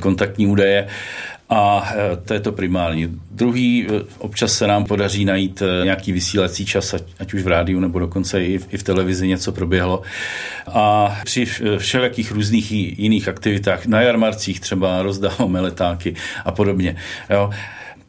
kontaktní 0.00 0.46
údaje. 0.46 0.88
A 1.50 1.92
eh, 1.92 2.16
to 2.24 2.34
je 2.34 2.40
to 2.40 2.52
primární. 2.52 3.20
Druhý, 3.30 3.86
eh, 3.86 4.04
občas 4.18 4.52
se 4.52 4.66
nám 4.66 4.84
podaří 4.84 5.24
najít 5.24 5.62
nějaký 5.84 6.12
vysílací 6.12 6.66
čas, 6.66 6.94
ať 7.20 7.34
už 7.34 7.42
v 7.42 7.48
rádiu 7.48 7.80
nebo 7.80 7.98
dokonce 7.98 8.44
i 8.44 8.58
v, 8.58 8.66
i 8.70 8.76
v 8.78 8.82
televizi 8.82 9.28
něco 9.28 9.52
proběhlo. 9.52 10.02
A 10.66 11.16
při 11.24 11.44
všelijakých 11.78 12.32
různých 12.32 12.72
jiných 12.98 13.28
aktivitách, 13.28 13.86
na 13.86 14.00
jarmarcích 14.00 14.60
třeba 14.60 15.02
rozdáváme 15.02 15.60
letáky 15.60 16.14
a 16.44 16.52
podobně. 16.52 16.96
Jo. 17.30 17.50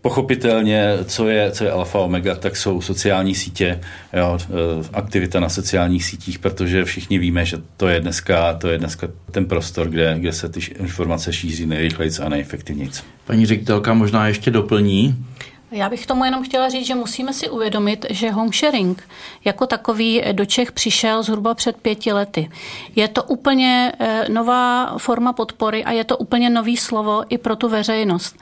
Pochopitelně, 0.09 0.97
co 1.05 1.27
je, 1.27 1.51
co 1.51 1.63
je 1.63 1.71
alfa 1.71 1.99
omega, 1.99 2.35
tak 2.35 2.57
jsou 2.57 2.81
sociální 2.81 3.35
sítě, 3.35 3.81
jo, 4.13 4.37
e, 4.41 4.89
aktivita 4.93 5.39
na 5.39 5.49
sociálních 5.49 6.05
sítích, 6.05 6.39
protože 6.39 6.85
všichni 6.85 7.19
víme, 7.19 7.45
že 7.45 7.57
to 7.77 7.87
je 7.87 7.99
dneska, 7.99 8.53
to 8.53 8.67
je 8.67 8.77
dneska 8.77 9.07
ten 9.31 9.45
prostor, 9.45 9.89
kde, 9.89 10.15
kde 10.19 10.33
se 10.33 10.49
ty 10.49 10.59
informace 10.79 11.33
šíří 11.33 11.65
nejrychleji 11.65 12.11
a 12.23 12.29
nejefektivněji. 12.29 12.89
Paní 13.25 13.45
ředitelka 13.45 13.93
možná 13.93 14.27
ještě 14.27 14.51
doplní. 14.51 15.25
Já 15.71 15.89
bych 15.89 16.07
tomu 16.07 16.25
jenom 16.25 16.43
chtěla 16.43 16.69
říct, 16.69 16.87
že 16.87 16.95
musíme 16.95 17.33
si 17.33 17.49
uvědomit, 17.49 18.05
že 18.09 18.31
home 18.31 18.53
sharing 18.53 19.07
jako 19.45 19.67
takový 19.67 20.21
do 20.31 20.45
Čech 20.45 20.71
přišel 20.71 21.23
zhruba 21.23 21.53
před 21.53 21.77
pěti 21.77 22.13
lety. 22.13 22.49
Je 22.95 23.07
to 23.07 23.23
úplně 23.23 23.91
e, 23.99 24.29
nová 24.29 24.97
forma 24.97 25.33
podpory 25.33 25.83
a 25.83 25.91
je 25.91 26.03
to 26.03 26.17
úplně 26.17 26.49
nový 26.49 26.77
slovo 26.77 27.23
i 27.29 27.37
pro 27.37 27.55
tu 27.55 27.69
veřejnost. 27.69 28.37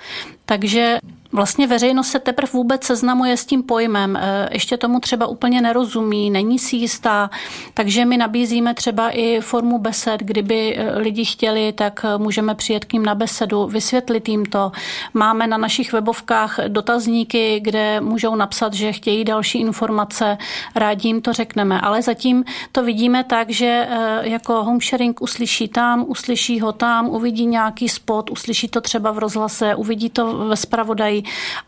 Takže 0.45 0.97
Vlastně 1.31 1.67
veřejnost 1.67 2.07
se 2.07 2.19
teprve 2.19 2.49
vůbec 2.53 2.83
seznamuje 2.83 3.37
s 3.37 3.45
tím 3.45 3.63
pojmem, 3.63 4.15
e, 4.15 4.49
ještě 4.51 4.77
tomu 4.77 4.99
třeba 4.99 5.27
úplně 5.27 5.61
nerozumí, 5.61 6.29
není 6.29 6.59
si 6.59 6.75
jistá, 6.75 7.29
takže 7.73 8.05
my 8.05 8.17
nabízíme 8.17 8.73
třeba 8.73 9.09
i 9.09 9.41
formu 9.41 9.79
besed, 9.79 10.21
kdyby 10.21 10.77
e, 10.77 10.99
lidi 10.99 11.25
chtěli, 11.25 11.73
tak 11.73 12.05
e, 12.05 12.17
můžeme 12.17 12.55
přijet 12.55 12.85
k 12.85 12.93
ním 12.93 13.05
na 13.05 13.15
besedu, 13.15 13.67
vysvětlit 13.67 14.29
jim 14.29 14.45
to. 14.45 14.71
Máme 15.13 15.47
na 15.47 15.57
našich 15.57 15.93
webovkách 15.93 16.59
dotazníky, 16.67 17.59
kde 17.59 18.01
můžou 18.01 18.35
napsat, 18.35 18.73
že 18.73 18.91
chtějí 18.91 19.23
další 19.23 19.59
informace, 19.59 20.37
rádi 20.75 21.07
jim 21.07 21.21
to 21.21 21.33
řekneme, 21.33 21.81
ale 21.81 22.01
zatím 22.01 22.43
to 22.71 22.83
vidíme 22.83 23.23
tak, 23.23 23.49
že 23.49 23.87
jako 24.21 24.63
home 24.63 24.81
sharing 24.81 25.21
uslyší 25.21 25.67
tam, 25.67 26.05
uslyší 26.07 26.59
ho 26.59 26.71
tam, 26.71 27.09
uvidí 27.09 27.45
nějaký 27.45 27.89
spot, 27.89 28.29
uslyší 28.29 28.67
to 28.67 28.81
třeba 28.81 29.11
v 29.11 29.17
rozhlase, 29.17 29.75
uvidí 29.75 30.09
to 30.09 30.37
ve 30.37 30.55
spravodaji 30.55 31.16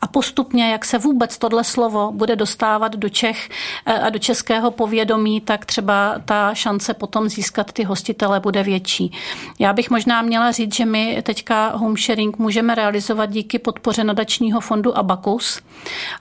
a 0.02 0.08
postupně, 0.08 0.72
jak 0.72 0.86
se 0.86 0.98
vůbec 0.98 1.38
tohle 1.38 1.64
slovo 1.64 2.12
bude 2.12 2.36
dostávat 2.36 2.96
do 2.96 3.10
Čech 3.10 3.50
eh, 3.86 3.94
a 3.94 4.10
do 4.10 4.20
českého 4.20 4.72
povědomí, 4.72 5.42
tak 5.42 5.66
třeba 5.66 6.16
ta 6.26 6.54
šance 6.54 6.94
potom 6.94 7.30
získat 7.30 7.72
ty 7.72 7.84
hostitele 7.84 8.40
bude 8.40 8.64
větší. 8.64 9.12
Já 9.60 9.74
bych 9.74 9.90
možná 9.90 10.22
měla 10.22 10.52
říct, 10.52 10.76
že 10.76 10.86
my 10.86 11.22
teďka 11.24 11.70
home 11.76 11.98
sharing 11.98 12.38
můžeme 12.38 12.76
realizovat 12.76 13.32
díky 13.32 13.60
podpoře 13.60 14.04
nadačního 14.04 14.62
fondu 14.62 14.98
Abacus 14.98 15.62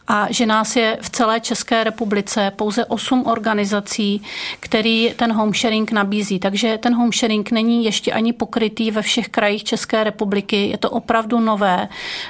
a 0.09 0.27
že 0.31 0.47
nás 0.47 0.77
je 0.77 0.99
v 1.01 1.11
celé 1.11 1.41
České 1.41 1.85
republice 1.85 2.53
pouze 2.57 2.85
osm 2.85 3.27
organizací, 3.27 4.23
který 4.61 5.15
ten 5.17 5.33
home 5.33 5.55
sharing 5.55 5.93
nabízí. 5.93 6.39
Takže 6.39 6.79
ten 6.79 6.95
home 6.95 7.13
sharing 7.13 7.51
není 7.51 7.85
ještě 7.85 8.13
ani 8.13 8.33
pokrytý 8.33 8.91
ve 8.91 9.03
všech 9.03 9.29
krajích 9.29 9.65
České 9.65 10.05
republiky. 10.05 10.69
Je 10.69 10.79
to 10.79 10.91
opravdu 10.91 11.41
nové. 11.41 11.89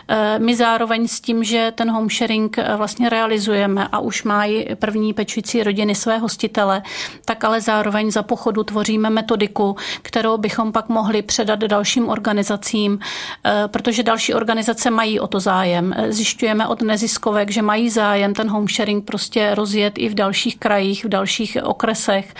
Eh, 0.08 0.38
my 0.38 0.56
zároveň 0.56 0.87
zároveň 0.88 1.08
s 1.08 1.20
tím, 1.20 1.44
že 1.44 1.72
ten 1.74 1.90
home 1.90 2.10
sharing 2.10 2.58
eh, 2.58 2.76
vlastně 2.76 3.08
realizujeme 3.08 3.88
a 3.92 3.98
už 3.98 4.24
mají 4.24 4.66
první 4.74 5.12
pečující 5.12 5.62
rodiny 5.62 5.94
své 5.94 6.18
hostitele, 6.18 6.82
tak 7.24 7.44
ale 7.44 7.60
zároveň 7.60 8.10
za 8.10 8.22
pochodu 8.22 8.64
tvoříme 8.64 9.10
metodiku, 9.10 9.76
kterou 10.02 10.38
bychom 10.38 10.72
pak 10.72 10.88
mohli 10.88 11.22
předat 11.22 11.58
dalším 11.58 12.08
organizacím, 12.08 12.98
eh, 13.44 13.68
protože 13.68 14.02
další 14.02 14.34
organizace 14.34 14.90
mají 14.90 15.20
o 15.20 15.26
to 15.26 15.40
zájem. 15.40 15.94
Zjišťujeme 16.08 16.66
od 16.66 16.82
neziskovek, 16.82 17.50
že 17.50 17.62
mají 17.62 17.90
zájem 17.90 18.34
ten 18.34 18.48
home 18.48 18.68
sharing 18.68 19.04
prostě 19.04 19.54
rozjet 19.54 19.98
i 19.98 20.08
v 20.08 20.14
dalších 20.14 20.58
krajích, 20.58 21.04
v 21.04 21.08
dalších 21.08 21.56
okresech 21.62 22.34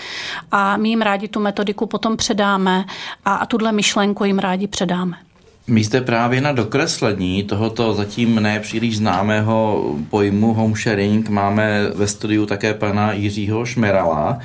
a 0.51 0.77
my 0.77 0.89
jim 0.89 1.01
rádi 1.01 1.27
tu 1.27 1.39
metodiku 1.39 1.85
potom 1.85 2.17
předáme 2.17 2.85
a, 3.25 3.35
a 3.35 3.45
tuhle 3.45 3.71
myšlenku 3.71 4.25
jim 4.25 4.39
rádi 4.39 4.67
předáme. 4.67 5.28
My 5.69 5.83
zde 5.83 6.01
právě 6.01 6.41
na 6.41 6.51
dokreslení 6.51 7.43
tohoto 7.43 7.93
zatím 7.93 8.35
nepříliš 8.35 8.97
známého 8.97 9.85
pojmu 10.09 10.53
home 10.53 10.75
sharing 10.75 11.29
máme 11.29 11.87
ve 11.95 12.07
studiu 12.07 12.45
také 12.45 12.73
pana 12.73 13.13
Jiřího 13.13 13.65
Šmerala, 13.65 14.39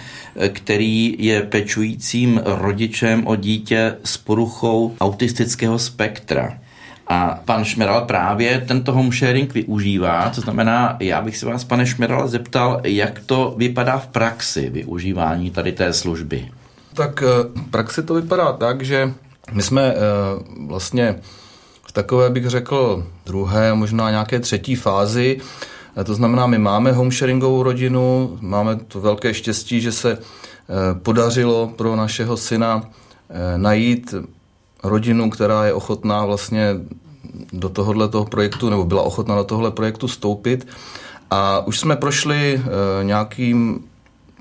který 0.48 1.16
je 1.18 1.42
pečujícím 1.42 2.40
rodičem 2.44 3.26
o 3.26 3.36
dítě 3.36 3.96
s 4.04 4.16
poruchou 4.16 4.94
autistického 5.00 5.78
spektra. 5.78 6.58
A 7.06 7.40
pan 7.44 7.64
Šmeral 7.64 8.04
právě 8.04 8.64
tento 8.68 8.92
home 8.92 9.12
sharing 9.12 9.54
využívá, 9.54 10.30
to 10.34 10.40
znamená, 10.40 10.96
já 11.00 11.22
bych 11.22 11.36
se 11.36 11.46
vás, 11.46 11.64
pane 11.64 11.86
Šmeral, 11.86 12.28
zeptal, 12.28 12.80
jak 12.84 13.20
to 13.26 13.54
vypadá 13.58 13.98
v 13.98 14.06
praxi 14.06 14.70
využívání 14.70 15.50
tady 15.50 15.72
té 15.72 15.92
služby. 15.92 16.48
Tak 16.94 17.22
eh, 17.22 17.60
v 17.60 17.70
praxi 17.70 18.02
to 18.02 18.14
vypadá 18.14 18.52
tak, 18.52 18.82
že 18.82 19.14
my 19.52 19.62
jsme 19.62 19.82
eh, 19.82 19.96
vlastně 20.66 21.20
v 21.86 21.92
takové, 21.92 22.30
bych 22.30 22.46
řekl, 22.46 23.06
druhé, 23.26 23.74
možná 23.74 24.10
nějaké 24.10 24.40
třetí 24.40 24.74
fázi. 24.74 25.40
Eh, 25.96 26.04
to 26.04 26.14
znamená, 26.14 26.46
my 26.46 26.58
máme 26.58 26.92
homesharingovou 26.92 27.62
rodinu, 27.62 28.38
máme 28.40 28.76
to 28.76 29.00
velké 29.00 29.34
štěstí, 29.34 29.80
že 29.80 29.92
se 29.92 30.12
eh, 30.12 30.20
podařilo 31.02 31.72
pro 31.76 31.96
našeho 31.96 32.36
syna 32.36 32.90
najít 33.56 34.14
rodinu, 34.82 35.30
která 35.30 35.66
je 35.66 35.72
ochotná 35.72 36.24
vlastně 36.24 36.74
do 37.52 37.68
tohohle 37.68 38.08
toho 38.08 38.24
projektu, 38.24 38.70
nebo 38.70 38.84
byla 38.84 39.02
ochotná 39.02 39.34
do 39.36 39.44
tohle 39.44 39.70
projektu 39.70 40.08
stoupit. 40.08 40.66
A 41.30 41.66
už 41.66 41.80
jsme 41.80 41.96
prošli 41.96 42.62
nějakým 43.02 43.84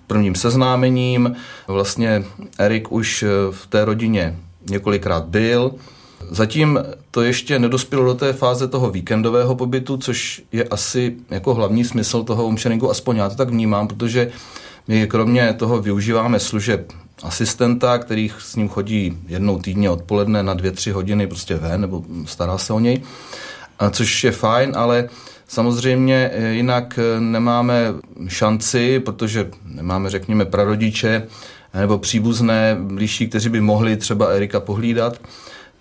prvním 0.08 0.36
seznámením. 0.36 1.36
Vlastně 1.68 2.24
Erik 2.60 2.92
už 2.92 3.26
v 3.52 3.68
té 3.68 3.86
rodině 3.86 4.38
několikrát 4.70 5.26
byl. 5.26 5.72
Zatím 6.30 6.80
to 7.12 7.22
ještě 7.22 7.60
nedospělo 7.60 8.06
do 8.06 8.14
té 8.14 8.34
fáze 8.34 8.68
toho 8.68 8.92
víkendového 8.92 9.56
pobytu, 9.56 9.98
což 9.98 10.42
je 10.52 10.64
asi 10.64 11.16
jako 11.30 11.54
hlavní 11.54 11.84
smysl 11.84 12.24
toho 12.24 12.44
homesharingu, 12.44 12.92
aspoň 12.92 13.18
já 13.18 13.30
to 13.30 13.36
tak 13.36 13.50
vnímám, 13.50 13.88
protože 13.88 14.32
my 14.88 15.08
kromě 15.08 15.54
toho 15.54 15.82
využíváme 15.82 16.40
služeb 16.40 16.92
asistenta, 17.24 17.98
který 17.98 18.32
s 18.40 18.56
ním 18.56 18.70
chodí 18.70 19.18
jednou 19.28 19.60
týdně 19.60 19.90
odpoledne 19.90 20.44
na 20.44 20.54
dvě, 20.54 20.72
tři 20.72 20.92
hodiny 20.92 21.28
prostě 21.28 21.56
ven, 21.56 21.82
nebo 21.82 22.04
stará 22.26 22.58
se 22.58 22.74
o 22.74 22.80
něj, 22.80 23.02
což 23.92 24.24
je 24.24 24.32
fajn, 24.32 24.72
ale 24.76 25.10
samozřejmě 25.48 26.32
jinak 26.52 27.00
nemáme 27.20 27.94
šanci, 28.28 29.00
protože 29.00 29.50
nemáme, 29.66 30.10
řekněme, 30.10 30.46
prarodiče 30.46 31.28
nebo 31.74 31.98
příbuzné 31.98 32.78
blížší, 32.80 33.28
kteří 33.28 33.50
by 33.50 33.62
mohli 33.62 33.98
třeba 33.98 34.28
Erika 34.28 34.60
pohlídat, 34.60 35.22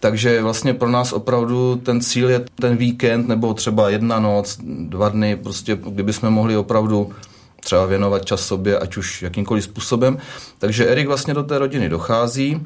takže 0.00 0.42
vlastně 0.42 0.74
pro 0.74 0.90
nás 0.90 1.12
opravdu 1.12 1.76
ten 1.76 2.00
cíl 2.00 2.31
je 2.31 2.44
ten 2.55 2.76
víkend 2.76 3.28
nebo 3.28 3.55
třeba 3.55 3.90
jedna 3.90 4.20
noc, 4.20 4.59
dva 4.64 5.09
dny, 5.09 5.37
prostě 5.37 5.78
kdyby 5.88 6.12
jsme 6.12 6.31
mohli 6.31 6.57
opravdu 6.57 7.12
třeba 7.61 7.87
věnovat 7.87 8.24
čas 8.24 8.46
sobě, 8.46 8.78
ať 8.78 8.96
už 8.96 9.22
jakýmkoliv 9.22 9.64
způsobem. 9.64 10.18
Takže 10.59 10.87
Erik 10.87 11.07
vlastně 11.07 11.35
do 11.35 11.42
té 11.42 11.59
rodiny 11.59 11.88
dochází, 11.88 12.61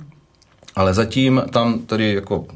ale 0.77 0.95
zatím 0.95 1.43
tam 1.51 1.79
tedy 1.79 2.15
jako 2.15 2.47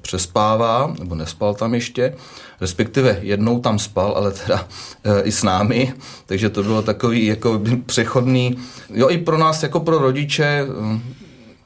přespává, 0.00 0.94
nebo 0.98 1.14
nespal 1.14 1.54
tam 1.54 1.74
ještě, 1.74 2.14
respektive 2.60 3.18
jednou 3.22 3.60
tam 3.60 3.78
spal, 3.78 4.14
ale 4.16 4.32
teda 4.32 4.68
e, 5.04 5.22
i 5.22 5.32
s 5.32 5.42
námi, 5.42 5.94
takže 6.26 6.50
to 6.50 6.62
bylo 6.62 6.82
takový 6.82 7.26
jako 7.26 7.60
přechodný, 7.86 8.58
jo 8.94 9.08
i 9.08 9.18
pro 9.18 9.38
nás 9.38 9.62
jako 9.62 9.80
pro 9.80 9.98
rodiče, 9.98 10.66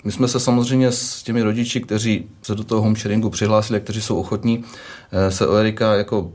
my 0.04 0.12
jsme 0.12 0.28
se 0.28 0.40
samozřejmě 0.40 0.92
s 0.92 1.22
těmi 1.22 1.42
rodiči, 1.42 1.80
kteří 1.80 2.28
se 2.42 2.54
do 2.54 2.64
toho 2.64 2.82
homesharingu 2.82 3.30
přihlásili, 3.30 3.80
kteří 3.80 4.02
jsou 4.02 4.20
ochotní 4.20 4.64
eh, 5.12 5.30
se 5.30 5.46
o 5.46 5.54
Erika 5.54 5.94
jako 5.94 6.32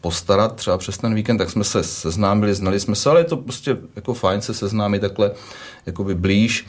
postarat 0.00 0.56
třeba 0.56 0.78
přes 0.78 0.98
ten 0.98 1.14
víkend, 1.14 1.38
tak 1.38 1.50
jsme 1.50 1.64
se 1.64 1.82
seznámili, 1.82 2.54
znali 2.54 2.80
jsme 2.80 2.94
se, 2.94 3.10
ale 3.10 3.20
je 3.20 3.24
to 3.24 3.36
prostě 3.36 3.76
jako 3.96 4.14
fajn 4.14 4.40
se 4.40 4.54
seznámit 4.54 5.00
takhle 5.00 5.30
jakoby 5.86 6.14
blíž. 6.14 6.66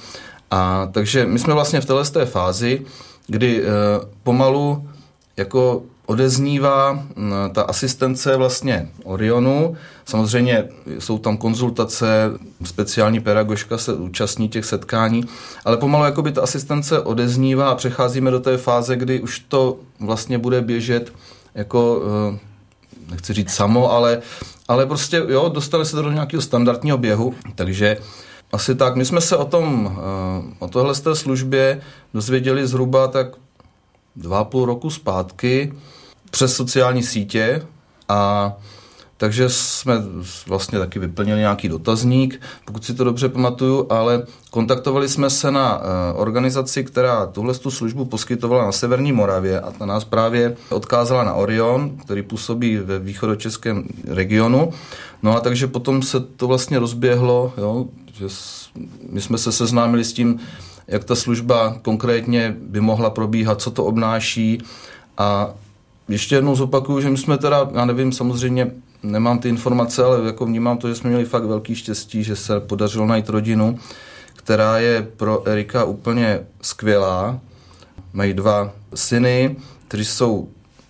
A 0.52 0.90
takže 0.92 1.26
my 1.26 1.40
jsme 1.40 1.54
vlastně 1.54 1.82
v 1.82 1.86
této 1.86 2.26
fázi, 2.26 2.86
kdy 3.28 3.64
e, 3.64 3.66
pomalu 4.24 4.90
jako 5.38 5.84
odeznívá 6.08 6.94
mm, 6.94 7.34
ta 7.52 7.62
asistence 7.62 8.38
vlastně 8.38 8.90
Orionu. 9.04 9.78
Samozřejmě 10.06 10.70
jsou 11.00 11.18
tam 11.18 11.38
konzultace, 11.38 12.32
speciální 12.64 13.20
pedagožka 13.20 13.78
se 13.78 13.94
účastní 13.94 14.50
těch 14.50 14.66
setkání, 14.66 15.24
ale 15.66 15.78
pomalu 15.78 16.06
jakoby 16.06 16.32
ta 16.32 16.42
asistence 16.42 17.00
odeznívá 17.00 17.70
a 17.70 17.76
přecházíme 17.76 18.32
do 18.32 18.40
té 18.40 18.58
fáze, 18.58 18.96
kdy 18.96 19.20
už 19.20 19.40
to 19.40 19.78
vlastně 20.00 20.38
bude 20.38 20.62
běžet 20.62 21.14
jako, 21.56 22.02
eh, 22.34 22.40
nechci 23.12 23.34
říct 23.34 23.52
samo, 23.52 23.92
ale, 23.92 24.22
ale 24.68 24.86
prostě 24.86 25.24
jo, 25.28 25.50
dostane 25.54 25.86
se 25.86 25.96
do 25.96 26.12
nějakého 26.12 26.42
standardního 26.42 26.98
běhu, 26.98 27.36
takže 27.56 27.98
asi 28.52 28.76
tak. 28.76 28.96
My 28.96 29.06
jsme 29.06 29.22
se 29.22 29.38
o 29.38 29.46
tom, 29.46 29.98
eh, 29.98 30.56
o 30.60 30.68
tohle 30.68 30.96
z 30.96 31.02
té 31.02 31.16
službě 31.16 31.82
dozvěděli 32.14 32.68
zhruba 32.68 33.08
tak 33.08 33.28
dva 34.16 34.44
půl 34.44 34.66
roku 34.66 34.90
zpátky 34.90 35.74
přes 36.32 36.56
sociální 36.56 37.04
sítě 37.04 37.62
a 38.10 38.54
takže 39.18 39.50
jsme 39.50 39.96
vlastně 40.48 40.80
taky 40.80 41.00
vyplnili 41.00 41.40
nějaký 41.40 41.70
dotazník, 41.70 42.42
pokud 42.66 42.86
si 42.86 42.94
to 42.94 43.04
dobře 43.04 43.30
pamatuju, 43.30 43.88
ale 43.90 44.24
kontaktovali 44.52 45.10
jsme 45.10 45.30
se 45.30 45.52
na 45.52 45.82
eh, 45.82 46.14
organizaci, 46.14 46.84
která 46.84 47.26
tuhle 47.26 47.54
tu 47.54 47.72
službu 47.72 48.06
poskytovala 48.06 48.66
na 48.66 48.72
Severní 48.72 49.12
Moravě 49.12 49.62
a 49.62 49.72
ta 49.72 49.86
nás 49.86 50.04
právě 50.04 50.56
odkázala 50.70 51.24
na 51.24 51.34
Orion, 51.34 51.98
který 51.98 52.22
působí 52.22 52.78
ve 52.78 53.00
východočeském 53.00 53.84
regionu. 54.08 54.74
No 55.24 55.38
a 55.38 55.40
takže 55.40 55.68
potom 55.68 56.02
se 56.02 56.20
to 56.20 56.48
vlastně 56.48 56.80
rozběhlo, 56.80 57.54
jo, 57.58 57.86
že 58.20 58.26
my 59.10 59.22
jsme 59.22 59.38
se 59.38 59.52
seznámili 59.52 60.04
s 60.04 60.14
tím, 60.14 60.40
jak 60.88 61.04
ta 61.04 61.16
služba 61.16 61.80
konkrétně 61.82 62.56
by 62.60 62.82
mohla 62.82 63.10
probíhat, 63.10 63.62
co 63.62 63.72
to 63.72 63.86
obnáší 63.86 64.62
a 65.18 65.50
ještě 66.10 66.36
jednou 66.36 66.56
zopakuju, 66.56 67.02
že 67.02 67.10
my 67.10 67.18
jsme 67.18 67.38
teda, 67.38 67.70
já 67.74 67.86
nevím, 67.86 68.12
samozřejmě 68.12 68.72
nemám 69.04 69.40
ty 69.40 69.50
informace, 69.50 70.04
ale 70.04 70.26
jako 70.26 70.46
vnímám 70.46 70.78
to, 70.78 70.90
že 70.90 70.96
jsme 70.96 71.10
měli 71.10 71.26
fakt 71.26 71.44
velký 71.44 71.76
štěstí, 71.76 72.24
že 72.24 72.36
se 72.36 72.60
podařilo 72.60 73.06
najít 73.06 73.30
rodinu, 73.30 73.80
která 74.36 74.80
je 74.80 75.08
pro 75.18 75.48
Erika 75.48 75.84
úplně 75.84 76.40
skvělá. 76.62 77.40
Mají 78.14 78.34
dva 78.34 78.72
syny, 78.96 79.56
kteří 79.88 80.06
jsou 80.06 80.50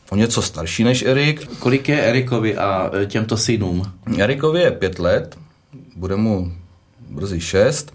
o 0.10 0.16
něco 0.16 0.42
starší 0.42 0.84
než 0.84 1.02
Erik. 1.02 1.48
Kolik 1.60 1.90
je 1.90 2.02
Erikovi 2.02 2.58
a 2.58 2.92
těmto 3.06 3.38
synům? 3.38 3.92
Erikovi 4.18 4.62
je 4.62 4.72
pět 4.72 5.00
let, 5.00 5.38
bude 5.96 6.16
mu 6.16 6.52
brzy 7.10 7.42
šest 7.42 7.94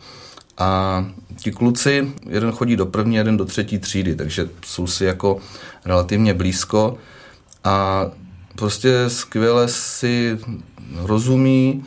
a 0.58 1.04
ti 1.36 1.52
kluci, 1.52 2.12
jeden 2.28 2.52
chodí 2.52 2.76
do 2.76 2.86
první, 2.86 3.16
jeden 3.16 3.36
do 3.36 3.44
třetí 3.44 3.78
třídy, 3.78 4.14
takže 4.14 4.48
jsou 4.66 4.86
si 4.86 5.04
jako 5.04 5.38
relativně 5.84 6.34
blízko 6.34 6.98
a 7.64 8.06
prostě 8.54 9.04
skvěle 9.08 9.68
si 9.68 10.38
rozumí. 10.94 11.84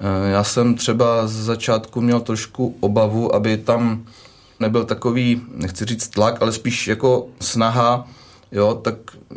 Eh, 0.00 0.30
já 0.30 0.44
jsem 0.44 0.74
třeba 0.74 1.26
z 1.26 1.32
začátku 1.32 2.00
měl 2.00 2.20
trošku 2.20 2.76
obavu, 2.80 3.34
aby 3.34 3.56
tam 3.56 4.04
nebyl 4.60 4.84
takový, 4.84 5.42
nechci 5.54 5.84
říct 5.84 6.08
tlak, 6.08 6.42
ale 6.42 6.52
spíš 6.52 6.88
jako 6.88 7.26
snaha, 7.40 8.08
jo, 8.52 8.74
tak 8.74 8.94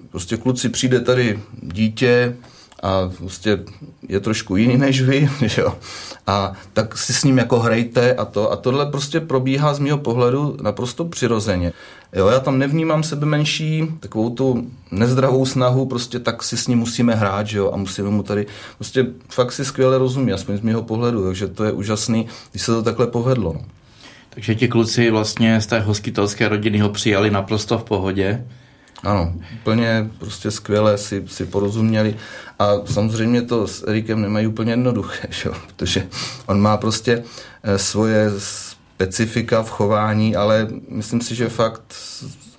prostě 0.10 0.38
kluci 0.38 0.70
přijde 0.70 1.00
tady 1.00 1.40
dítě, 1.62 2.38
a 2.84 3.12
prostě 3.18 3.60
je 4.08 4.20
trošku 4.20 4.56
jiný 4.56 4.78
než 4.78 5.02
vy, 5.02 5.30
jo. 5.58 5.76
A 6.28 6.54
tak 6.74 6.98
si 6.98 7.14
s 7.14 7.24
ním 7.24 7.38
jako 7.38 7.60
hrajte 7.60 8.14
a 8.14 8.26
to. 8.26 8.52
A 8.52 8.56
tohle 8.56 8.86
prostě 8.86 9.20
probíhá 9.20 9.74
z 9.74 9.80
mého 9.80 9.98
pohledu 9.98 10.58
naprosto 10.62 11.06
přirozeně. 11.06 11.74
Jo, 12.14 12.28
já 12.28 12.40
tam 12.40 12.60
nevnímám 12.60 13.04
sebe 13.04 13.26
menší, 13.26 13.88
takovou 14.00 14.30
tu 14.30 14.68
nezdravou 14.92 15.46
snahu, 15.46 15.86
prostě 15.86 16.20
tak 16.20 16.44
si 16.44 16.58
s 16.58 16.68
ním 16.68 16.80
musíme 16.80 17.16
hrát, 17.16 17.48
že 17.48 17.58
jo, 17.58 17.72
a 17.74 17.78
musíme 17.78 18.10
mu 18.10 18.24
tady, 18.24 18.46
prostě 18.78 19.06
fakt 19.30 19.52
si 19.52 19.66
skvěle 19.66 19.98
rozumí, 19.98 20.34
aspoň 20.34 20.58
z 20.58 20.62
mého 20.62 20.84
pohledu, 20.84 21.26
takže 21.26 21.48
to 21.48 21.64
je 21.64 21.72
úžasný, 21.72 22.28
když 22.52 22.64
se 22.64 22.72
to 22.72 22.84
takhle 22.84 23.08
povedlo. 23.08 23.56
Takže 24.30 24.56
ti 24.56 24.68
kluci 24.68 25.10
vlastně 25.10 25.62
z 25.62 25.68
té 25.68 25.80
hostitelské 25.80 26.50
rodiny 26.50 26.80
ho 26.80 26.90
přijali 26.90 27.32
naprosto 27.32 27.78
v 27.78 27.84
pohodě. 27.84 28.46
Ano, 29.04 29.34
úplně 29.62 30.10
prostě 30.18 30.52
skvěle 30.52 30.98
si, 30.98 31.24
si 31.28 31.46
porozuměli 31.46 32.16
a 32.60 32.72
samozřejmě 32.86 33.42
to 33.42 33.68
s 33.68 33.88
Erikem 33.88 34.22
nemají 34.22 34.48
úplně 34.48 34.72
jednoduché, 34.72 35.28
že? 35.44 35.50
protože 35.68 36.08
on 36.46 36.62
má 36.62 36.78
prostě 36.78 37.24
eh, 37.64 37.78
svoje 37.78 38.32
specifika 38.38 39.64
v 39.64 39.70
chování, 39.70 40.36
ale 40.36 40.68
myslím 40.90 41.22
si, 41.22 41.36
že 41.36 41.50
fakt 41.50 41.96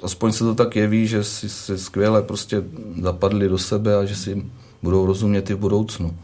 aspoň 0.03 0.33
se 0.33 0.45
to 0.45 0.55
tak 0.55 0.77
jeví, 0.77 1.07
že 1.07 1.25
si, 1.25 1.49
si 1.49 1.79
skvěle 1.79 2.23
prostě 2.23 2.63
zapadli 3.03 3.49
do 3.49 3.59
sebe 3.59 3.97
a 3.97 4.05
že 4.05 4.17
si 4.17 4.43
budou 4.83 5.07
rozumět 5.07 5.51
i 5.51 5.55
v 5.55 5.59
budoucnu. 5.59 6.17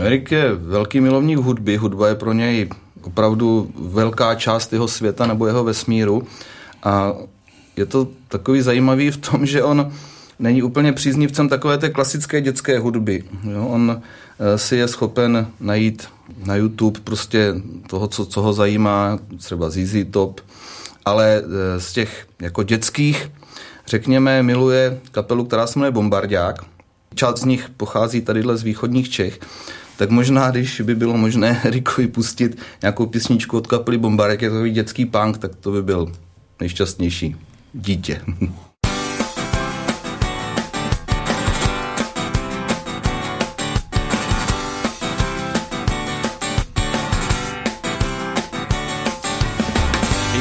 Erik 0.00 0.32
je 0.32 0.54
velký 0.54 1.00
milovník 1.00 1.38
hudby, 1.38 1.76
hudba 1.76 2.08
je 2.08 2.14
pro 2.14 2.32
něj 2.32 2.68
opravdu 3.02 3.70
velká 3.78 4.34
část 4.34 4.72
jeho 4.72 4.88
světa 4.88 5.26
nebo 5.26 5.46
jeho 5.46 5.64
vesmíru 5.64 6.22
a 6.82 7.12
je 7.76 7.86
to 7.86 8.08
takový 8.28 8.62
zajímavý 8.62 9.10
v 9.10 9.16
tom, 9.16 9.46
že 9.46 9.62
on 9.62 9.92
není 10.38 10.62
úplně 10.62 10.92
příznivcem 10.92 11.48
takové 11.48 11.78
té 11.78 11.90
klasické 11.90 12.40
dětské 12.40 12.78
hudby. 12.78 13.24
Jo? 13.50 13.66
On 13.66 14.02
eh, 14.38 14.58
si 14.58 14.76
je 14.76 14.88
schopen 14.88 15.46
najít 15.60 16.08
na 16.44 16.56
YouTube 16.56 17.00
prostě 17.04 17.54
toho, 17.86 18.08
co, 18.08 18.26
co 18.26 18.42
ho 18.42 18.52
zajímá, 18.52 19.18
třeba 19.38 19.70
ZZ 19.70 19.96
Top, 20.10 20.40
ale 21.04 21.42
eh, 21.44 21.80
z 21.80 21.92
těch 21.92 22.26
jako 22.40 22.62
dětských, 22.62 23.30
řekněme, 23.86 24.42
miluje 24.42 25.00
kapelu, 25.10 25.44
která 25.44 25.66
se 25.66 25.78
jmenuje 25.78 25.92
Bombardák. 25.92 26.64
Část 27.14 27.40
z 27.40 27.44
nich 27.44 27.70
pochází 27.76 28.20
tadyhle 28.20 28.56
z 28.56 28.62
východních 28.62 29.10
Čech, 29.10 29.40
tak 29.96 30.10
možná, 30.10 30.50
když 30.50 30.80
by 30.80 30.94
bylo 30.94 31.16
možné 31.16 31.60
Rikovi 31.64 32.06
pustit 32.06 32.58
nějakou 32.82 33.06
písničku 33.06 33.56
od 33.56 33.66
kapely 33.66 33.98
Bombardák, 33.98 34.42
je 34.42 34.50
to 34.50 34.68
dětský 34.68 35.06
punk, 35.06 35.38
tak 35.38 35.54
to 35.54 35.70
by 35.70 35.82
byl 35.82 36.12
nejšťastnější 36.60 37.36
dítě. 37.74 38.20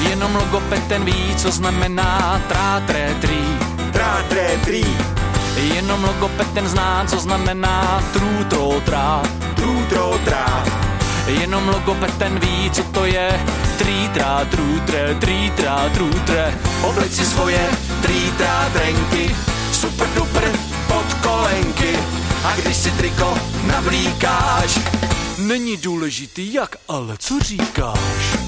Jenom 0.10 0.36
logoped 0.36 0.88
ten 0.88 1.06
ví, 1.06 1.36
co 1.38 1.52
znamená 1.52 2.42
trátré 2.48 3.16
trý. 3.22 3.44
Trátré 3.94 4.58
trý. 4.66 4.86
Jenom 5.74 6.04
logoped 6.04 6.54
ten 6.54 6.68
zná, 6.68 7.06
co 7.08 7.20
znamená 7.20 8.04
trů, 8.14 8.44
tró, 8.50 8.82
trá. 8.86 9.24
Trů, 9.56 9.86
tró, 9.90 10.20
trá. 10.26 10.73
Jenom 11.28 11.68
logoped 11.68 12.18
ten 12.18 12.40
ví, 12.40 12.72
co 12.72 12.84
to 12.84 13.06
je. 13.06 13.46
Trítrá, 13.78 14.46
trútre, 14.46 15.16
trítrá, 15.16 15.90
trútre. 15.90 16.54
Obleď 16.84 17.12
si 17.12 17.26
svoje 17.26 17.70
trítrá 18.02 18.70
drenky, 18.74 19.36
super 19.72 20.08
duper 20.16 20.52
pod 20.88 21.14
kolenky. 21.14 21.96
A 22.44 22.56
když 22.56 22.78
si 22.78 22.92
triko 22.92 23.38
navlíkáš, 23.68 24.80
není 25.38 25.78
důležitý 25.78 26.54
jak, 26.54 26.76
ale 26.88 27.18
co 27.18 27.40
říkáš. 27.40 28.43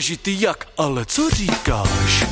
Důležitý 0.00 0.40
jak, 0.40 0.68
ale 0.78 1.04
co 1.04 1.30
říkáš? 1.30 2.24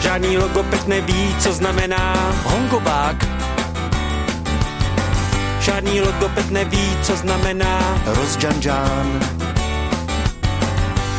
Žádný 0.00 0.38
logoped 0.38 0.88
neví, 0.88 1.36
co 1.38 1.52
znamená 1.52 2.32
hongobák. 2.44 3.26
Žádný 5.60 6.00
logoped 6.00 6.50
neví, 6.50 6.96
co 7.02 7.16
znamená 7.16 8.02
rozjanžán. 8.06 9.20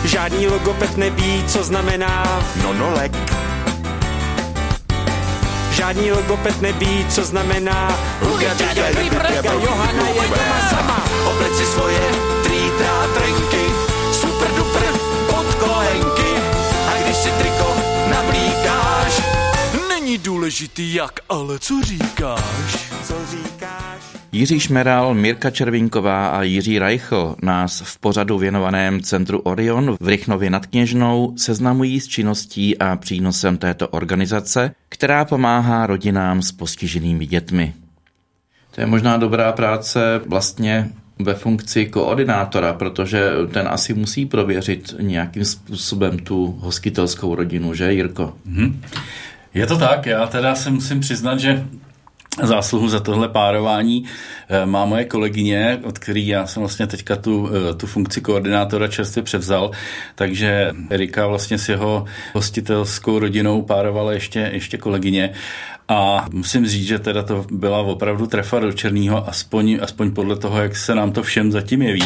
Žádný 0.05 0.47
logoped 0.47 0.97
neví, 0.97 1.43
co 1.47 1.63
znamená 1.63 2.43
nonolek. 2.63 3.38
Žádný 5.79 6.11
logoped 6.11 6.61
neví, 6.61 7.05
co 7.09 7.25
znamená 7.25 7.99
Johana 9.63 10.07
je 10.07 10.21
doma 10.21 10.69
sama. 10.69 11.03
Obleď 11.31 11.53
si 11.53 11.65
svoje 11.65 11.99
trítrá 12.43 13.07
trenky, 13.13 13.65
super 14.11 14.47
duper 14.51 14.93
podkolenky. 15.29 16.31
A 16.87 17.03
když 17.03 17.15
si 17.15 17.29
triko 17.31 17.75
navlíkáš, 18.11 19.21
není 19.89 20.17
důležitý 20.17 20.93
jak, 20.93 21.19
ale 21.29 21.59
co 21.59 21.81
říkáš. 21.83 22.91
Co 23.07 23.13
říkáš? 23.31 23.58
Jiří 24.31 24.59
Šmeral, 24.59 25.13
Mirka 25.13 25.49
Červinková 25.49 26.27
a 26.27 26.43
Jiří 26.43 26.79
Reichl 26.79 27.35
nás 27.41 27.81
v 27.85 27.99
pořadu 27.99 28.37
věnovaném 28.37 29.01
Centru 29.01 29.39
Orion 29.39 29.97
v 29.99 30.07
Rychnově 30.07 30.49
nad 30.49 30.65
Kněžnou 30.65 31.33
seznamují 31.37 31.99
s 31.99 32.07
činností 32.07 32.77
a 32.77 32.95
přínosem 32.95 33.57
této 33.57 33.87
organizace, 33.87 34.71
která 34.89 35.25
pomáhá 35.25 35.87
rodinám 35.87 36.41
s 36.41 36.51
postiženými 36.51 37.25
dětmi. 37.25 37.73
To 38.75 38.81
je 38.81 38.87
možná 38.87 39.17
dobrá 39.17 39.51
práce 39.51 40.21
vlastně 40.25 40.89
ve 41.19 41.33
funkci 41.33 41.85
koordinátora, 41.85 42.73
protože 42.73 43.31
ten 43.51 43.67
asi 43.67 43.93
musí 43.93 44.25
prověřit 44.25 44.95
nějakým 44.99 45.45
způsobem 45.45 46.19
tu 46.19 46.57
hostitelskou 46.59 47.35
rodinu, 47.35 47.73
že 47.73 47.93
Jirko? 47.93 48.33
Hmm. 48.45 48.81
Je 49.53 49.67
to 49.67 49.77
tak, 49.77 50.05
já 50.05 50.27
teda 50.27 50.55
si 50.55 50.71
musím 50.71 50.99
přiznat, 50.99 51.39
že 51.39 51.65
Zásluhu 52.43 52.89
za 52.89 52.99
tohle 52.99 53.29
párování 53.29 54.03
eh, 54.49 54.65
má 54.65 54.85
moje 54.85 55.05
kolegyně, 55.05 55.79
od 55.83 55.99
který 55.99 56.27
já 56.27 56.47
jsem 56.47 56.61
vlastně 56.61 56.87
teďka 56.87 57.15
tu, 57.15 57.49
eh, 57.49 57.73
tu 57.73 57.87
funkci 57.87 58.21
koordinátora 58.21 58.87
čerstvě 58.87 59.23
převzal, 59.23 59.71
takže 60.15 60.71
Erika 60.89 61.27
vlastně 61.27 61.57
s 61.57 61.69
jeho 61.69 62.05
hostitelskou 62.33 63.19
rodinou 63.19 63.61
párovala 63.61 64.13
ještě, 64.13 64.49
ještě 64.53 64.77
kolegyně 64.77 65.33
a 65.89 66.25
musím 66.31 66.67
říct, 66.67 66.87
že 66.87 66.99
teda 66.99 67.23
to 67.23 67.45
byla 67.51 67.79
opravdu 67.79 68.27
trefa 68.27 68.59
do 68.59 68.71
černého, 68.71 69.29
aspoň, 69.29 69.79
aspoň 69.81 70.11
podle 70.11 70.35
toho, 70.35 70.61
jak 70.61 70.75
se 70.75 70.95
nám 70.95 71.11
to 71.11 71.23
všem 71.23 71.51
zatím 71.51 71.81
jeví. 71.81 72.03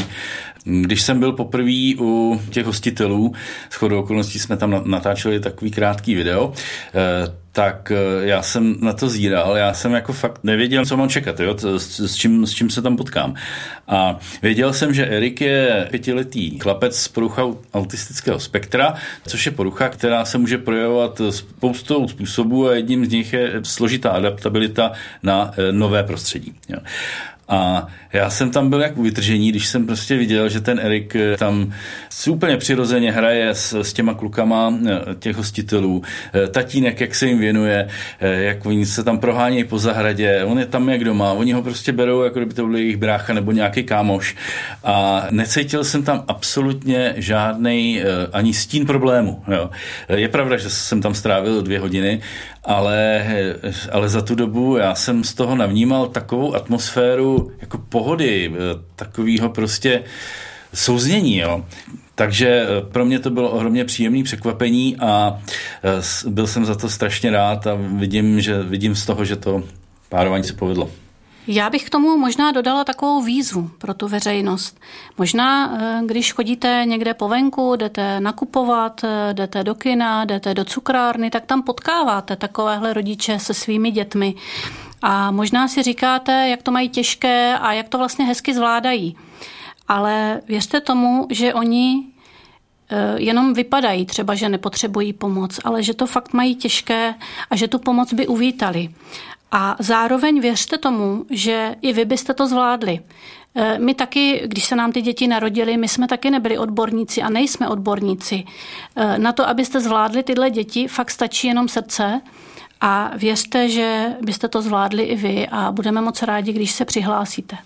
Když 0.64 1.02
jsem 1.02 1.20
byl 1.20 1.32
poprvé 1.32 1.92
u 2.00 2.42
těch 2.50 2.66
hostitelů, 2.66 3.34
s 3.70 3.76
chodou 3.76 4.00
okolností 4.00 4.40
jsme 4.40 4.58
tam 4.58 4.82
natáčeli 4.86 5.40
takový 5.40 5.72
krátký 5.72 6.16
video, 6.16 6.54
eh, 6.96 7.43
tak 7.56 7.92
eh, 7.92 8.26
já 8.26 8.42
jsem 8.42 8.76
na 8.82 8.94
to 8.94 9.10
zíral, 9.10 9.58
já 9.58 9.74
jsem 9.74 9.94
jako 9.94 10.14
fakt 10.14 10.40
nevěděl, 10.44 10.86
co 10.86 10.98
mám 10.98 11.10
čekat, 11.10 11.40
jo, 11.40 11.58
s, 11.78 12.00
s, 12.00 12.16
čím, 12.16 12.48
s 12.48 12.52
čím 12.52 12.70
se 12.70 12.82
tam 12.82 12.98
potkám. 12.98 13.36
A 13.88 14.20
věděl 14.42 14.74
jsem, 14.74 14.94
že 14.94 15.06
Erik 15.06 15.42
je 15.42 15.88
pětiletý 15.92 16.60
chlapec 16.60 17.00
s 17.00 17.08
poruchou 17.08 17.62
autistického 17.74 18.40
spektra, 18.40 18.94
což 19.28 19.46
je 19.46 19.52
porucha, 19.52 19.90
která 19.90 20.26
se 20.26 20.38
může 20.38 20.58
projevovat 20.58 21.22
spoustou 21.30 22.08
způsobů 22.08 22.68
a 22.68 22.76
jedním 22.76 23.06
z 23.06 23.10
nich 23.10 23.34
je 23.34 23.52
složitá 23.64 24.10
adaptabilita 24.10 24.92
na 25.24 25.52
eh, 25.58 25.72
nové 25.72 26.04
prostředí. 26.04 26.54
Jo. 26.70 26.80
A 27.48 27.88
já 28.14 28.30
jsem 28.30 28.52
tam 28.52 28.70
byl 28.70 28.82
jak 28.82 28.98
u 28.98 29.04
vytržení, 29.04 29.50
když 29.50 29.68
jsem 29.68 29.86
prostě 29.86 30.18
viděl, 30.18 30.50
že 30.50 30.62
ten 30.62 30.80
Erik 30.80 31.16
eh, 31.16 31.38
tam 31.38 31.74
úplně 32.30 32.58
přirozeně 32.58 33.12
hraje 33.12 33.50
s, 33.50 33.74
s 33.74 33.94
těma 33.94 34.14
klukama 34.14 34.74
eh, 34.88 35.16
těch 35.20 35.36
hostitelů. 35.36 36.02
Eh, 36.34 36.48
tatínek, 36.48 37.02
jak 37.02 37.16
se 37.16 37.28
jim 37.28 37.40
věnuje, 37.40 37.88
jak 38.20 38.66
oni 38.66 38.86
se 38.86 39.04
tam 39.04 39.20
prohánějí 39.20 39.64
po 39.64 39.80
zahradě, 39.80 40.44
on 40.44 40.60
je 40.60 40.66
tam 40.66 40.90
jak 40.90 41.04
doma, 41.04 41.32
oni 41.32 41.54
ho 41.54 41.62
prostě 41.62 41.92
berou, 41.92 42.24
jako 42.24 42.40
kdyby 42.40 42.54
to 42.54 42.66
byl 42.66 42.76
jejich 42.76 42.98
brácha 42.98 43.34
nebo 43.34 43.52
nějaký 43.52 43.84
kámoš. 43.84 44.36
A 44.84 45.28
necítil 45.32 45.84
jsem 45.84 46.04
tam 46.04 46.24
absolutně 46.28 47.14
žádný 47.18 48.02
ani 48.34 48.54
stín 48.54 48.86
problému. 48.86 49.44
Jo. 49.48 49.70
Je 50.10 50.28
pravda, 50.28 50.58
že 50.58 50.70
jsem 50.70 51.02
tam 51.02 51.14
strávil 51.14 51.62
dvě 51.62 51.80
hodiny, 51.80 52.22
ale, 52.66 53.26
ale 53.92 54.10
za 54.10 54.22
tu 54.22 54.36
dobu 54.36 54.78
já 54.78 54.96
jsem 54.96 55.24
z 55.24 55.34
toho 55.34 55.56
navnímal 55.56 56.08
takovou 56.08 56.56
atmosféru 56.56 57.52
jako 57.62 57.78
pohody, 57.78 58.52
eh, 58.54 58.60
takového 58.96 59.50
prostě 59.50 60.04
souznění. 60.74 61.38
Jo. 61.38 61.66
Takže 62.16 62.48
eh, 62.48 62.92
pro 62.92 63.06
mě 63.06 63.20
to 63.20 63.30
bylo 63.30 63.50
ohromně 63.50 63.86
příjemné 63.86 64.24
překvapení 64.24 64.98
a 65.00 65.42
eh, 65.84 66.30
byl 66.30 66.48
jsem 66.48 66.66
za 66.66 66.76
to 66.76 66.90
strašně 66.90 67.32
rád 67.32 67.68
a 67.68 67.78
vidím, 67.98 68.42
že, 68.42 68.64
vidím 68.64 68.96
z 68.96 69.06
toho, 69.06 69.26
že 69.26 69.36
to 69.36 69.64
párování 70.10 70.44
se 70.44 70.54
povedlo. 70.54 71.03
Já 71.48 71.70
bych 71.70 71.84
k 71.84 71.90
tomu 71.90 72.18
možná 72.18 72.52
dodala 72.52 72.84
takovou 72.84 73.22
výzvu 73.22 73.70
pro 73.78 73.94
tu 73.94 74.08
veřejnost. 74.08 74.80
Možná, 75.18 75.78
eh, 75.78 76.02
když 76.06 76.34
chodíte 76.34 76.84
někde 76.86 77.14
po 77.14 77.28
venku, 77.28 77.76
jdete 77.76 78.20
nakupovat, 78.20 79.04
eh, 79.04 79.34
jdete 79.34 79.64
do 79.64 79.76
kina, 79.76 80.26
jdete 80.26 80.54
do 80.54 80.66
cukrárny, 80.66 81.30
tak 81.30 81.46
tam 81.46 81.64
potkáváte 81.64 82.36
takovéhle 82.36 82.94
rodiče 82.94 83.40
se 83.40 83.54
svými 83.54 83.92
dětmi. 83.92 84.36
A 85.02 85.32
možná 85.32 85.68
si 85.68 85.84
říkáte, 85.84 86.48
jak 86.50 86.64
to 86.64 86.72
mají 86.72 86.90
těžké 86.90 87.58
a 87.58 87.74
jak 87.74 87.90
to 87.90 87.98
vlastně 87.98 88.26
hezky 88.26 88.54
zvládají. 88.54 89.18
Ale 89.88 90.42
věřte 90.48 90.82
tomu, 90.82 91.28
že 91.30 91.54
oni 91.54 92.04
eh, 92.90 93.16
jenom 93.18 93.54
vypadají 93.54 94.06
třeba, 94.06 94.36
že 94.36 94.50
nepotřebují 94.50 95.14
pomoc, 95.14 95.60
ale 95.64 95.84
že 95.84 95.94
to 95.94 96.08
fakt 96.08 96.34
mají 96.34 96.56
těžké 96.56 97.16
a 97.50 97.56
že 97.56 97.68
tu 97.68 97.80
pomoc 97.80 98.14
by 98.14 98.28
uvítali. 98.28 98.90
A 99.56 99.76
zároveň 99.80 100.42
věřte 100.42 100.78
tomu, 100.78 101.26
že 101.30 101.76
i 101.82 101.94
vy 101.94 102.06
byste 102.06 102.34
to 102.34 102.48
zvládli. 102.48 103.00
E, 103.56 103.80
my 103.80 103.94
taky, 103.94 104.42
když 104.46 104.66
se 104.66 104.76
nám 104.76 104.92
ty 104.92 105.02
děti 105.02 105.28
narodili, 105.28 105.78
my 105.78 105.88
jsme 105.88 106.08
taky 106.08 106.32
nebyli 106.32 106.58
odborníci 106.58 107.22
a 107.22 107.30
nejsme 107.30 107.70
odborníci. 107.70 108.44
E, 108.96 109.18
na 109.18 109.32
to, 109.32 109.48
abyste 109.48 109.82
zvládli 109.82 110.24
tyhle 110.24 110.50
děti, 110.50 110.88
fakt 110.88 111.12
stačí 111.12 111.48
jenom 111.48 111.68
srdce 111.68 112.22
a 112.82 113.12
věřte, 113.18 113.70
že 113.70 114.06
byste 114.22 114.48
to 114.48 114.62
zvládli 114.62 115.04
i 115.04 115.16
vy 115.16 115.48
a 115.48 115.72
budeme 115.72 116.02
moc 116.02 116.22
rádi, 116.22 116.54
když 116.54 116.72
se 116.72 116.86
přihlásíte. 116.86 117.58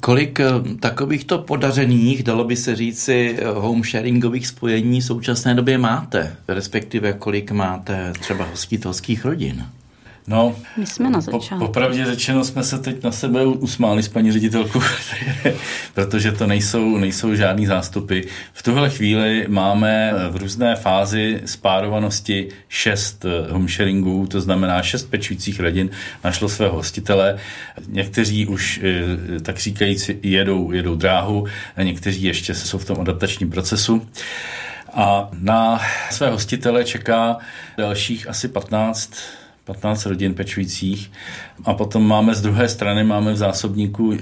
Kolik 0.00 0.40
e, 0.40 0.44
takovýchto 0.80 1.38
podařených, 1.38 2.22
dalo 2.22 2.44
by 2.44 2.56
se 2.56 2.76
říci, 2.76 3.38
home 3.54 3.84
sharingových 3.84 4.46
spojení 4.46 5.00
v 5.00 5.04
současné 5.04 5.54
době 5.54 5.78
máte? 5.78 6.36
Respektive 6.48 7.12
kolik 7.12 7.50
máte 7.50 8.12
třeba 8.20 8.44
hostitelských 8.44 9.24
rodin? 9.24 9.66
No, 10.28 10.56
My 10.76 10.86
jsme 10.86 11.10
na 11.10 11.20
začátku. 11.20 11.58
Po, 11.58 11.66
popravdě 11.66 12.04
řečeno 12.04 12.44
jsme 12.44 12.64
se 12.64 12.78
teď 12.78 13.02
na 13.04 13.12
sebe 13.12 13.46
usmáli 13.46 14.02
s 14.02 14.08
paní 14.08 14.32
ředitelkou, 14.32 14.80
protože 15.94 16.32
to 16.32 16.46
nejsou, 16.46 16.96
nejsou 16.96 17.34
žádný 17.34 17.66
zástupy. 17.66 18.20
V 18.52 18.62
tuhle 18.62 18.90
chvíli 18.90 19.46
máme 19.48 20.12
v 20.30 20.36
různé 20.36 20.76
fázi 20.76 21.42
spárovanosti 21.44 22.48
šest 22.68 23.24
eh, 23.24 23.52
homesharingů, 23.52 24.26
to 24.26 24.40
znamená 24.40 24.82
šest 24.82 25.10
pečujících 25.10 25.60
rodin 25.60 25.90
našlo 26.24 26.48
svého 26.48 26.76
hostitele. 26.76 27.38
Někteří 27.88 28.46
už, 28.46 28.80
eh, 28.82 29.40
tak 29.40 29.58
říkajíc, 29.58 30.10
jedou, 30.22 30.72
jedou 30.72 30.94
dráhu, 30.94 31.46
a 31.76 31.82
někteří 31.82 32.22
ještě 32.22 32.54
jsou 32.54 32.78
v 32.78 32.84
tom 32.84 33.00
adaptačním 33.00 33.50
procesu. 33.50 34.06
A 34.94 35.28
na 35.40 35.80
své 36.10 36.30
hostitele 36.30 36.84
čeká 36.84 37.38
dalších 37.76 38.28
asi 38.28 38.48
15 38.48 39.10
15 39.66 40.06
rodin 40.06 40.34
pečujících. 40.34 41.10
A 41.64 41.74
potom 41.74 42.06
máme 42.06 42.34
z 42.34 42.42
druhé 42.42 42.68
strany 42.68 43.04
máme 43.04 43.32
v 43.32 43.36
zásobníku 43.36 44.12
e, 44.12 44.18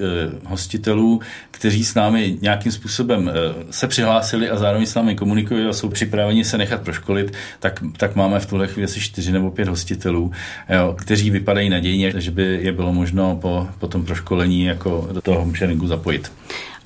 hostitelů, 0.47 1.20
kteří 1.51 1.84
s 1.84 1.95
námi 1.95 2.38
nějakým 2.40 2.72
způsobem 2.72 3.28
e, 3.28 3.32
se 3.72 3.88
přihlásili 3.88 4.51
a 4.51 4.57
zároveň 4.57 4.86
s 4.86 4.95
námi 4.95 5.14
komunikují 5.14 5.66
a 5.66 5.72
jsou 5.72 5.88
připraveni 5.88 6.45
se 6.45 6.59
nechat 6.59 6.80
proškolit, 6.80 7.32
tak, 7.61 7.80
tak 7.97 8.16
máme 8.16 8.40
v 8.40 8.47
tuhle 8.47 8.66
chvíli 8.66 8.84
asi 8.84 9.01
čtyři 9.01 9.32
nebo 9.32 9.51
pět 9.51 9.68
hostitelů, 9.68 10.32
jo, 10.70 10.95
kteří 10.99 11.30
vypadají 11.30 11.68
nadějně, 11.68 12.12
že 12.16 12.30
by 12.30 12.59
je 12.62 12.72
bylo 12.72 12.92
možno 12.92 13.36
po, 13.36 13.68
po 13.78 13.86
tom 13.86 14.05
proškolení 14.05 14.64
jako 14.64 15.09
do 15.12 15.20
toho 15.20 15.51
sharingu 15.57 15.86
zapojit. 15.86 16.32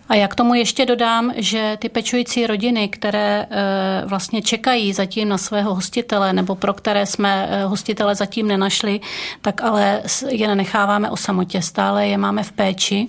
A 0.09 0.15
já 0.15 0.29
k 0.29 0.35
tomu 0.35 0.55
ještě 0.55 0.87
dodám, 0.87 1.33
že 1.37 1.77
ty 1.81 1.89
pečující 1.89 2.47
rodiny, 2.47 2.89
které 2.89 3.47
eh, 3.51 4.03
vlastně 4.07 4.43
čekají 4.43 4.93
zatím 4.93 5.29
na 5.29 5.39
svého 5.39 5.75
hostitele, 5.75 6.33
nebo 6.33 6.55
pro 6.55 6.73
které 6.73 7.07
jsme 7.07 7.49
eh, 7.51 7.65
hostitele 7.65 8.15
zatím 8.15 8.49
nenašli, 8.49 9.01
tak 9.43 9.63
ale 9.63 10.03
je 10.29 10.49
nenecháváme 10.49 11.11
o 11.11 11.17
samotě, 11.17 11.63
stále 11.63 12.09
je 12.09 12.19
máme 12.19 12.43
v 12.43 12.53
péči. 12.53 13.09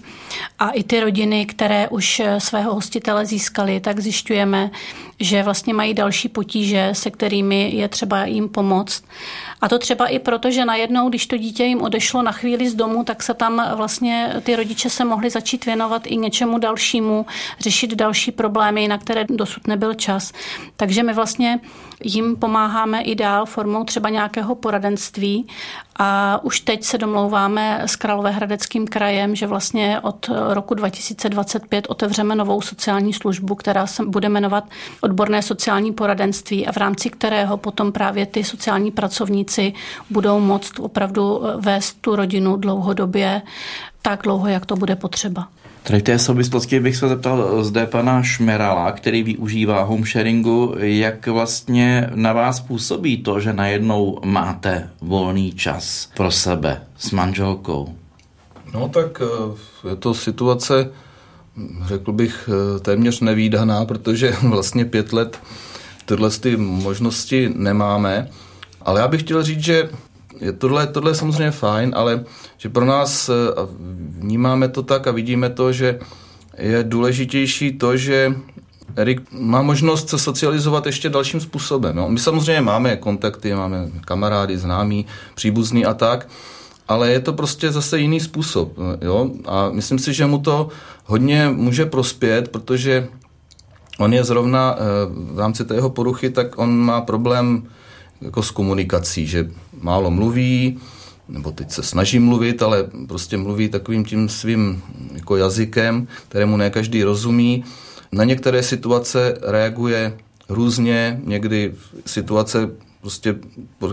A 0.60 0.70
i 0.70 0.84
ty 0.84 1.00
rodiny, 1.00 1.46
které 1.46 1.88
už 1.88 2.20
eh, 2.20 2.40
svého 2.40 2.74
hostitele 2.74 3.26
získali, 3.26 3.80
tak 3.80 4.00
zjišťujeme, 4.00 4.72
že 5.20 5.44
vlastně 5.44 5.74
mají 5.74 5.94
další 5.94 6.30
potíže, 6.30 6.90
se 6.94 7.12
kterými 7.12 7.72
je 7.76 7.88
třeba 7.88 8.26
jim 8.26 8.50
pomoct. 8.50 9.04
A 9.62 9.70
to 9.70 9.80
třeba 9.80 10.08
i 10.08 10.20
proto, 10.20 10.52
že 10.52 10.66
najednou, 10.66 11.10
když 11.10 11.28
to 11.28 11.38
dítě 11.38 11.64
jim 11.64 11.82
odešlo 11.82 12.22
na 12.22 12.32
chvíli 12.32 12.70
z 12.70 12.76
domu, 12.76 13.04
tak 13.04 13.24
se 13.24 13.34
tam 13.34 13.68
vlastně 13.76 14.34
ty 14.44 14.56
rodiče 14.56 14.90
se 14.90 15.06
mohli 15.06 15.30
začít 15.30 15.66
věnovat 15.66 16.08
i 16.08 16.18
něčemu 16.18 16.58
dalšímu, 16.58 17.26
řešit 17.60 17.96
další 17.96 18.32
problémy, 18.32 18.88
na 18.88 18.98
které 18.98 19.26
dosud 19.30 19.68
nebyl 19.68 19.94
čas. 19.94 20.32
Takže 20.76 21.04
my 21.04 21.14
vlastně 21.14 21.60
jim 22.04 22.36
pomáháme 22.36 23.02
i 23.02 23.16
dál 23.16 23.46
formou 23.46 23.84
třeba 23.84 24.10
nějakého 24.10 24.56
poradenství 24.56 25.48
a 25.96 26.40
už 26.44 26.60
teď 26.60 26.84
se 26.84 26.98
domlouváme 26.98 27.82
s 27.86 27.96
Královéhradeckým 27.96 28.88
krajem, 28.88 29.36
že 29.36 29.48
vlastně 29.48 30.00
od 30.00 30.30
roku 30.50 30.74
2025 30.74 31.86
otevřeme 31.90 32.36
novou 32.36 32.62
sociální 32.62 33.14
službu, 33.14 33.56
která 33.56 33.88
se 33.88 34.06
bude 34.06 34.30
jmenovat 34.30 34.64
odborné 35.02 35.42
sociální 35.42 35.94
poradenství 35.94 36.68
a 36.68 36.72
v 36.72 36.78
rámci 36.78 37.10
kterého 37.10 37.58
potom 37.58 37.92
právě 37.92 38.26
ty 38.26 38.44
sociální 38.44 38.92
pracovníci 38.92 39.74
budou 40.10 40.40
moct 40.40 40.80
opravdu 40.80 41.42
vést 41.56 42.02
tu 42.02 42.16
rodinu 42.16 42.56
dlouhodobě 42.56 43.42
tak 44.02 44.22
dlouho, 44.24 44.48
jak 44.48 44.66
to 44.66 44.76
bude 44.76 44.96
potřeba. 44.96 45.48
Tady 45.84 46.00
v 46.00 46.04
té 46.04 46.20
souvislosti 46.20 46.80
bych 46.80 46.96
se 46.96 47.08
zeptal 47.08 47.64
zde 47.64 47.86
pana 47.86 48.24
Šmerala, 48.24 48.92
který 48.92 49.24
využívá 49.24 49.84
home 49.84 50.06
sharingu, 50.06 50.76
jak 50.78 51.28
vlastně 51.28 52.10
na 52.16 52.34
vás 52.34 52.60
působí 52.60 53.18
to, 53.18 53.40
že 53.40 53.54
najednou 53.54 54.20
máte 54.26 54.90
volný 55.02 55.52
čas 55.52 56.10
pro 56.16 56.32
sebe 56.32 56.82
s 56.98 57.12
manželkou? 57.12 57.96
No 58.74 58.90
tak 58.90 59.22
eh, 59.22 59.90
je 59.90 59.96
to 59.96 60.14
situace, 60.14 60.92
řekl 61.86 62.12
bych, 62.12 62.50
eh, 62.50 62.80
téměř 62.80 63.20
nevýdaná, 63.20 63.86
protože 63.86 64.36
vlastně 64.42 64.86
pět 64.86 65.14
let 65.14 65.40
tyhle 66.06 66.30
ty 66.30 66.58
možnosti 66.58 67.50
nemáme. 67.56 68.30
Ale 68.82 69.00
já 69.02 69.08
bych 69.08 69.22
chtěl 69.22 69.44
říct, 69.44 69.64
že 69.64 69.90
je 70.42 70.54
tohle, 70.54 70.88
tohle 70.88 71.12
je 71.12 71.16
samozřejmě 71.16 71.52
fajn, 71.52 71.92
ale 71.96 72.24
že 72.58 72.70
pro 72.70 72.86
nás 72.86 73.30
eh, 73.30 73.34
vnímáme 74.20 74.68
to 74.70 74.84
tak 74.84 75.08
a 75.08 75.12
vidíme 75.12 75.50
to, 75.50 75.72
že 75.74 76.00
je 76.58 76.84
důležitější 76.84 77.78
to, 77.78 77.98
že 77.98 78.36
Erik 78.96 79.22
má 79.32 79.62
možnost 79.62 80.10
se 80.10 80.18
socializovat 80.18 80.86
ještě 80.86 81.10
dalším 81.10 81.40
způsobem. 81.40 81.96
No. 81.96 82.10
My 82.10 82.20
samozřejmě 82.20 82.62
máme 82.62 82.96
kontakty, 82.96 83.54
máme 83.54 83.88
kamarády, 84.06 84.58
známí, 84.58 85.06
příbuzný 85.36 85.86
a 85.86 85.94
tak, 85.94 86.28
ale 86.88 87.12
je 87.12 87.20
to 87.20 87.34
prostě 87.34 87.72
zase 87.72 88.00
jiný 88.00 88.20
způsob. 88.20 88.74
Jo? 89.02 89.32
A 89.46 89.70
myslím 89.70 90.00
si, 90.00 90.14
že 90.14 90.26
mu 90.26 90.38
to 90.40 90.68
hodně 91.06 91.50
může 91.50 91.86
prospět, 91.86 92.48
protože 92.48 93.08
on 94.00 94.14
je 94.14 94.24
zrovna 94.24 94.76
eh, 94.76 94.84
v 95.34 95.40
rámci 95.40 95.66
té 95.66 95.76
jeho 95.76 95.90
poruchy, 95.90 96.30
tak 96.30 96.58
on 96.58 96.78
má 96.78 97.02
problém 97.02 97.68
jako 98.22 98.44
s 98.44 98.52
komunikací, 98.52 99.28
že 99.28 99.52
málo 99.82 100.12
mluví, 100.12 100.80
nebo 101.30 101.52
teď 101.52 101.72
se 101.72 101.84
snaží 101.84 102.20
mluvit, 102.20 102.64
ale 102.64 102.86
prostě 103.08 103.38
mluví 103.38 103.70
takovým 103.70 104.06
tím 104.06 104.30
svým 104.30 104.84
jako 105.14 105.38
jazykem, 105.38 106.08
kterému 106.30 106.58
ne 106.58 106.70
každý 106.70 107.04
rozumí. 107.04 107.64
Na 108.12 108.24
některé 108.24 108.64
situace 108.64 109.38
reaguje 109.42 110.18
různě, 110.50 111.22
někdy 111.24 111.74
situace, 112.06 112.70
prostě, 113.02 113.36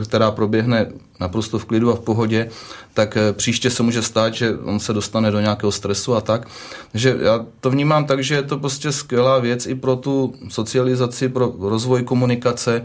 která 0.05 0.31
proběhne 0.31 0.87
naprosto 1.21 1.59
v 1.59 1.65
klidu 1.65 1.93
a 1.93 1.97
v 1.97 2.01
pohodě, 2.01 2.49
tak 2.95 3.17
eh, 3.17 3.33
příště 3.33 3.71
se 3.71 3.83
může 3.83 4.03
stát, 4.03 4.35
že 4.35 4.59
on 4.59 4.81
se 4.81 4.93
dostane 4.93 5.31
do 5.31 5.41
nějakého 5.41 5.73
stresu 5.73 6.15
a 6.15 6.21
tak. 6.21 6.49
Takže 6.93 7.17
já 7.21 7.47
to 7.61 7.71
vnímám 7.71 8.05
tak, 8.05 8.25
že 8.25 8.35
je 8.35 8.43
to 8.43 8.59
prostě 8.59 8.93
skvělá 8.93 9.39
věc 9.39 9.67
i 9.67 9.75
pro 9.75 9.97
tu 9.97 10.35
socializaci, 10.49 11.29
pro 11.29 11.55
rozvoj 11.61 12.03
komunikace 12.03 12.85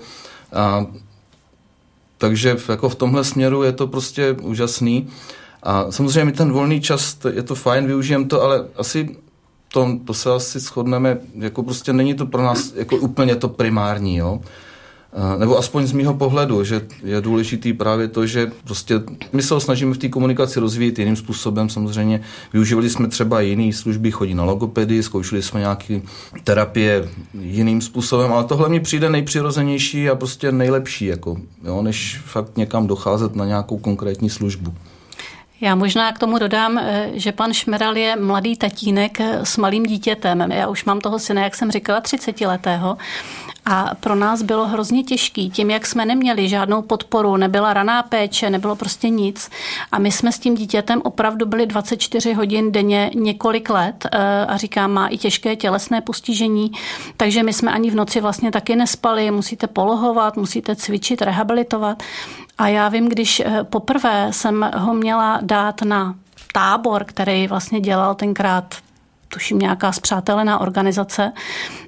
a 0.54 0.86
takže 2.22 2.58
jako 2.70 2.90
v 2.90 2.96
tomhle 2.96 3.24
směru 3.24 3.64
je 3.64 3.72
to 3.72 3.88
prostě 3.88 4.36
úžasný. 4.42 5.08
A 5.64 5.92
samozřejmě 5.92 6.34
ten 6.34 6.52
volný 6.52 6.82
čas, 6.82 7.18
je 7.34 7.44
to 7.44 7.56
fajn, 7.56 7.86
využijem 7.86 8.28
to, 8.28 8.42
ale 8.42 8.66
asi 8.78 9.16
to, 9.74 9.98
to 10.06 10.14
se 10.14 10.34
asi 10.34 10.60
shodneme, 10.60 11.18
jako 11.36 11.64
prostě 11.64 11.94
není 11.94 12.14
to 12.14 12.26
pro 12.26 12.44
nás 12.44 12.74
jako 12.76 12.96
úplně 12.96 13.36
to 13.36 13.50
primární, 13.50 14.18
jo. 14.18 14.42
Nebo 15.38 15.58
aspoň 15.58 15.88
z 15.88 15.92
mýho 15.92 16.14
pohledu, 16.14 16.64
že 16.64 16.82
je 17.04 17.22
důležitý 17.22 17.74
právě 17.74 18.08
to, 18.08 18.26
že 18.26 18.52
prostě 18.64 19.02
my 19.34 19.42
se 19.44 19.54
ho 19.54 19.60
snažíme 19.60 19.94
v 19.94 19.98
té 19.98 20.10
komunikaci 20.10 20.60
rozvíjet 20.60 21.00
jiným 21.00 21.16
způsobem 21.16 21.70
samozřejmě. 21.70 22.22
Využívali 22.54 22.90
jsme 22.90 23.08
třeba 23.08 23.42
jiné 23.42 23.74
služby, 23.74 24.12
chodí 24.12 24.34
na 24.34 24.44
logopedy, 24.44 25.04
zkoušeli 25.04 25.42
jsme 25.42 25.60
nějaké 25.60 26.02
terapie 26.44 27.10
jiným 27.42 27.82
způsobem, 27.82 28.34
ale 28.34 28.44
tohle 28.44 28.70
mi 28.70 28.80
přijde 28.80 29.10
nejpřirozenější 29.10 30.10
a 30.10 30.16
prostě 30.16 30.52
nejlepší, 30.52 31.06
jako, 31.06 31.38
jo, 31.64 31.82
než 31.82 32.22
fakt 32.26 32.58
někam 32.58 32.88
docházet 32.88 33.36
na 33.36 33.46
nějakou 33.46 33.78
konkrétní 33.78 34.30
službu. 34.30 34.74
Já 35.62 35.76
možná 35.76 36.12
k 36.12 36.20
tomu 36.20 36.40
dodám, 36.40 36.78
eh, 36.78 37.10
že 37.14 37.32
pan 37.32 37.54
Šmeral 37.54 37.98
je 37.98 38.16
mladý 38.16 38.56
tatínek 38.56 39.20
eh, 39.20 39.46
s 39.46 39.58
malým 39.58 39.86
dítětem. 39.86 40.52
Já 40.52 40.68
už 40.68 40.86
mám 40.86 41.02
toho 41.02 41.20
syna, 41.20 41.44
jak 41.44 41.56
jsem 41.56 41.72
říkala, 41.72 42.02
30 42.02 42.42
letého. 42.42 42.98
A 43.66 43.92
pro 44.00 44.16
nás 44.16 44.42
bylo 44.42 44.68
hrozně 44.68 45.04
těžký, 45.04 45.50
tím, 45.50 45.70
jak 45.70 45.86
jsme 45.86 46.06
neměli 46.06 46.50
žádnou 46.50 46.82
podporu, 46.82 47.38
nebyla 47.38 47.74
raná 47.74 48.04
péče, 48.04 48.50
nebylo 48.50 48.76
prostě 48.76 49.10
nic. 49.10 49.50
A 49.92 50.00
my 50.00 50.12
jsme 50.12 50.32
s 50.32 50.40
tím 50.40 50.56
dítětem 50.56 51.02
opravdu 51.04 51.46
byli 51.46 51.66
24 51.66 52.34
hodin 52.34 52.72
denně 52.72 53.12
několik 53.16 53.70
let 53.70 54.08
eh, 54.12 54.46
a 54.46 54.58
říkám, 54.58 54.92
má 54.92 55.08
i 55.08 55.18
těžké 55.18 55.56
tělesné 55.56 56.02
postižení, 56.02 56.72
takže 57.18 57.44
my 57.44 57.54
jsme 57.54 57.72
ani 57.72 57.92
v 57.92 57.96
noci 57.96 58.22
vlastně 58.22 58.52
taky 58.52 58.76
nespali, 58.76 59.32
musíte 59.32 59.68
polohovat, 59.68 60.38
musíte 60.38 60.76
cvičit, 60.76 61.22
rehabilitovat. 61.22 62.04
A 62.62 62.68
já 62.68 62.90
vím, 62.90 63.10
když 63.10 63.40
eh, 63.40 63.64
poprvé 63.64 64.28
jsem 64.32 64.72
ho 64.76 64.94
měla 64.94 65.40
dát 65.42 65.82
na 65.82 66.16
tábor, 66.54 67.04
který 67.04 67.48
vlastně 67.48 67.80
dělal 67.80 68.16
tenkrát 68.16 68.76
tuším 69.28 69.60
nějaká 69.60 69.92
zpřátelená 69.92 70.60
organizace, 70.60 71.32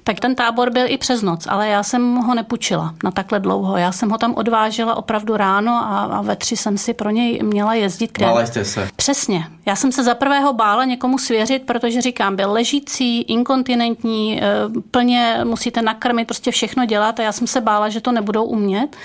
tak 0.04 0.20
ten 0.20 0.34
tábor 0.34 0.70
byl 0.70 0.84
i 0.88 0.98
přes 0.98 1.22
noc, 1.22 1.46
ale 1.46 1.68
já 1.68 1.82
jsem 1.82 2.16
ho 2.16 2.34
nepůjčila 2.34 2.94
na 3.04 3.10
takhle 3.10 3.40
dlouho. 3.40 3.76
Já 3.76 3.92
jsem 3.92 4.10
ho 4.10 4.18
tam 4.18 4.34
odvážela 4.34 4.94
opravdu 4.94 5.36
ráno 5.36 5.72
a, 5.72 6.04
a 6.04 6.22
ve 6.22 6.36
tři 6.36 6.56
jsem 6.56 6.78
si 6.78 6.94
pro 6.94 7.10
něj 7.10 7.40
měla 7.42 7.74
jezdit. 7.74 8.18
Bála 8.18 8.46
jste 8.46 8.64
se? 8.64 8.88
Přesně. 8.96 9.46
Já 9.66 9.76
jsem 9.76 9.92
se 9.92 10.04
za 10.04 10.14
prvého 10.14 10.52
bála 10.52 10.84
někomu 10.84 11.18
svěřit, 11.18 11.62
protože 11.62 12.00
říkám, 12.00 12.36
byl 12.36 12.52
ležící, 12.52 13.22
inkontinentní, 13.22 14.42
eh, 14.42 14.46
plně 14.90 15.40
musíte 15.44 15.82
nakrmit, 15.82 16.24
prostě 16.24 16.50
všechno 16.50 16.84
dělat 16.84 17.20
a 17.20 17.22
já 17.22 17.32
jsem 17.32 17.46
se 17.46 17.60
bála, 17.60 17.88
že 17.88 18.00
to 18.00 18.12
nebudou 18.12 18.44
umět. 18.44 18.96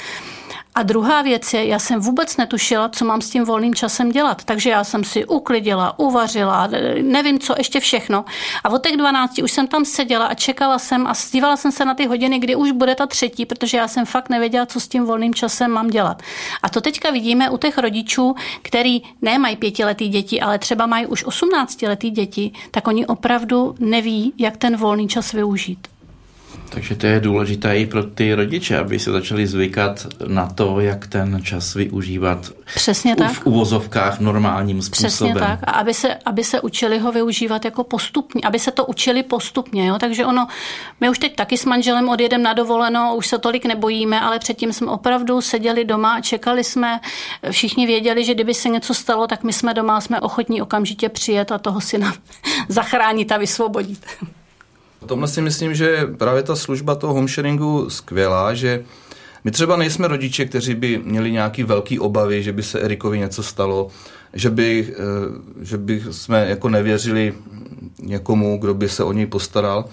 A 0.80 0.84
druhá 0.84 1.22
věc 1.22 1.54
je, 1.54 1.66
já 1.66 1.80
jsem 1.80 2.00
vůbec 2.00 2.38
netušila, 2.38 2.90
co 2.90 3.06
mám 3.06 3.22
s 3.22 3.30
tím 3.30 3.46
volným 3.46 3.76
časem 3.76 4.12
dělat. 4.12 4.44
Takže 4.44 4.70
já 4.70 4.84
jsem 4.84 5.04
si 5.04 5.26
uklidila, 5.26 6.00
uvařila, 6.00 6.70
nevím 7.02 7.40
co, 7.40 7.56
ještě 7.58 7.80
všechno. 7.80 8.26
A 8.64 8.70
od 8.70 8.84
těch 8.84 8.98
12 8.98 9.40
už 9.44 9.52
jsem 9.52 9.68
tam 9.68 9.86
seděla 9.86 10.26
a 10.26 10.34
čekala 10.34 10.80
jsem 10.80 11.08
a 11.08 11.14
dívala 11.32 11.58
jsem 11.58 11.72
se 11.72 11.86
na 11.86 11.94
ty 11.94 12.06
hodiny, 12.06 12.40
kdy 12.40 12.56
už 12.56 12.72
bude 12.72 12.96
ta 12.96 13.08
třetí, 13.08 13.46
protože 13.46 13.78
já 13.78 13.88
jsem 13.88 14.06
fakt 14.06 14.30
nevěděla, 14.30 14.66
co 14.66 14.80
s 14.80 14.88
tím 14.88 15.06
volným 15.06 15.34
časem 15.34 15.72
mám 15.72 15.88
dělat. 15.88 16.22
A 16.64 16.70
to 16.70 16.82
teďka 16.82 17.12
vidíme 17.12 17.50
u 17.50 17.58
těch 17.58 17.78
rodičů, 17.78 18.36
který 18.62 19.02
nemají 19.22 19.56
pětiletý 19.56 20.08
děti, 20.08 20.42
ale 20.42 20.60
třeba 20.60 20.86
mají 20.86 21.08
už 21.08 21.24
18 21.24 21.82
letý 21.82 22.10
děti, 22.10 22.52
tak 22.72 22.88
oni 22.88 23.06
opravdu 23.06 23.76
neví, 23.80 24.34
jak 24.38 24.58
ten 24.58 24.78
volný 24.78 25.08
čas 25.08 25.32
využít. 25.32 25.99
Takže 26.70 26.96
to 26.96 27.08
je 27.08 27.20
důležité 27.20 27.78
i 27.78 27.86
pro 27.86 28.04
ty 28.04 28.34
rodiče, 28.34 28.78
aby 28.78 29.00
se 29.00 29.12
začali 29.12 29.48
zvykat 29.48 30.08
na 30.28 30.48
to, 30.48 30.80
jak 30.80 31.08
ten 31.08 31.44
čas 31.44 31.74
využívat 31.74 32.52
Přesně 32.76 33.16
tak. 33.16 33.32
v 33.32 33.46
uvozovkách 33.46 34.20
normálním 34.20 34.82
způsobem. 34.82 35.10
Přesně 35.10 35.34
tak. 35.34 35.60
A 35.64 35.72
aby 35.72 35.94
se, 35.94 36.16
aby 36.26 36.44
se 36.44 36.62
učili 36.62 37.00
ho 37.00 37.12
využívat 37.12 37.66
jako 37.66 37.84
postupně, 37.84 38.42
aby 38.46 38.60
se 38.60 38.72
to 38.72 38.86
učili 38.86 39.24
postupně. 39.24 39.88
Jo? 39.88 39.98
Takže 40.00 40.26
ono, 40.26 40.48
my 41.00 41.10
už 41.10 41.20
teď 41.20 41.36
taky 41.36 41.58
s 41.58 41.66
manželem 41.66 42.10
odjedeme 42.10 42.44
na 42.44 42.54
dovolenou, 42.54 43.16
už 43.16 43.28
se 43.28 43.38
tolik 43.38 43.66
nebojíme, 43.66 44.22
ale 44.22 44.40
předtím 44.40 44.74
jsme 44.74 44.92
opravdu 44.92 45.42
seděli 45.42 45.86
doma 45.86 46.14
a 46.14 46.22
čekali 46.22 46.64
jsme. 46.64 47.00
Všichni 47.52 47.88
věděli, 47.88 48.26
že 48.26 48.34
kdyby 48.34 48.54
se 48.54 48.70
něco 48.70 48.94
stalo, 48.94 49.28
tak 49.28 49.44
my 49.44 49.54
jsme 49.54 49.74
doma, 49.74 50.02
jsme 50.02 50.22
ochotní 50.22 50.62
okamžitě 50.62 51.10
přijet 51.10 51.52
a 51.52 51.58
toho 51.58 51.82
syna 51.82 52.14
zachránit 52.70 53.32
a 53.32 53.38
vysvobodit. 53.38 54.06
V 55.02 55.08
tomhle 55.08 55.28
si 55.28 55.42
myslím, 55.42 55.76
že 55.76 56.08
právě 56.18 56.44
ta 56.44 56.56
služba 56.56 56.96
toho 56.96 57.14
homesharingu 57.14 57.90
skvělá, 57.90 58.54
že 58.54 58.84
my 59.44 59.52
třeba 59.52 59.78
nejsme 59.78 60.08
rodiče, 60.08 60.46
kteří 60.46 60.76
by 60.76 61.02
měli 61.06 61.32
nějaký 61.32 61.64
velký 61.64 62.00
obavy, 62.00 62.44
že 62.44 62.54
by 62.54 62.64
se 62.64 62.80
Erikovi 62.80 63.20
něco 63.20 63.44
stalo, 63.44 63.88
že 64.34 64.50
by, 64.50 64.94
eh, 64.94 65.66
že 65.66 65.78
by 65.78 66.04
jsme 66.12 66.50
jako 66.50 66.70
nevěřili 66.70 67.34
někomu, 68.02 68.58
kdo 68.58 68.74
by 68.74 68.90
se 68.90 69.04
o 69.04 69.14
něj 69.14 69.26
postaral. 69.26 69.86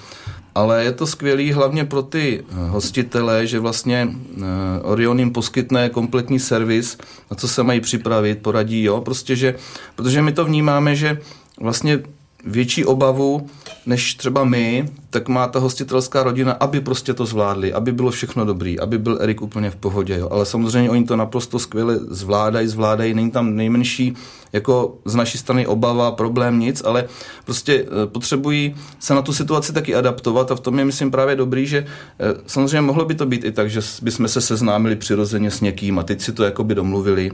Ale 0.55 0.85
je 0.85 0.93
to 0.93 1.07
skvělý 1.07 1.53
hlavně 1.53 1.85
pro 1.85 2.03
ty 2.03 2.45
hostitele, 2.69 3.47
že 3.47 3.59
vlastně 3.59 4.09
eh, 4.09 4.43
Orion 4.83 5.19
jim 5.19 5.31
poskytne 5.31 5.91
kompletní 5.91 6.41
servis, 6.41 6.99
na 7.31 7.37
co 7.37 7.49
se 7.49 7.63
mají 7.63 7.81
připravit, 7.81 8.43
poradí, 8.43 8.83
jo, 8.83 9.01
prostě, 9.01 9.37
že, 9.37 9.55
protože 9.97 10.23
my 10.23 10.33
to 10.33 10.45
vnímáme, 10.45 10.97
že 10.97 11.19
vlastně 11.61 12.01
větší 12.47 12.85
obavu 12.85 13.47
než 13.87 14.15
třeba 14.15 14.45
my, 14.45 14.89
tak 15.11 15.29
má 15.29 15.47
ta 15.47 15.59
hostitelská 15.59 16.23
rodina, 16.23 16.53
aby 16.53 16.81
prostě 16.81 17.15
to 17.15 17.27
zvládli, 17.27 17.73
aby 17.73 17.93
bylo 17.93 18.11
všechno 18.11 18.45
dobrý, 18.45 18.81
aby 18.81 18.99
byl 18.99 19.19
Erik 19.21 19.43
úplně 19.43 19.71
v 19.71 19.77
pohodě. 19.77 20.19
Jo. 20.19 20.29
Ale 20.31 20.47
samozřejmě 20.47 20.91
oni 20.91 21.05
to 21.05 21.17
naprosto 21.17 21.59
skvěle 21.59 21.99
zvládají, 21.99 22.69
zvládají, 22.69 23.15
není 23.15 23.31
tam 23.31 23.57
nejmenší 23.57 24.15
jako 24.53 24.99
z 25.05 25.15
naší 25.15 25.39
strany 25.39 25.67
obava, 25.67 26.13
problém, 26.13 26.59
nic, 26.59 26.83
ale 26.85 27.05
prostě 27.45 27.85
eh, 27.85 28.07
potřebují 28.07 28.75
se 28.99 29.15
na 29.15 29.23
tu 29.23 29.33
situaci 29.33 29.73
taky 29.73 29.95
adaptovat 29.95 30.53
a 30.53 30.55
v 30.55 30.61
tom 30.61 30.79
je, 30.79 30.85
myslím, 30.85 31.11
právě 31.11 31.37
dobrý, 31.37 31.67
že 31.67 31.79
eh, 31.79 32.25
samozřejmě 32.47 32.81
mohlo 32.81 33.05
by 33.05 33.15
to 33.15 33.27
být 33.27 33.45
i 33.45 33.53
tak, 33.53 33.71
že 33.71 33.81
bychom 34.03 34.29
se 34.29 34.41
seznámili 34.41 34.97
přirozeně 34.97 35.51
s 35.51 35.61
někým 35.61 35.99
a 35.99 36.03
teď 36.03 36.21
si 36.21 36.33
to 36.33 36.45
jakoby 36.45 36.75
domluvili, 36.75 37.31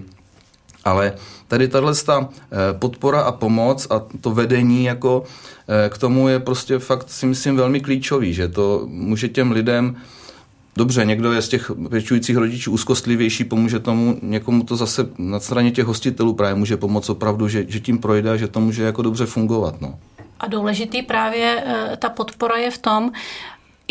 ale 0.85 1.12
tady 1.49 1.68
tahle 1.68 1.95
podpora 2.78 3.20
a 3.20 3.33
pomoc 3.33 3.87
a 3.91 4.03
to 4.20 4.30
vedení 4.30 4.85
jako 4.85 5.24
eh, 5.68 5.89
k 5.89 5.99
tomu 5.99 6.28
je 6.28 6.39
prostě 6.39 6.78
fakt 6.78 7.11
si 7.11 7.26
myslím 7.26 7.57
velmi 7.57 7.80
klíčový, 7.80 8.35
že 8.35 8.49
to 8.49 8.83
může 8.87 9.28
těm 9.28 9.53
lidem 9.53 9.97
Dobře, 10.76 11.05
někdo 11.05 11.33
je 11.33 11.43
z 11.43 11.49
těch 11.49 11.70
pečujících 11.91 12.37
rodičů 12.37 12.72
úzkostlivější, 12.72 13.45
pomůže 13.45 13.78
tomu, 13.78 14.18
někomu 14.22 14.62
to 14.62 14.76
zase 14.76 15.09
na 15.18 15.41
straně 15.41 15.70
těch 15.70 15.85
hostitelů 15.85 16.35
právě 16.35 16.55
může 16.55 16.76
pomoct 16.76 17.11
opravdu, 17.11 17.49
že, 17.49 17.64
že 17.68 17.80
tím 17.80 17.99
projde 17.99 18.30
a 18.30 18.37
že 18.37 18.49
to 18.49 18.61
může 18.61 18.83
jako 18.83 19.03
dobře 19.03 19.26
fungovat. 19.26 19.80
No. 19.80 19.99
A 20.41 20.47
důležitý 20.47 21.03
právě 21.03 21.64
eh, 21.66 21.97
ta 21.97 22.09
podpora 22.09 22.57
je 22.57 22.70
v 22.70 22.78
tom, 22.78 23.12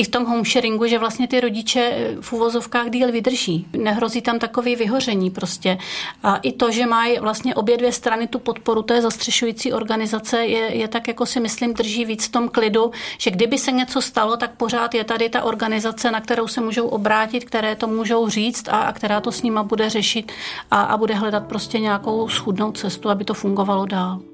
i 0.02 0.04
v 0.04 0.10
tom 0.10 0.26
homesharingu, 0.26 0.88
že 0.88 1.00
vlastně 1.00 1.28
ty 1.28 1.40
rodiče 1.40 1.92
eh, 1.94 2.16
v 2.22 2.34
uvozovkách 2.34 2.90
díl 2.90 3.12
vydrží. 3.12 3.68
Nehrozí 3.78 4.22
tam 4.22 4.40
takový 4.40 4.76
vyhoření 4.76 5.30
prostě. 5.30 5.78
A 6.24 6.36
i 6.38 6.52
to, 6.52 6.72
že 6.72 6.86
mají 6.86 7.20
vlastně 7.20 7.56
obě 7.56 7.78
dvě 7.78 7.92
strany 7.92 8.28
tu 8.28 8.40
podporu 8.40 8.82
té 8.82 9.02
zastřešující 9.02 9.74
organizace, 9.74 10.46
je, 10.46 10.76
je 10.76 10.88
tak, 10.88 11.08
jako 11.08 11.26
si 11.26 11.40
myslím, 11.40 11.74
drží 11.74 12.06
víc 12.06 12.26
v 12.28 12.32
tom 12.32 12.50
klidu, 12.50 12.92
že 13.18 13.32
kdyby 13.32 13.58
se 13.58 13.72
něco 13.72 14.02
stalo, 14.02 14.38
tak 14.38 14.52
pořád 14.56 14.96
je 14.96 15.04
tady 15.04 15.30
ta 15.30 15.44
organizace, 15.44 16.12
na 16.12 16.22
kterou 16.22 16.48
se 16.48 16.62
můžou 16.62 16.88
obrátit, 16.88 17.46
které 17.46 17.76
to 17.76 17.88
můžou 17.88 18.30
říct 18.30 18.70
a, 18.70 18.78
a 18.78 18.94
která 18.94 19.22
to 19.22 19.32
s 19.32 19.44
nima 19.44 19.64
bude 19.64 19.90
řešit 19.90 20.32
a, 20.72 20.82
a 20.82 20.98
bude 20.98 21.14
hledat 21.14 21.46
prostě 21.46 21.80
nějakou 21.80 22.30
schudnou 22.30 22.72
cestu, 22.72 23.10
aby 23.10 23.26
to 23.26 23.34
fungovalo 23.34 23.86
dál. 23.86 24.31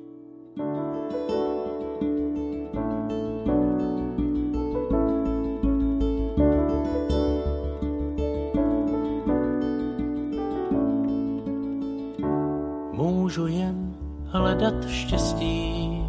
Hledat 14.30 14.88
štěstí. 14.88 16.03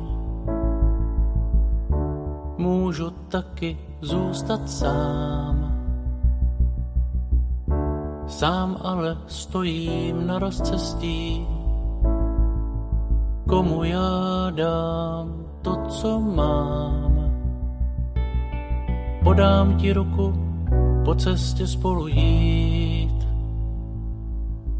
Můžu 2.58 3.10
taky 3.10 3.78
zůstat 4.00 4.70
sám. 4.70 5.74
Sám 8.26 8.76
ale 8.80 9.16
stojím 9.26 10.26
na 10.26 10.38
rozcestí. 10.38 11.46
Komu 13.48 13.84
já 13.84 14.50
dám 14.50 15.44
to, 15.62 15.76
co 15.88 16.20
mám? 16.20 17.32
Podám 19.24 19.76
ti 19.76 19.92
ruku, 19.92 20.32
po 21.04 21.14
cestě 21.14 21.66
spolu 21.66 22.06
jít 22.06 23.17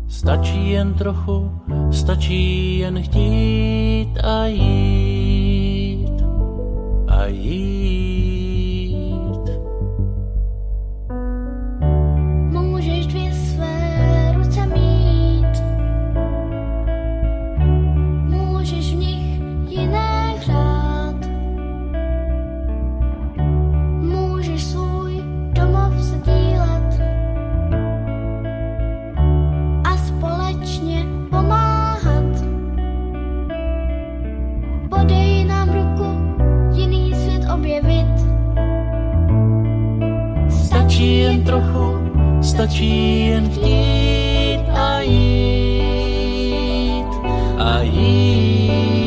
Stačí 0.08 0.70
jen 0.70 0.94
trochu, 0.94 1.50
stačí 1.90 2.78
jen 2.78 3.02
chtít 3.02 4.18
a 4.24 4.46
jít 4.46 6.22
a 7.08 7.26
jít. 7.26 8.07
Stačí 42.42 43.26
jen 43.26 43.50
chtít 43.50 44.64
a 44.74 45.00
jít 45.00 46.24
a 47.58 47.80
jít. 47.82 48.97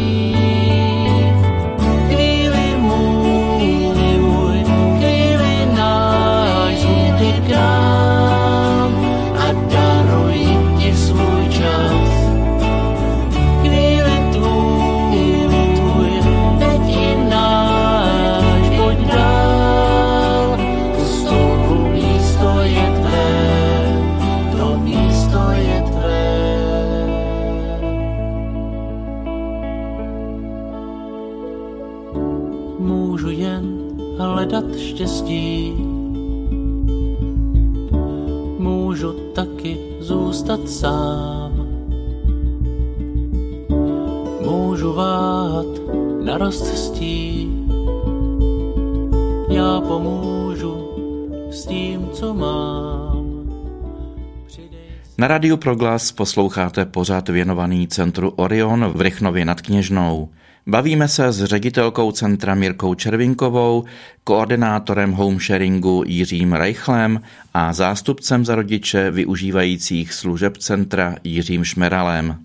Na 55.22 55.28
Radiu 55.28 55.58
Proglas 55.58 56.12
posloucháte 56.12 56.86
pořád 56.86 57.30
věnovaný 57.30 57.88
centru 57.88 58.30
Orion 58.30 58.86
v 58.86 59.02
Rychnově 59.02 59.46
nad 59.46 59.62
Kněžnou. 59.62 60.30
Bavíme 60.68 61.08
se 61.08 61.32
s 61.32 61.44
ředitelkou 61.44 62.12
centra 62.12 62.56
Mirkou 62.56 62.94
Červinkovou, 62.94 63.84
koordinátorem 64.24 65.12
homesharingu 65.12 66.04
Jiřím 66.08 66.54
Reichlem 66.54 67.22
a 67.54 67.74
zástupcem 67.74 68.46
za 68.46 68.56
rodiče 68.56 69.12
využívajících 69.12 70.14
služeb 70.14 70.58
centra 70.58 71.16
Jiřím 71.24 71.64
Šmeralem. 71.64 72.38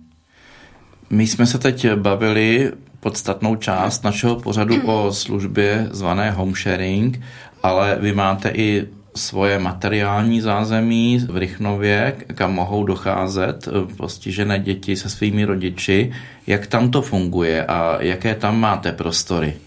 My 1.09 1.27
jsme 1.27 1.45
se 1.45 1.59
teď 1.59 1.93
bavili 1.95 2.71
podstatnou 2.99 3.55
část 3.55 4.03
našeho 4.03 4.35
pořadu 4.35 4.81
o 4.87 5.13
službě 5.13 5.87
zvané 5.91 6.31
homesharing 6.31 7.19
ale 7.63 7.97
vy 7.99 8.13
máte 8.13 8.49
i 8.49 8.87
svoje 9.17 9.59
materiální 9.59 10.41
zázemí 10.41 11.19
v 11.29 11.37
Rychnově, 11.37 12.15
kam 12.35 12.53
mohou 12.53 12.83
docházet 12.83 13.67
eh, 13.67 13.95
postižené 13.95 14.59
děti 14.59 14.95
se 14.95 15.09
svými 15.09 15.45
rodiči. 15.45 16.13
Jak 16.47 16.67
tam 16.67 16.91
to 16.91 17.01
funguje 17.01 17.65
a 17.65 17.97
jaké 17.99 18.35
tam 18.35 18.59
máte 18.59 18.91
prostory? 18.91 19.57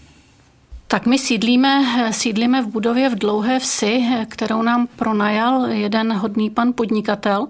Tak 0.87 1.05
my 1.05 1.19
sídlíme, 1.19 1.83
sídlíme 2.11 2.61
v 2.61 2.67
budově 2.67 3.09
v 3.09 3.15
Dlouhé 3.15 3.59
vsi, 3.59 4.03
kterou 4.29 4.61
nám 4.61 4.87
pronajal 4.95 5.65
jeden 5.65 6.13
hodný 6.13 6.49
pan 6.49 6.73
podnikatel. 6.73 7.47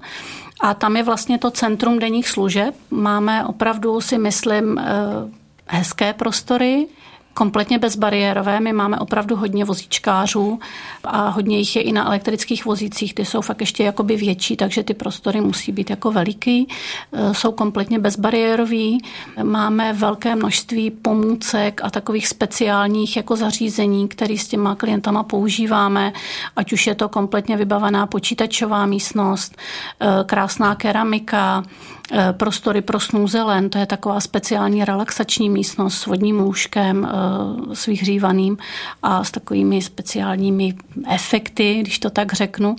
A 0.62 0.74
tam 0.74 0.98
je 0.98 1.04
vlastně 1.04 1.38
to 1.38 1.52
centrum 1.52 2.00
denních 2.00 2.30
služeb. 2.30 2.76
Máme 2.92 3.46
opravdu, 3.46 4.02
si 4.02 4.18
myslím, 4.18 4.78
eh, 4.78 4.84
hezké 5.68 6.14
prostory, 6.14 6.88
kompletně 7.34 7.80
bezbariérové. 7.80 8.60
My 8.60 8.74
máme 8.74 9.00
opravdu 9.00 9.36
hodně 9.36 9.66
vozíčkářů 9.66 10.60
a 11.04 11.30
hodně 11.30 11.58
jich 11.58 11.76
je 11.76 11.82
i 11.82 11.92
na 11.92 12.06
elektrických 12.08 12.66
vozících. 12.66 13.14
Ty 13.14 13.26
jsou 13.26 13.42
fakt 13.42 13.62
ještě 13.62 13.84
jakoby 13.84 14.16
větší, 14.16 14.58
takže 14.58 14.84
ty 14.84 14.94
prostory 14.94 15.42
musí 15.42 15.72
být 15.72 15.90
jako 15.90 16.12
veliký. 16.12 16.68
E, 17.14 17.34
jsou 17.34 17.52
kompletně 17.52 18.00
bezbariérový. 18.00 19.02
Máme 19.44 19.94
velké 19.94 20.36
množství 20.36 20.92
pomůcek 20.92 21.82
a 21.84 21.90
takových 21.90 22.28
speciálních 22.28 23.18
jako 23.18 23.36
zařízení, 23.36 24.08
které 24.08 24.38
s 24.38 24.48
těma 24.48 24.76
klientama 24.76 25.24
používáme, 25.24 26.14
ať 26.56 26.74
už 26.74 26.88
je 26.88 26.96
to 26.96 27.10
kompletně 27.10 27.58
vybavená 27.58 28.08
počítačová 28.08 28.86
místnost, 28.86 29.58
e, 30.00 30.24
krásná 30.24 30.76
keramika, 30.76 31.64
prostory 32.32 32.82
pro 32.82 33.00
snůzelen, 33.00 33.70
to 33.70 33.78
je 33.78 33.86
taková 33.86 34.20
speciální 34.20 34.86
relaxační 34.86 35.50
místnost 35.50 35.98
s 35.98 36.06
vodním 36.06 36.40
lůžkem, 36.40 37.10
eh, 37.12 37.76
s 37.76 37.86
vyhřívaným 37.86 38.58
a 39.04 39.24
s 39.24 39.32
takovými 39.32 39.82
speciálními 39.82 40.74
efekty, 41.10 41.78
když 41.82 42.00
to 42.00 42.10
tak 42.10 42.34
řeknu, 42.34 42.76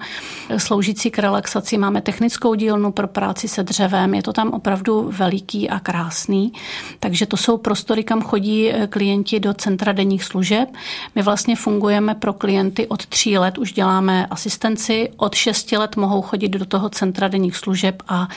eh, 0.48 0.60
sloužící 0.60 1.10
k 1.10 1.18
relaxaci. 1.18 1.78
Máme 1.78 2.00
technickou 2.00 2.54
dílnu 2.54 2.92
pro 2.92 3.08
práci 3.08 3.48
se 3.48 3.62
dřevem, 3.62 4.14
je 4.14 4.22
to 4.22 4.32
tam 4.32 4.50
opravdu 4.50 5.10
veliký 5.12 5.70
a 5.70 5.80
krásný, 5.80 6.52
takže 7.00 7.26
to 7.26 7.36
jsou 7.36 7.56
prostory, 7.58 8.04
kam 8.04 8.22
chodí 8.22 8.72
klienti 8.88 9.40
do 9.40 9.54
centra 9.54 9.92
denních 9.92 10.24
služeb. 10.24 10.68
My 11.14 11.22
vlastně 11.22 11.56
fungujeme 11.56 12.14
pro 12.14 12.32
klienty 12.32 12.86
od 12.86 13.06
tří 13.06 13.38
let, 13.38 13.58
už 13.58 13.72
děláme 13.72 14.26
asistenci, 14.26 15.08
od 15.16 15.34
šesti 15.34 15.76
let 15.76 15.96
mohou 15.96 16.22
chodit 16.22 16.48
do 16.48 16.66
toho 16.66 16.88
centra 16.88 17.28
denních 17.28 17.56
služeb 17.56 18.02
a 18.08 18.28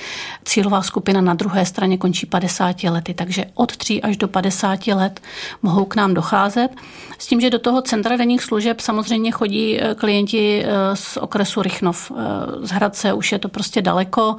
cílová 0.46 0.85
skupina 0.86 1.22
na 1.22 1.34
druhé 1.34 1.66
straně 1.66 1.98
končí 1.98 2.26
50 2.26 2.84
lety, 2.84 3.14
takže 3.14 3.46
od 3.54 3.78
3 3.78 4.02
až 4.02 4.18
do 4.18 4.28
50 4.28 4.88
let 4.88 5.20
mohou 5.62 5.86
k 5.86 5.96
nám 5.96 6.14
docházet. 6.14 6.70
S 7.20 7.28
tím, 7.28 7.42
že 7.42 7.50
do 7.50 7.60
toho 7.60 7.82
centra 7.82 8.18
denních 8.18 8.44
služeb 8.44 8.80
samozřejmě 8.80 9.32
chodí 9.32 9.82
eh, 9.82 9.96
klienti 9.96 10.64
eh, 10.66 10.96
z 10.96 11.18
okresu 11.18 11.62
Rychnov. 11.62 12.12
Eh, 12.12 12.68
z 12.68 12.72
Hradce 12.72 13.14
už 13.14 13.32
je 13.32 13.40
to 13.40 13.50
prostě 13.50 13.82
daleko, 13.82 14.36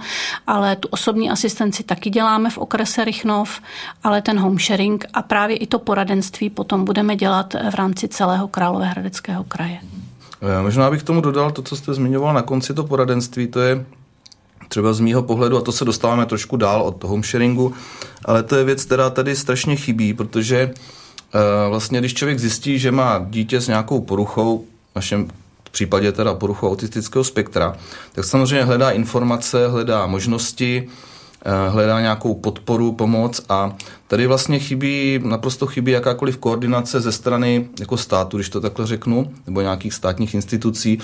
ale 0.47 0.77
tu 0.77 0.89
osobní 0.89 1.31
asistenci 1.31 1.83
taky 1.83 2.11
děláme 2.11 2.51
v 2.51 2.59
okrese 2.59 3.05
Rychnov, 3.05 3.61
ale 4.05 4.23
ten 4.23 4.39
home 4.39 4.59
sharing 4.59 5.05
a 5.15 5.23
právě 5.23 5.57
i 5.57 5.67
to 5.67 5.79
poradenství 5.79 6.51
potom 6.51 6.85
budeme 6.85 7.17
dělat 7.17 7.55
v 7.71 7.75
rámci 7.75 8.09
celého 8.09 8.49
Královéhradeckého 8.49 9.45
kraje. 9.45 9.79
Možná 10.63 10.91
bych 10.91 11.03
tomu 11.03 11.21
dodal 11.21 11.51
to, 11.51 11.63
co 11.63 11.77
jste 11.77 11.95
zmiňoval 11.95 12.35
na 12.35 12.43
konci, 12.43 12.75
to 12.75 12.85
poradenství, 12.85 13.47
to 13.47 13.61
je 13.61 13.87
třeba 14.69 14.93
z 14.93 15.01
mýho 15.01 15.23
pohledu, 15.23 15.57
a 15.57 15.61
to 15.61 15.73
se 15.73 15.85
dostáváme 15.85 16.27
trošku 16.27 16.57
dál 16.57 16.83
od 16.83 17.05
home 17.05 17.23
sharingu, 17.23 17.75
ale 18.25 18.43
to 18.43 18.57
je 18.57 18.65
věc, 18.65 18.85
která 18.85 19.11
tady 19.11 19.37
strašně 19.37 19.77
chybí, 19.77 20.15
protože 20.15 20.59
eh, 20.61 21.69
vlastně 21.69 21.99
když 21.99 22.15
člověk 22.15 22.39
zjistí, 22.39 22.79
že 22.79 22.93
má 22.93 23.27
dítě 23.31 23.61
s 23.61 23.69
nějakou 23.69 24.01
poruchou, 24.01 24.65
v 24.93 24.97
našem 24.97 25.29
případě 25.71 26.13
teda 26.13 26.35
poruchou 26.35 26.71
autistického 26.71 27.25
spektra, 27.25 27.77
tak 28.13 28.25
samozřejmě 28.25 28.65
hledá 28.65 28.91
informace, 28.91 29.69
hledá 29.69 30.07
možnosti, 30.07 30.89
hledá 31.69 32.01
nějakou 32.01 32.35
podporu, 32.35 32.93
pomoc 32.93 33.41
a 33.49 33.77
tady 34.07 34.27
vlastně 34.27 34.59
chybí, 34.59 35.21
naprosto 35.25 35.67
chybí 35.67 35.93
jakákoliv 35.93 36.37
koordinace 36.37 37.01
ze 37.01 37.13
strany 37.13 37.69
jako 37.81 37.97
státu, 37.97 38.37
když 38.37 38.49
to 38.49 38.61
takhle 38.61 38.87
řeknu, 38.87 39.33
nebo 39.47 39.61
nějakých 39.61 39.95
státních 39.95 40.35
institucí, 40.35 40.99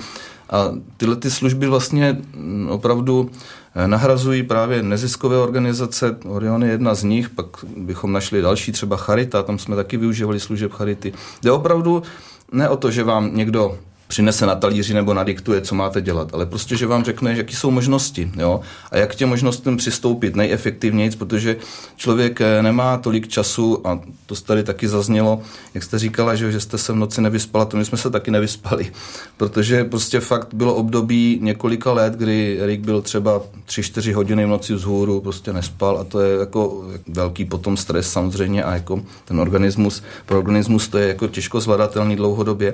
a 0.49 0.71
tyhle 0.97 1.15
ty 1.15 1.31
služby 1.31 1.67
vlastně 1.67 2.17
mm, 2.35 2.67
opravdu 2.69 3.31
eh, 3.75 3.87
nahrazují 3.87 4.43
právě 4.43 4.83
neziskové 4.83 5.37
organizace. 5.37 6.17
Orion 6.25 6.63
je 6.63 6.71
jedna 6.71 6.95
z 6.95 7.03
nich, 7.03 7.29
pak 7.29 7.45
bychom 7.77 8.11
našli 8.11 8.41
další, 8.41 8.71
třeba 8.71 8.97
Charita, 8.97 9.43
tam 9.43 9.59
jsme 9.59 9.75
taky 9.75 9.97
využívali 9.97 10.39
služeb 10.39 10.71
Charity. 10.71 11.13
Jde 11.41 11.51
opravdu 11.51 12.03
ne 12.51 12.69
o 12.69 12.77
to, 12.77 12.91
že 12.91 13.03
vám 13.03 13.35
někdo 13.35 13.77
přinese 14.13 14.45
na 14.45 14.55
talíři 14.55 14.93
nebo 14.93 15.13
nadiktuje, 15.13 15.61
co 15.61 15.75
máte 15.75 16.01
dělat, 16.01 16.33
ale 16.33 16.45
prostě, 16.45 16.77
že 16.77 16.87
vám 16.87 17.03
řekne, 17.03 17.37
jaké 17.37 17.55
jsou 17.55 17.71
možnosti 17.71 18.31
jo? 18.35 18.59
a 18.91 18.97
jak 18.97 19.11
k 19.11 19.15
těm 19.15 19.29
možnostem 19.29 19.77
přistoupit 19.77 20.35
nejefektivněji, 20.35 21.11
protože 21.11 21.55
člověk 21.95 22.41
eh, 22.41 22.61
nemá 22.61 22.97
tolik 22.97 23.27
času 23.27 23.87
a 23.87 23.99
to 24.25 24.35
tady 24.35 24.63
taky 24.63 24.87
zaznělo, 24.87 25.41
jak 25.73 25.83
jste 25.83 25.99
říkala, 25.99 26.35
že, 26.35 26.51
že 26.51 26.59
jste 26.59 26.77
se 26.77 26.93
v 26.93 26.95
noci 26.95 27.21
nevyspala, 27.21 27.65
to 27.65 27.77
my 27.77 27.85
jsme 27.85 27.97
se 27.97 28.09
taky 28.09 28.31
nevyspali, 28.31 28.91
protože 29.37 29.83
prostě 29.83 30.19
fakt 30.19 30.53
bylo 30.53 30.75
období 30.75 31.39
několika 31.41 31.91
let, 31.91 32.13
kdy 32.13 32.59
Erik 32.61 32.81
byl 32.81 33.01
třeba 33.01 33.41
3-4 33.67 34.13
hodiny 34.13 34.45
v 34.45 34.49
noci 34.49 34.73
vzhůru, 34.73 35.21
prostě 35.21 35.53
nespal 35.53 35.97
a 35.97 36.03
to 36.03 36.19
je 36.19 36.39
jako 36.39 36.85
velký 37.07 37.45
potom 37.45 37.77
stres 37.77 38.11
samozřejmě 38.11 38.63
a 38.63 38.73
jako 38.73 39.01
ten 39.25 39.39
organismus, 39.39 40.03
pro 40.25 40.37
organismus 40.37 40.87
to 40.87 40.97
je 40.97 41.07
jako 41.07 41.27
těžko 41.27 41.61
zvladatelný 41.61 42.15
dlouhodobě. 42.15 42.73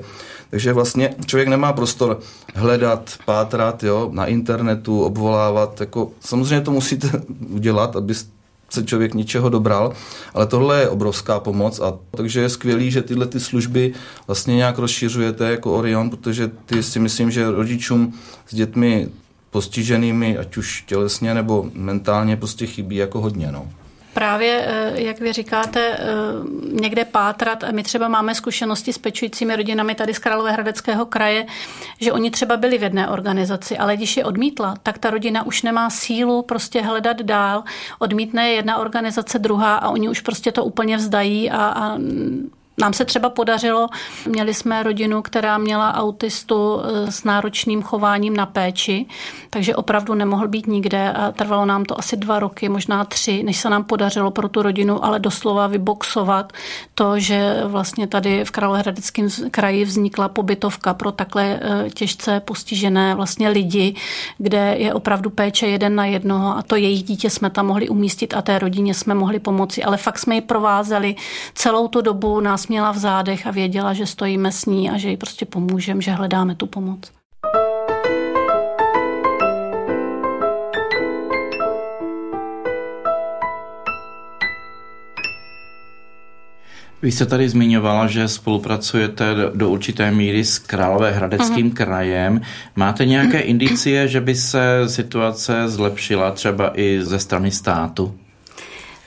Takže 0.50 0.74
vlastně 0.74 1.16
člověk 1.30 1.48
nemá 1.48 1.74
prostor 1.74 2.20
hledat, 2.56 3.14
pátrat 3.26 3.84
jo, 3.84 4.10
na 4.14 4.26
internetu, 4.26 5.04
obvolávat. 5.04 5.80
Jako, 5.80 6.12
samozřejmě 6.20 6.62
to 6.62 6.72
musíte 6.72 7.12
udělat, 7.50 7.96
aby 7.96 8.14
se 8.70 8.84
člověk 8.86 9.14
ničeho 9.14 9.50
dobral, 9.50 9.94
ale 10.34 10.48
tohle 10.48 10.80
je 10.80 10.90
obrovská 10.90 11.40
pomoc 11.40 11.80
a 11.80 11.98
takže 12.12 12.42
je 12.42 12.50
skvělý, 12.50 12.92
že 12.92 13.02
tyhle 13.02 13.26
ty 13.26 13.40
služby 13.40 13.94
vlastně 14.28 14.56
nějak 14.56 14.78
rozšiřujete 14.78 15.52
jako 15.52 15.74
Orion, 15.74 16.10
protože 16.10 16.52
ty 16.66 16.84
si 16.84 17.00
myslím, 17.00 17.32
že 17.32 17.52
rodičům 17.52 18.14
s 18.48 18.56
dětmi 18.56 19.10
postiženými, 19.52 20.38
ať 20.38 20.58
už 20.58 20.84
tělesně 20.88 21.34
nebo 21.34 21.70
mentálně, 21.74 22.38
prostě 22.38 22.66
chybí 22.66 22.96
jako 22.96 23.22
hodně. 23.22 23.52
No 23.52 23.70
právě, 24.20 24.66
eh, 24.68 25.02
jak 25.02 25.20
vy 25.20 25.34
říkáte, 25.34 25.80
eh, 25.80 26.04
někde 26.82 27.06
pátrat. 27.06 27.64
My 27.72 27.84
třeba 27.84 28.08
máme 28.08 28.36
zkušenosti 28.36 28.94
s 28.94 28.98
pečujícími 28.98 29.56
rodinami 29.56 29.96
tady 29.96 30.14
z 30.14 30.20
Královéhradeckého 30.20 31.06
kraje, 31.06 31.46
že 32.00 32.12
oni 32.12 32.32
třeba 32.32 32.58
byli 32.58 32.78
v 32.78 32.84
jedné 32.84 33.10
organizaci, 33.10 33.78
ale 33.78 33.98
když 33.98 34.18
je 34.18 34.26
odmítla, 34.26 34.76
tak 34.84 34.98
ta 34.98 35.10
rodina 35.10 35.46
už 35.46 35.62
nemá 35.62 35.90
sílu 35.90 36.42
prostě 36.42 36.82
hledat 36.82 37.22
dál. 37.22 37.64
Odmítne 38.00 38.50
jedna 38.50 38.78
organizace, 38.78 39.40
druhá 39.40 39.76
a 39.76 39.90
oni 39.90 40.10
už 40.10 40.22
prostě 40.22 40.52
to 40.52 40.66
úplně 40.66 40.98
vzdají 40.98 41.52
a, 41.52 41.58
a 41.58 41.98
nám 42.80 42.94
se 42.94 43.06
třeba 43.06 43.30
podařilo, 43.30 43.88
měli 44.28 44.54
jsme 44.54 44.84
rodinu, 44.84 45.22
která 45.22 45.58
měla 45.58 45.94
autistu 45.94 46.82
eh, 46.82 47.12
s 47.12 47.24
náročným 47.24 47.82
chováním 47.82 48.36
na 48.36 48.46
péči, 48.46 49.06
takže 49.50 49.76
opravdu 49.76 50.14
nemohl 50.14 50.48
být 50.48 50.68
nikde 50.68 51.12
a 51.12 51.32
trvalo 51.32 51.66
nám 51.66 51.86
to 51.86 52.00
asi 52.00 52.18
dva 52.18 52.40
roky, 52.40 52.70
možná 52.70 53.06
tři, 53.06 53.44
než 53.44 53.58
se 53.58 53.70
nám 53.70 53.84
podařilo 53.84 54.32
pro 54.32 54.50
tu 54.50 54.62
rodinu, 54.62 55.06
ale 55.06 55.20
doslova 55.20 55.68
vyboxovat 55.68 56.54
to, 56.96 57.20
že 57.20 57.62
vlastně 57.66 58.08
tady 58.08 58.46
v 58.46 58.52
Královéhradeckém 58.52 59.28
kraji 59.52 59.86
vznikla 59.86 60.30
pobytovka 60.30 60.94
pro 60.94 61.12
takhle 61.12 61.60
eh, 61.62 61.90
těžce 61.90 62.40
postižené 62.40 63.16
vlastně 63.16 63.50
lidi, 63.50 63.96
kde 64.38 64.76
je 64.78 64.94
opravdu 64.94 65.30
péče 65.30 65.68
jeden 65.68 65.96
na 65.96 66.06
jednoho 66.06 66.58
a 66.58 66.62
to 66.62 66.76
jejich 66.76 67.04
dítě 67.04 67.30
jsme 67.30 67.50
tam 67.50 67.68
mohli 67.68 67.90
umístit 67.90 68.34
a 68.34 68.42
té 68.42 68.60
rodině 68.60 68.94
jsme 68.94 69.14
mohli 69.14 69.40
pomoci, 69.40 69.84
ale 69.84 69.98
fakt 69.98 70.20
jsme 70.20 70.36
ji 70.36 70.42
provázeli 70.42 71.16
celou 71.54 71.88
tu 71.88 72.02
dobu, 72.02 72.40
nás 72.40 72.69
měla 72.70 72.92
v 72.92 72.98
zádech 72.98 73.48
a 73.48 73.52
věděla, 73.52 73.94
že 73.94 74.06
stojíme 74.06 74.52
s 74.52 74.66
ní 74.66 74.90
a 74.90 74.98
že 74.98 75.10
jí 75.10 75.18
prostě 75.18 75.46
pomůžeme, 75.46 76.02
že 76.02 76.12
hledáme 76.12 76.56
tu 76.56 76.68
pomoc. 76.68 77.12
Vy 87.02 87.12
jste 87.12 87.26
tady 87.26 87.50
zmiňovala, 87.50 88.08
že 88.08 88.28
spolupracujete 88.28 89.34
do, 89.34 89.52
do 89.56 89.70
určité 89.70 90.12
míry 90.12 90.46
s 90.46 90.60
Královéhradeckým 90.60 91.70
uh-huh. 91.70 91.74
krajem. 91.74 92.42
Máte 92.76 93.06
nějaké 93.06 93.40
indicie, 93.40 94.08
že 94.08 94.22
by 94.22 94.36
se 94.36 94.90
situace 94.90 95.68
zlepšila 95.68 96.32
třeba 96.32 96.80
i 96.80 97.00
ze 97.02 97.20
strany 97.20 97.52
státu? 97.52 98.16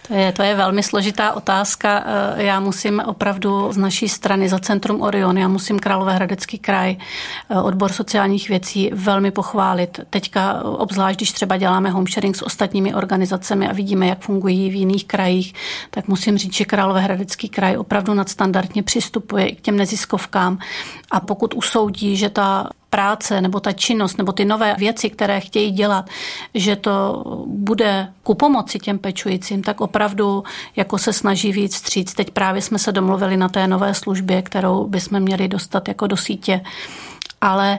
To 0.08 0.14
je, 0.14 0.32
to 0.32 0.42
je 0.42 0.54
velmi 0.54 0.82
složitá 0.82 1.32
otázka. 1.32 2.04
Eh, 2.06 2.42
Já 2.42 2.60
musím 2.60 3.02
opravdu 3.06 3.72
z 3.72 3.76
naší 3.76 4.08
strany 4.08 4.48
za 4.48 4.58
Centrum 4.58 5.02
Orion, 5.02 5.38
já 5.38 5.48
musím 5.48 5.78
Královéhradecký 5.78 6.58
kraj, 6.58 6.96
eh, 7.50 7.60
odbor 7.60 7.92
sociálních 7.92 8.48
věcí 8.48 8.90
velmi 8.94 9.30
pochválit. 9.30 10.00
Teďka 10.10 10.64
obzvlášť, 10.64 11.18
když 11.18 11.32
třeba 11.32 11.56
děláme 11.56 11.90
home 11.90 12.06
sharing 12.06 12.36
s 12.36 12.42
ostatními 12.42 12.94
organizacemi 12.94 13.68
a 13.68 13.72
vidíme, 13.72 14.06
jak 14.06 14.20
fungují 14.20 14.70
v 14.70 14.74
jiných 14.74 15.04
krajích, 15.04 15.54
tak 15.90 16.08
musím 16.08 16.38
říct, 16.38 16.54
že 16.54 16.64
Královéhradecký 16.64 17.48
kraj 17.48 17.76
opravdu 17.76 18.14
nadstandardně 18.14 18.82
přistupuje 18.82 19.46
i 19.46 19.56
k 19.56 19.60
těm 19.60 19.76
neziskovkám 19.76 20.58
a 21.10 21.20
pokud 21.20 21.54
usoudí, 21.54 22.16
že 22.16 22.28
ta 22.28 22.70
práce 22.92 23.40
nebo 23.40 23.60
ta 23.60 23.72
činnost 23.72 24.18
nebo 24.18 24.32
ty 24.32 24.44
nové 24.44 24.74
věci, 24.78 25.10
které 25.10 25.40
chtějí 25.40 25.70
dělat, 25.70 26.10
že 26.54 26.76
to 26.76 27.22
bude 27.46 28.12
ku 28.22 28.34
pomoci 28.34 28.78
těm 28.78 28.98
pečujícím, 28.98 29.62
tak 29.62 29.80
opravdu 29.80 30.44
jako 30.76 30.98
se 30.98 31.12
snaží 31.12 31.52
víc 31.52 31.74
stříc. 31.74 32.14
Teď 32.14 32.30
právě 32.30 32.62
jsme 32.62 32.78
se 32.78 32.92
domluvili 32.92 33.36
na 33.36 33.48
té 33.48 33.66
nové 33.66 33.94
službě, 33.94 34.42
kterou 34.42 34.86
bychom 34.86 35.20
měli 35.20 35.48
dostat 35.48 35.88
jako 35.88 36.06
do 36.06 36.16
sítě. 36.16 36.60
Ale 37.40 37.78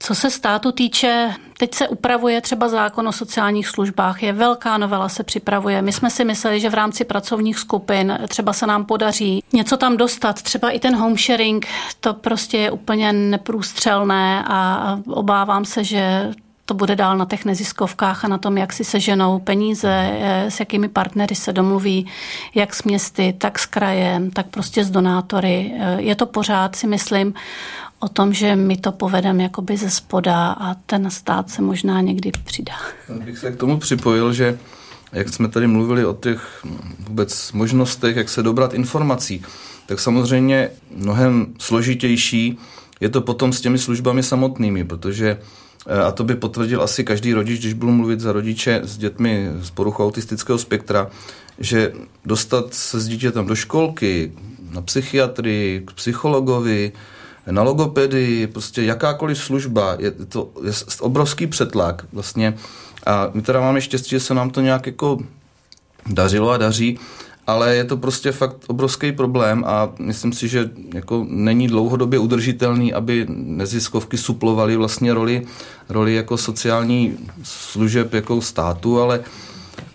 co 0.00 0.14
se 0.14 0.30
státu 0.30 0.72
týče, 0.72 1.34
teď 1.58 1.74
se 1.74 1.88
upravuje 1.88 2.40
třeba 2.40 2.68
zákon 2.68 3.08
o 3.08 3.12
sociálních 3.12 3.68
službách, 3.68 4.22
je 4.22 4.32
velká 4.32 4.78
novela 4.78 5.08
se 5.08 5.24
připravuje. 5.24 5.82
My 5.82 5.92
jsme 5.92 6.10
si 6.10 6.24
mysleli, 6.24 6.60
že 6.60 6.70
v 6.70 6.74
rámci 6.74 7.04
pracovních 7.04 7.58
skupin 7.58 8.18
třeba 8.28 8.52
se 8.52 8.66
nám 8.66 8.84
podaří 8.84 9.42
něco 9.52 9.76
tam 9.76 9.96
dostat, 9.96 10.42
třeba 10.42 10.70
i 10.70 10.78
ten 10.78 10.96
home 10.96 11.16
sharing, 11.16 11.66
to 12.00 12.14
prostě 12.14 12.58
je 12.58 12.70
úplně 12.70 13.12
neprůstřelné 13.12 14.44
a 14.46 14.98
obávám 15.06 15.64
se, 15.64 15.84
že 15.84 16.30
to 16.64 16.74
bude 16.74 16.96
dál 16.96 17.16
na 17.16 17.24
těch 17.24 17.44
neziskovkách 17.44 18.24
a 18.24 18.28
na 18.28 18.38
tom, 18.38 18.58
jak 18.58 18.72
si 18.72 18.84
seženou 18.84 19.38
peníze, 19.38 20.18
s 20.48 20.60
jakými 20.60 20.88
partnery 20.88 21.34
se 21.34 21.52
domluví, 21.52 22.06
jak 22.54 22.74
s 22.74 22.82
městy, 22.82 23.34
tak 23.38 23.58
s 23.58 23.66
krajem, 23.66 24.30
tak 24.30 24.46
prostě 24.46 24.84
s 24.84 24.90
donátory. 24.90 25.72
Je 25.96 26.14
to 26.14 26.26
pořád, 26.26 26.76
si 26.76 26.86
myslím, 26.86 27.34
o 28.00 28.08
tom, 28.08 28.32
že 28.32 28.56
my 28.56 28.76
to 28.76 28.92
povedeme 28.92 29.42
jakoby 29.42 29.76
ze 29.76 29.90
spoda 29.90 30.50
a 30.50 30.74
ten 30.74 31.10
stát 31.10 31.50
se 31.50 31.62
možná 31.62 32.00
někdy 32.00 32.32
přidá. 32.44 32.76
Bych 33.24 33.38
se 33.38 33.52
k 33.52 33.56
tomu 33.56 33.78
připojil, 33.78 34.32
že 34.32 34.58
jak 35.12 35.28
jsme 35.28 35.48
tady 35.48 35.66
mluvili 35.66 36.06
o 36.06 36.14
těch 36.14 36.64
vůbec 36.98 37.52
možnostech, 37.52 38.16
jak 38.16 38.28
se 38.28 38.42
dobrat 38.42 38.74
informací, 38.74 39.42
tak 39.86 40.00
samozřejmě 40.00 40.70
mnohem 40.96 41.46
složitější 41.58 42.58
je 43.00 43.08
to 43.08 43.20
potom 43.20 43.52
s 43.52 43.60
těmi 43.60 43.78
službami 43.78 44.22
samotnými, 44.22 44.84
protože 44.84 45.38
a 46.06 46.12
to 46.12 46.24
by 46.24 46.34
potvrdil 46.34 46.82
asi 46.82 47.04
každý 47.04 47.32
rodič, 47.32 47.60
když 47.60 47.72
budu 47.72 47.92
mluvit 47.92 48.20
za 48.20 48.32
rodiče 48.32 48.80
s 48.84 48.98
dětmi 48.98 49.48
z 49.60 49.70
poruchou 49.70 50.06
autistického 50.06 50.58
spektra, 50.58 51.10
že 51.58 51.92
dostat 52.24 52.74
se 52.74 53.00
s 53.00 53.08
dítětem 53.08 53.46
do 53.46 53.54
školky, 53.54 54.32
na 54.70 54.82
psychiatrii, 54.82 55.82
k 55.86 55.92
psychologovi, 55.92 56.92
na 57.50 57.62
logopedii, 57.62 58.46
prostě 58.46 58.82
jakákoliv 58.82 59.38
služba, 59.38 59.96
je 59.98 60.10
to 60.10 60.50
je 60.64 60.72
obrovský 61.00 61.46
přetlak 61.46 62.04
vlastně. 62.12 62.54
A 63.06 63.30
my 63.34 63.42
teda 63.42 63.60
máme 63.60 63.80
štěstí, 63.80 64.10
že 64.10 64.20
se 64.20 64.34
nám 64.34 64.50
to 64.50 64.60
nějak 64.60 64.86
jako 64.86 65.18
dařilo 66.06 66.50
a 66.50 66.56
daří, 66.56 66.98
ale 67.46 67.76
je 67.76 67.84
to 67.84 67.96
prostě 67.96 68.32
fakt 68.32 68.56
obrovský 68.66 69.12
problém 69.12 69.64
a 69.66 69.88
myslím 69.98 70.32
si, 70.32 70.48
že 70.48 70.70
jako 70.94 71.26
není 71.28 71.68
dlouhodobě 71.68 72.18
udržitelný, 72.18 72.94
aby 72.94 73.26
neziskovky 73.28 74.18
suplovaly 74.18 74.76
vlastně 74.76 75.14
roli, 75.14 75.46
roli 75.88 76.14
jako 76.14 76.36
sociální 76.36 77.18
služeb 77.42 78.14
jako 78.14 78.40
státu, 78.40 79.00
ale 79.00 79.20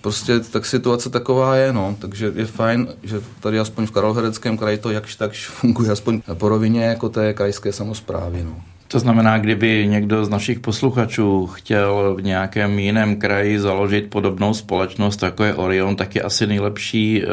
prostě 0.04 0.40
tak 0.40 0.66
situace 0.66 1.10
taková 1.10 1.56
je, 1.56 1.74
no, 1.74 1.96
takže 2.00 2.32
je 2.36 2.46
fajn, 2.46 2.88
že 3.04 3.22
tady 3.40 3.60
aspoň 3.60 3.86
v 3.86 3.92
Karlohereckém 3.92 4.58
kraji 4.58 4.78
to 4.78 4.92
jakž 4.92 5.16
takž 5.16 5.48
funguje 5.60 5.92
aspoň 5.92 6.22
po 6.34 6.50
rovině 6.50 6.84
jako 6.84 7.10
té 7.10 7.34
krajské 7.34 7.72
samozprávy, 7.72 8.44
no. 8.44 8.56
To 8.88 9.00
znamená, 9.00 9.38
kdyby 9.38 9.88
někdo 9.88 10.26
z 10.26 10.30
našich 10.30 10.60
posluchačů 10.60 11.48
chtěl 11.48 12.16
v 12.18 12.22
nějakém 12.22 12.80
jiném 12.80 13.16
kraji 13.16 13.60
založit 13.60 14.10
podobnou 14.10 14.54
společnost, 14.54 15.24
jako 15.24 15.44
je 15.44 15.56
Orion, 15.56 15.96
tak 15.96 16.16
je 16.16 16.22
asi 16.22 16.48
nejlepší 16.48 17.24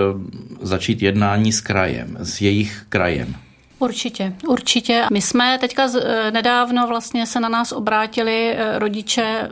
začít 0.63 1.03
jednání 1.03 1.53
s 1.53 1.61
krajem, 1.61 2.17
s 2.21 2.41
jejich 2.41 2.83
krajem. 2.89 3.35
Určitě, 3.81 4.37
určitě. 4.49 5.07
My 5.13 5.21
jsme 5.21 5.59
teďka 5.59 5.89
nedávno 6.31 6.87
vlastně 6.87 7.27
se 7.27 7.41
na 7.41 7.49
nás 7.49 7.73
obrátili 7.73 8.57
rodiče 8.79 9.51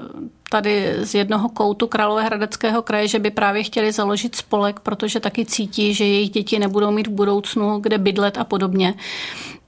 tady 0.51 0.95
z 1.01 1.15
jednoho 1.15 1.49
koutu 1.49 1.87
Královéhradeckého 1.87 2.83
kraje, 2.83 3.09
že 3.09 3.19
by 3.19 3.31
právě 3.31 3.63
chtěli 3.63 3.93
založit 3.93 4.35
spolek, 4.35 4.81
protože 4.81 5.21
taky 5.21 5.45
cítí, 5.45 5.95
že 5.95 6.05
jejich 6.05 6.31
děti 6.31 6.59
nebudou 6.59 6.91
mít 6.91 7.07
v 7.07 7.11
budoucnu 7.11 7.79
kde 7.79 7.99
bydlet 7.99 8.39
a 8.39 8.45
podobně. 8.45 8.95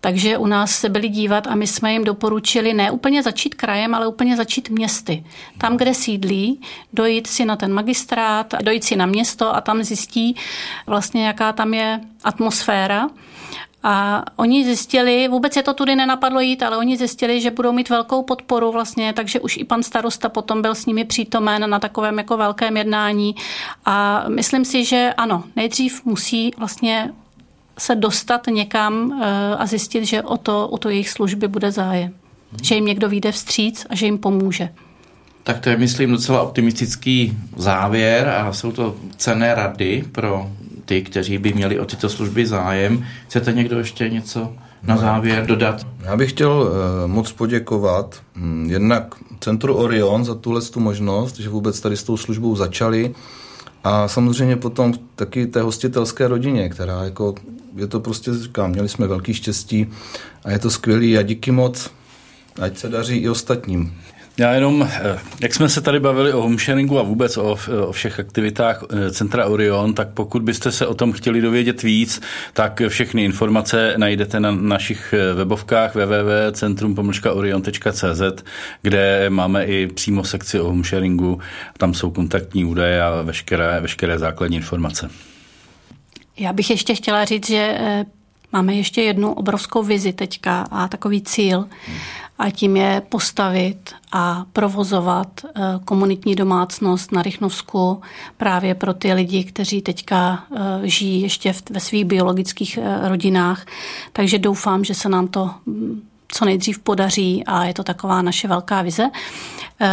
Takže 0.00 0.38
u 0.38 0.46
nás 0.46 0.70
se 0.70 0.88
byli 0.88 1.08
dívat 1.08 1.46
a 1.46 1.54
my 1.54 1.66
jsme 1.66 1.92
jim 1.92 2.04
doporučili 2.04 2.74
ne 2.74 2.90
úplně 2.90 3.22
začít 3.22 3.54
krajem, 3.54 3.94
ale 3.94 4.06
úplně 4.06 4.36
začít 4.36 4.70
městy. 4.70 5.24
Tam, 5.58 5.76
kde 5.76 5.94
sídlí, 5.94 6.60
dojít 6.92 7.26
si 7.26 7.44
na 7.44 7.56
ten 7.56 7.72
magistrát, 7.72 8.54
dojít 8.62 8.84
si 8.84 8.96
na 8.96 9.06
město 9.06 9.54
a 9.54 9.60
tam 9.60 9.82
zjistí 9.82 10.36
vlastně, 10.86 11.26
jaká 11.26 11.52
tam 11.52 11.74
je 11.74 12.00
atmosféra 12.24 13.08
a 13.82 14.24
oni 14.36 14.64
zjistili, 14.64 15.28
vůbec 15.28 15.56
je 15.56 15.62
to 15.62 15.74
tudy 15.74 15.96
nenapadlo 15.96 16.40
jít, 16.40 16.62
ale 16.62 16.76
oni 16.76 16.96
zjistili, 16.96 17.40
že 17.40 17.50
budou 17.50 17.72
mít 17.72 17.88
velkou 17.88 18.22
podporu 18.22 18.72
vlastně, 18.72 19.12
takže 19.12 19.40
už 19.40 19.56
i 19.56 19.64
pan 19.64 19.82
starosta 19.82 20.28
potom 20.28 20.62
byl 20.62 20.74
s 20.74 20.86
nimi 20.86 21.04
přítomen 21.04 21.70
na 21.70 21.78
takovém 21.78 22.18
jako 22.18 22.36
velkém 22.36 22.76
jednání. 22.76 23.34
A 23.84 24.24
myslím 24.28 24.64
si, 24.64 24.84
že 24.84 25.14
ano, 25.16 25.44
nejdřív 25.56 26.04
musí 26.04 26.50
vlastně 26.58 27.10
se 27.78 27.94
dostat 27.94 28.46
někam 28.46 29.20
eh, 29.22 29.56
a 29.56 29.66
zjistit, 29.66 30.04
že 30.04 30.22
o 30.22 30.36
to, 30.36 30.68
o 30.68 30.78
to 30.78 30.88
jejich 30.88 31.10
služby 31.10 31.48
bude 31.48 31.72
zájem. 31.72 32.14
Že 32.62 32.74
jim 32.74 32.84
někdo 32.84 33.08
vyjde 33.08 33.32
vstříc 33.32 33.86
a 33.90 33.94
že 33.94 34.06
jim 34.06 34.18
pomůže. 34.18 34.68
Tak 35.42 35.60
to 35.60 35.70
je, 35.70 35.76
myslím, 35.76 36.10
docela 36.10 36.42
optimistický 36.42 37.38
závěr 37.56 38.28
a 38.28 38.52
jsou 38.52 38.72
to 38.72 38.96
cené 39.16 39.54
rady 39.54 40.04
pro 40.12 40.50
ty, 40.90 41.02
kteří 41.02 41.38
by 41.38 41.52
měli 41.52 41.80
o 41.80 41.84
tyto 41.84 42.08
služby 42.08 42.46
zájem. 42.46 43.06
Chcete 43.28 43.52
někdo 43.52 43.78
ještě 43.78 44.08
něco 44.08 44.52
na 44.82 44.96
závěr 44.96 45.46
dodat? 45.46 45.86
Já 46.02 46.16
bych 46.16 46.30
chtěl 46.30 46.50
uh, 46.50 47.10
moc 47.10 47.32
poděkovat 47.32 48.22
um, 48.36 48.66
jednak 48.70 49.14
Centru 49.40 49.74
Orion 49.74 50.24
za 50.24 50.34
tuhle 50.34 50.62
tu 50.62 50.80
možnost, 50.80 51.36
že 51.36 51.48
vůbec 51.48 51.80
tady 51.80 51.96
s 51.96 52.02
tou 52.02 52.16
službou 52.16 52.56
začali 52.56 53.14
a 53.84 54.08
samozřejmě 54.08 54.56
potom 54.56 54.94
taky 55.14 55.46
té 55.46 55.62
hostitelské 55.62 56.28
rodině, 56.28 56.68
která 56.68 57.04
jako, 57.04 57.34
je 57.76 57.86
to 57.86 58.00
prostě, 58.00 58.34
říkám, 58.34 58.70
měli 58.70 58.88
jsme 58.88 59.06
velký 59.06 59.34
štěstí 59.34 59.86
a 60.44 60.50
je 60.50 60.58
to 60.58 60.70
skvělý 60.70 61.18
a 61.18 61.22
díky 61.22 61.50
moc, 61.50 61.90
ať 62.60 62.78
se 62.78 62.88
daří 62.88 63.16
i 63.16 63.28
ostatním. 63.28 63.94
Já 64.40 64.52
jenom, 64.52 64.88
eh, 64.92 65.18
jak 65.40 65.54
jsme 65.54 65.68
se 65.68 65.80
tady 65.80 66.00
bavili 66.00 66.32
o 66.32 66.42
homesharingu 66.42 66.98
a 66.98 67.02
vůbec 67.02 67.36
o, 67.36 67.56
o 67.86 67.92
všech 67.92 68.20
aktivitách 68.20 68.84
eh, 68.90 69.10
Centra 69.10 69.46
Orion, 69.46 69.94
tak 69.94 70.08
pokud 70.08 70.42
byste 70.42 70.72
se 70.72 70.86
o 70.86 70.94
tom 70.94 71.12
chtěli 71.12 71.40
dovědět 71.40 71.82
víc, 71.82 72.20
tak 72.52 72.82
všechny 72.88 73.24
informace 73.24 73.94
najdete 73.96 74.40
na 74.40 74.50
našich 74.50 75.14
eh, 75.16 75.34
webovkách 75.34 75.94
www.centrum-orion.cz, 75.94 78.44
kde 78.82 79.30
máme 79.30 79.64
i 79.64 79.86
přímo 79.86 80.24
sekci 80.24 80.60
o 80.60 80.64
homesharingu. 80.64 81.40
Tam 81.78 81.94
jsou 81.94 82.10
kontaktní 82.10 82.64
údaje 82.64 83.02
a 83.02 83.22
veškeré, 83.22 83.80
veškeré 83.80 84.18
základní 84.18 84.56
informace. 84.56 85.10
Já 86.38 86.52
bych 86.52 86.70
ještě 86.70 86.94
chtěla 86.94 87.24
říct, 87.24 87.46
že 87.46 87.78
máme 88.52 88.74
ještě 88.74 89.02
jednu 89.02 89.32
obrovskou 89.32 89.82
vizi 89.82 90.12
teďka 90.12 90.64
a 90.70 90.88
takový 90.88 91.22
cíl 91.22 91.68
a 92.40 92.50
tím 92.50 92.76
je 92.76 93.02
postavit 93.08 93.94
a 94.12 94.44
provozovat 94.52 95.28
eh, 95.44 95.60
komunitní 95.84 96.34
domácnost 96.34 97.12
na 97.12 97.22
Rychnovsku 97.22 98.00
právě 98.36 98.74
pro 98.74 98.94
ty 98.94 99.12
lidi, 99.12 99.44
kteří 99.44 99.82
teďka 99.82 100.44
eh, 100.56 100.58
žijí 100.82 101.22
ještě 101.22 101.54
ve 101.70 101.80
svých 101.80 102.04
biologických 102.04 102.78
eh, 102.78 103.08
rodinách. 103.08 103.66
Takže 104.12 104.38
doufám, 104.38 104.84
že 104.84 104.94
se 104.94 105.08
nám 105.08 105.28
to 105.28 105.50
mm, 105.66 106.02
co 106.28 106.44
nejdřív 106.44 106.78
podaří 106.78 107.44
a 107.46 107.64
je 107.64 107.74
to 107.74 107.82
taková 107.82 108.22
naše 108.22 108.48
velká 108.48 108.82
vize. 108.82 109.10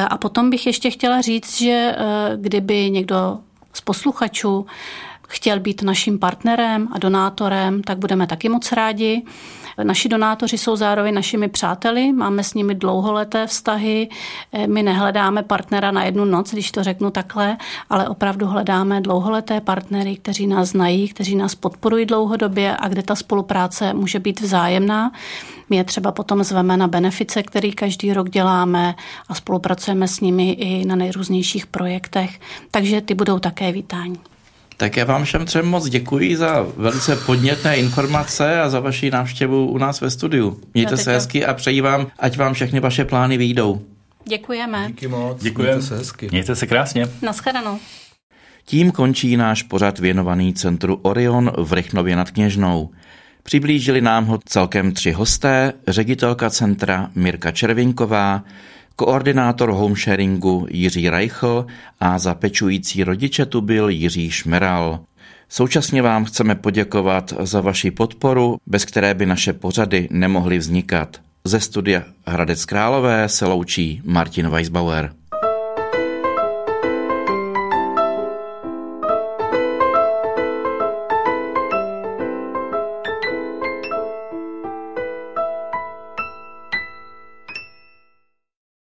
A 0.09 0.17
potom 0.17 0.49
bych 0.49 0.65
ještě 0.65 0.91
chtěla 0.91 1.21
říct, 1.21 1.57
že 1.57 1.95
kdyby 2.35 2.89
někdo 2.89 3.39
z 3.73 3.81
posluchačů 3.81 4.65
chtěl 5.27 5.59
být 5.59 5.81
naším 5.81 6.19
partnerem 6.19 6.87
a 6.91 6.99
donátorem, 6.99 7.83
tak 7.83 7.97
budeme 7.97 8.27
taky 8.27 8.49
moc 8.49 8.71
rádi. 8.71 9.23
Naši 9.83 10.09
donátoři 10.09 10.57
jsou 10.57 10.75
zároveň 10.75 11.13
našimi 11.13 11.47
přáteli, 11.47 12.13
máme 12.13 12.43
s 12.43 12.53
nimi 12.53 12.75
dlouholeté 12.75 13.47
vztahy, 13.47 14.09
eh, 14.51 14.67
my 14.67 14.83
nehledáme 14.83 15.43
partnera 15.43 15.91
na 15.91 16.03
jednu 16.03 16.25
noc, 16.25 16.51
když 16.51 16.71
to 16.71 16.83
řeknu 16.83 17.11
takhle, 17.11 17.57
ale 17.89 18.09
opravdu 18.09 18.47
hledáme 18.47 19.01
dlouholeté 19.01 19.61
partnery, 19.61 20.15
kteří 20.15 20.47
nás 20.47 20.69
znají, 20.69 21.07
kteří 21.07 21.35
nás 21.35 21.55
podporují 21.55 22.05
dlouhodobě 22.05 22.77
a 22.79 22.87
kde 22.87 23.03
ta 23.03 23.15
spolupráce 23.15 23.93
může 23.93 24.19
být 24.19 24.41
vzájemná. 24.41 25.11
My 25.69 25.75
je 25.75 25.83
třeba 25.83 26.11
potom 26.11 26.43
zveme 26.43 26.77
na 26.77 26.87
benefice, 26.87 27.43
který 27.43 27.71
každý 27.71 28.13
rok 28.13 28.29
děláme 28.29 28.95
a 29.29 29.33
spolupracujeme 29.33 30.07
s 30.07 30.19
nimi 30.19 30.51
i 30.51 30.85
na 30.85 30.95
nejrůznějších 30.95 31.67
projektech, 31.67 32.39
takže 32.71 33.01
ty 33.01 33.13
budou 33.13 33.39
také 33.39 33.71
vítání. 33.71 34.19
Tak 34.77 34.97
já 34.97 35.05
vám 35.05 35.23
všem 35.23 35.45
třem 35.45 35.65
moc 35.65 35.89
děkuji 35.89 36.37
za 36.37 36.65
velice 36.77 37.15
podnětné 37.15 37.77
informace 37.77 38.61
a 38.61 38.69
za 38.69 38.79
vaši 38.79 39.11
návštěvu 39.11 39.67
u 39.67 39.77
nás 39.77 40.01
ve 40.01 40.09
studiu. 40.09 40.59
Mějte 40.73 40.97
se 40.97 41.13
hezky 41.13 41.45
a 41.45 41.53
přeji 41.53 41.81
vám, 41.81 42.07
ať 42.19 42.37
vám 42.37 42.53
všechny 42.53 42.79
vaše 42.79 43.05
plány 43.05 43.37
vyjdou. 43.37 43.81
Děkujeme. 44.27 44.87
Díky 44.87 45.07
moc. 45.07 45.43
Děkujeme. 45.43 45.73
Mějte 45.73 45.87
se 45.87 45.97
hezky. 45.97 46.27
Mějte 46.31 46.55
se 46.55 46.67
krásně. 46.67 47.07
Naschledanou. 47.21 47.79
Tím 48.65 48.91
končí 48.91 49.37
náš 49.37 49.63
pořad 49.63 49.99
věnovaný 49.99 50.53
centru 50.53 50.99
Orion 51.01 51.51
v 51.57 51.73
Rychnově 51.73 52.15
nad 52.15 52.31
Kněžnou. 52.31 52.89
Přiblížili 53.43 54.01
nám 54.01 54.25
ho 54.25 54.39
celkem 54.45 54.91
tři 54.91 55.11
hosté, 55.11 55.73
ředitelka 55.87 56.49
centra 56.49 57.09
Mirka 57.15 57.51
Červinková, 57.51 58.43
koordinátor 58.97 59.69
homesharingu 59.69 60.67
Jiří 60.69 61.09
Reichl 61.09 61.65
a 61.99 62.19
za 62.19 62.35
pečující 62.35 63.03
rodiče 63.03 63.45
tu 63.45 63.61
byl 63.61 63.89
Jiří 63.89 64.31
Šmeral. 64.31 64.99
Současně 65.49 66.01
vám 66.01 66.25
chceme 66.25 66.55
poděkovat 66.55 67.33
za 67.39 67.61
vaši 67.61 67.91
podporu, 67.91 68.57
bez 68.65 68.85
které 68.85 69.13
by 69.13 69.25
naše 69.25 69.53
pořady 69.53 70.07
nemohly 70.11 70.57
vznikat. 70.57 71.17
Ze 71.43 71.59
studia 71.59 72.03
Hradec 72.27 72.65
Králové 72.65 73.29
se 73.29 73.45
loučí 73.45 74.01
Martin 74.05 74.49
Weisbauer. 74.49 75.16